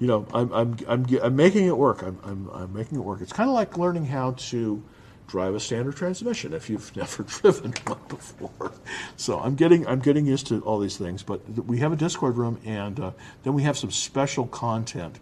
you 0.00 0.08
know, 0.08 0.26
I'm, 0.34 0.52
I'm 0.52 0.76
I'm 0.88 1.06
I'm 1.22 1.36
making 1.36 1.66
it 1.66 1.78
work. 1.78 2.02
I'm 2.02 2.18
I'm, 2.24 2.50
I'm 2.52 2.72
making 2.72 2.98
it 2.98 3.02
work. 3.02 3.20
It's 3.20 3.32
kind 3.32 3.48
of 3.48 3.54
like 3.54 3.78
learning 3.78 4.06
how 4.06 4.32
to 4.32 4.82
drive 5.28 5.54
a 5.54 5.60
standard 5.60 5.94
transmission 5.94 6.52
if 6.52 6.68
you've 6.68 6.94
never 6.96 7.22
driven 7.22 7.72
one 7.86 8.00
before. 8.08 8.72
So 9.16 9.38
I'm 9.38 9.54
getting 9.54 9.86
I'm 9.86 10.00
getting 10.00 10.26
used 10.26 10.48
to 10.48 10.60
all 10.62 10.80
these 10.80 10.96
things. 10.96 11.22
But 11.22 11.48
we 11.66 11.78
have 11.78 11.92
a 11.92 11.96
Discord 11.96 12.36
room, 12.36 12.58
and 12.64 12.98
uh, 12.98 13.10
then 13.44 13.54
we 13.54 13.62
have 13.62 13.78
some 13.78 13.92
special 13.92 14.46
content 14.46 15.20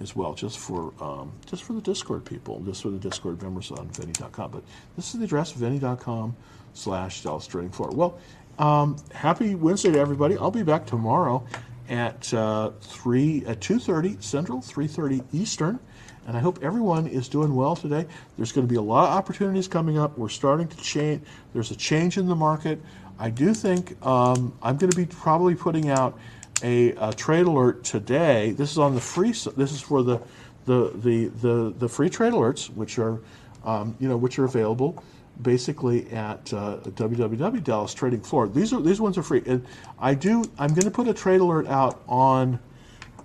as 0.00 0.14
well, 0.14 0.32
just 0.32 0.58
for 0.58 0.94
um, 1.00 1.32
just 1.46 1.64
for 1.64 1.74
the 1.74 1.80
Discord 1.82 2.24
people, 2.24 2.60
just 2.60 2.82
for 2.82 2.90
the 2.90 2.98
Discord 2.98 3.42
members 3.42 3.70
on 3.70 3.88
Venny.com. 3.90 4.50
But 4.50 4.62
this 4.96 5.12
is 5.12 5.18
the 5.18 5.24
address, 5.24 5.52
Venny.com 5.52 6.36
slash 6.72 7.22
Dallas 7.22 7.46
Trading 7.46 7.70
Floor. 7.70 7.90
Well, 7.90 8.18
um, 8.58 8.96
happy 9.12 9.54
Wednesday 9.54 9.92
to 9.92 9.98
everybody. 9.98 10.38
I'll 10.38 10.50
be 10.50 10.62
back 10.62 10.86
tomorrow 10.86 11.44
at 11.88 12.32
uh, 12.32 12.70
three 12.80 13.44
at 13.46 13.60
two 13.60 13.78
thirty 13.78 14.16
Central, 14.20 14.60
three 14.60 14.86
thirty 14.86 15.22
Eastern. 15.32 15.80
And 16.28 16.36
I 16.36 16.40
hope 16.40 16.58
everyone 16.62 17.06
is 17.06 17.26
doing 17.26 17.54
well 17.54 17.74
today. 17.74 18.06
There's 18.36 18.52
going 18.52 18.66
to 18.66 18.70
be 18.70 18.76
a 18.76 18.82
lot 18.82 19.08
of 19.08 19.16
opportunities 19.16 19.66
coming 19.66 19.98
up. 19.98 20.18
We're 20.18 20.28
starting 20.28 20.68
to 20.68 20.76
change. 20.76 21.22
There's 21.54 21.70
a 21.70 21.74
change 21.74 22.18
in 22.18 22.26
the 22.26 22.36
market. 22.36 22.82
I 23.18 23.30
do 23.30 23.54
think 23.54 23.96
um, 24.04 24.52
I'm 24.62 24.76
going 24.76 24.90
to 24.90 24.96
be 24.96 25.06
probably 25.06 25.54
putting 25.54 25.88
out 25.88 26.18
a, 26.62 26.90
a, 26.90 27.14
trade 27.14 27.46
alert 27.46 27.82
today. 27.82 28.50
This 28.50 28.70
is 28.70 28.76
on 28.76 28.94
the 28.94 29.00
free. 29.00 29.30
This 29.30 29.72
is 29.72 29.80
for 29.80 30.02
the 30.02 30.20
the 30.66 30.90
the 30.96 31.28
the, 31.28 31.74
the 31.78 31.88
free 31.88 32.10
trade 32.10 32.34
alerts, 32.34 32.68
which 32.74 32.98
are 32.98 33.22
um, 33.64 33.96
you 33.98 34.06
know 34.06 34.18
which 34.18 34.38
are 34.38 34.44
available 34.44 35.02
basically 35.40 36.10
at 36.10 36.52
uh, 36.52 36.76
www 36.84 37.64
Dallas 37.64 37.94
Trading 37.94 38.20
Floor. 38.20 38.48
These 38.48 38.74
are 38.74 38.82
these 38.82 39.00
ones 39.00 39.16
are 39.16 39.22
free, 39.22 39.42
and 39.46 39.64
I 39.98 40.12
do. 40.12 40.44
I'm 40.58 40.74
going 40.74 40.84
to 40.84 40.90
put 40.90 41.08
a 41.08 41.14
trade 41.14 41.40
alert 41.40 41.66
out 41.68 42.02
on. 42.06 42.58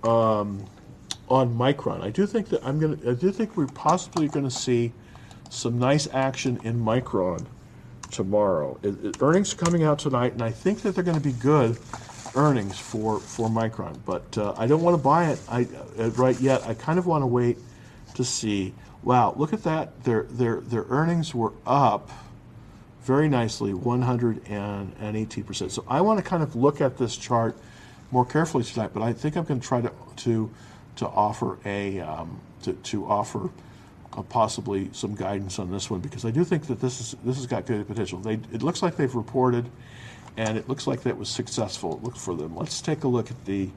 Um, 0.04 0.64
on 1.28 1.54
Micron. 1.54 2.02
I 2.02 2.10
do 2.10 2.26
think 2.26 2.48
that 2.50 2.64
I'm 2.64 2.80
to. 2.80 3.10
I 3.10 3.14
do 3.14 3.30
think 3.30 3.56
we're 3.56 3.66
possibly 3.66 4.28
going 4.28 4.44
to 4.44 4.50
see 4.50 4.92
some 5.50 5.78
nice 5.78 6.08
action 6.12 6.60
in 6.64 6.78
Micron 6.84 7.46
tomorrow. 8.10 8.78
It, 8.82 9.04
it, 9.04 9.22
earnings 9.22 9.54
are 9.54 9.56
coming 9.56 9.84
out 9.84 9.98
tonight, 9.98 10.32
and 10.32 10.42
I 10.42 10.50
think 10.50 10.82
that 10.82 10.94
they're 10.94 11.04
going 11.04 11.20
to 11.20 11.22
be 11.22 11.32
good 11.32 11.78
earnings 12.34 12.78
for 12.78 13.20
for 13.20 13.48
Micron. 13.48 13.98
But 14.04 14.36
uh, 14.36 14.54
I 14.56 14.66
don't 14.66 14.82
want 14.82 14.96
to 14.96 15.02
buy 15.02 15.30
it 15.30 15.40
I, 15.48 15.66
uh, 15.98 16.10
right 16.10 16.38
yet. 16.40 16.66
I 16.66 16.74
kind 16.74 16.98
of 16.98 17.06
want 17.06 17.22
to 17.22 17.26
wait 17.26 17.58
to 18.14 18.24
see. 18.24 18.74
Wow, 19.02 19.34
look 19.36 19.52
at 19.52 19.62
that! 19.64 20.04
Their 20.04 20.24
their 20.24 20.60
their 20.60 20.84
earnings 20.88 21.34
were 21.34 21.52
up 21.66 22.10
very 23.02 23.28
nicely, 23.28 23.74
118 23.74 25.44
percent. 25.44 25.72
So 25.72 25.84
I 25.88 26.00
want 26.00 26.18
to 26.18 26.24
kind 26.24 26.42
of 26.42 26.56
look 26.56 26.80
at 26.80 26.96
this 26.96 27.16
chart 27.16 27.56
more 28.10 28.24
carefully 28.24 28.64
tonight. 28.64 28.90
But 28.94 29.02
I 29.02 29.12
think 29.12 29.36
I'm 29.36 29.44
going 29.44 29.60
to 29.60 29.66
try 29.66 29.80
to 29.80 29.92
to 30.16 30.50
to 30.96 31.06
offer 31.06 31.58
a 31.64 32.00
um, 32.00 32.40
to, 32.62 32.72
to 32.72 33.06
offer 33.06 33.50
uh, 34.12 34.22
possibly 34.22 34.88
some 34.92 35.14
guidance 35.14 35.58
on 35.58 35.70
this 35.70 35.90
one 35.90 36.00
because 36.00 36.24
I 36.24 36.30
do 36.30 36.44
think 36.44 36.66
that 36.66 36.80
this 36.80 37.00
is 37.00 37.16
this 37.24 37.36
has 37.36 37.46
got 37.46 37.66
good 37.66 37.86
potential. 37.86 38.18
They 38.18 38.34
it 38.52 38.62
looks 38.62 38.82
like 38.82 38.96
they've 38.96 39.14
reported, 39.14 39.68
and 40.36 40.56
it 40.56 40.68
looks 40.68 40.86
like 40.86 41.02
that 41.02 41.16
was 41.16 41.28
successful. 41.28 42.00
Look 42.02 42.16
for 42.16 42.34
them. 42.34 42.56
Let's 42.56 42.80
take 42.80 43.04
a 43.04 43.08
look 43.08 43.30
at 43.30 43.44
the, 43.44 43.70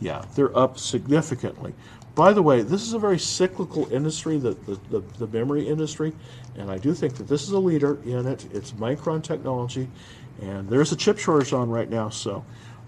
yeah, 0.00 0.24
they're 0.34 0.56
up 0.56 0.78
significantly. 0.78 1.74
By 2.14 2.34
the 2.34 2.42
way, 2.42 2.60
this 2.60 2.82
is 2.82 2.92
a 2.92 2.98
very 2.98 3.18
cyclical 3.18 3.90
industry, 3.90 4.36
the, 4.36 4.50
the, 4.50 4.78
the, 4.90 5.00
the 5.18 5.26
memory 5.26 5.66
industry, 5.66 6.12
and 6.58 6.70
I 6.70 6.76
do 6.76 6.92
think 6.92 7.16
that 7.16 7.26
this 7.26 7.42
is 7.44 7.52
a 7.52 7.58
leader 7.58 7.98
in 8.04 8.26
it. 8.26 8.46
It's 8.52 8.72
Micron 8.72 9.22
technology, 9.22 9.88
and 10.42 10.68
there's 10.68 10.92
a 10.92 10.96
chip 10.96 11.18
shortage 11.18 11.54
on 11.54 11.70
right 11.70 11.88
now, 11.88 12.10
so 12.10 12.44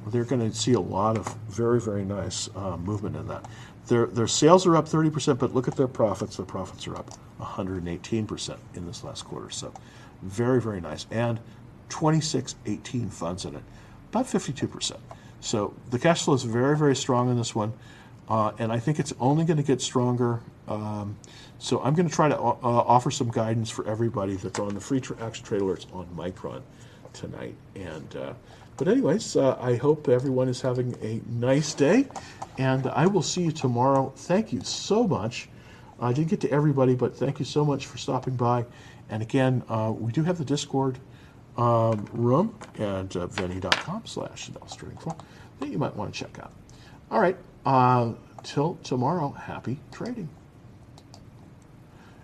they're 0.09 0.24
going 0.24 0.51
to 0.51 0.55
see 0.55 0.74
a 0.74 0.80
lot 0.80 1.16
of 1.16 1.26
very, 1.49 1.80
very 1.80 2.05
nice 2.05 2.51
uh, 2.55 2.76
movement 2.76 3.16
in 3.16 3.26
that. 3.28 3.47
Their, 3.89 4.07
their 4.07 4.26
sales 4.26 4.66
are 4.66 4.76
up 4.76 4.87
30%, 4.87 5.39
but 5.39 5.55
look 5.55 5.68
at 5.68 5.76
their 5.76 5.89
profits. 5.89 6.37
Their 6.37 6.47
profits 6.47 6.87
are 6.89 6.97
up 6.97 7.11
118% 7.41 8.57
in 8.74 8.87
this 8.87 9.05
last 9.05 9.24
quarter. 9.24 9.51
So 9.51 9.72
very, 10.22 10.61
very 10.61 10.80
nice. 10.80 11.07
And 11.11 11.39
2618 11.91 13.11
funds 13.11 13.45
in 13.45 13.55
it, 13.55 13.62
about 14.11 14.26
52%. 14.26 14.97
So 15.41 15.74
the 15.91 15.99
cash 15.99 16.24
flow 16.24 16.35
is 16.35 16.45
very, 16.45 16.76
very 16.76 16.97
strong 16.97 17.30
in 17.30 17.37
this 17.37 17.55
one. 17.55 17.74
Uh, 18.28 18.53
and 18.59 18.72
I 18.72 18.78
think 18.78 18.99
it's 18.99 19.12
only 19.20 19.45
going 19.45 19.59
to 19.59 19.62
get 19.62 19.82
stronger. 19.82 20.41
Um, 20.66 21.16
so 21.59 21.82
I'm 21.82 21.95
going 21.95 22.09
to 22.09 22.14
try 22.14 22.28
to 22.28 22.39
uh, 22.39 22.57
offer 22.62 23.11
some 23.11 23.30
guidance 23.30 23.68
for 23.68 23.87
everybody 23.87 24.37
that's 24.37 24.59
on 24.59 24.74
the 24.74 24.80
free 24.80 25.01
tra- 25.01 25.16
action 25.20 25.45
trade 25.45 25.61
alerts 25.61 25.87
on 25.95 26.07
Micron 26.16 26.62
tonight. 27.12 27.55
And 27.74 28.16
uh, 28.16 28.32
but 28.77 28.89
anyways, 28.89 29.37
uh, 29.37 29.57
I 29.61 29.77
hope 29.77 30.09
everyone 30.09 30.49
is 30.49 30.61
having 30.61 30.97
a 31.03 31.20
nice 31.29 31.75
day, 31.75 32.07
and 32.59 32.87
I 32.87 33.07
will 33.07 33.22
see 33.22 33.43
you 33.43 33.53
tomorrow. 33.53 34.12
Thank 34.16 34.53
you 34.53 34.62
so 34.62 35.07
much. 35.07 35.49
I 36.01 36.12
didn't 36.12 36.29
get 36.29 36.41
to 36.41 36.51
everybody, 36.51 36.95
but 36.95 37.16
thank 37.16 37.39
you 37.39 37.45
so 37.45 37.64
much 37.64 37.87
for 37.87 37.99
stopping 37.99 38.35
by. 38.37 38.66
And 39.09 39.22
again, 39.22 39.62
uh, 39.68 39.93
we 39.97 40.12
do 40.12 40.22
have 40.25 40.39
the 40.39 40.45
Discord 40.45 40.99
um, 41.57 42.09
room 42.12 42.55
at 42.75 43.16
uh, 43.16 43.27
venny.com 43.29 44.03
slash 44.07 44.51
that 45.61 45.68
you 45.68 45.79
might 45.79 45.95
want 45.95 46.12
to 46.12 46.18
check 46.18 46.39
out. 46.41 46.53
All 47.11 47.20
right, 47.20 47.37
uh, 47.64 48.12
till 48.43 48.77
tomorrow, 48.83 49.31
happy 49.31 49.79
trading. 49.93 50.29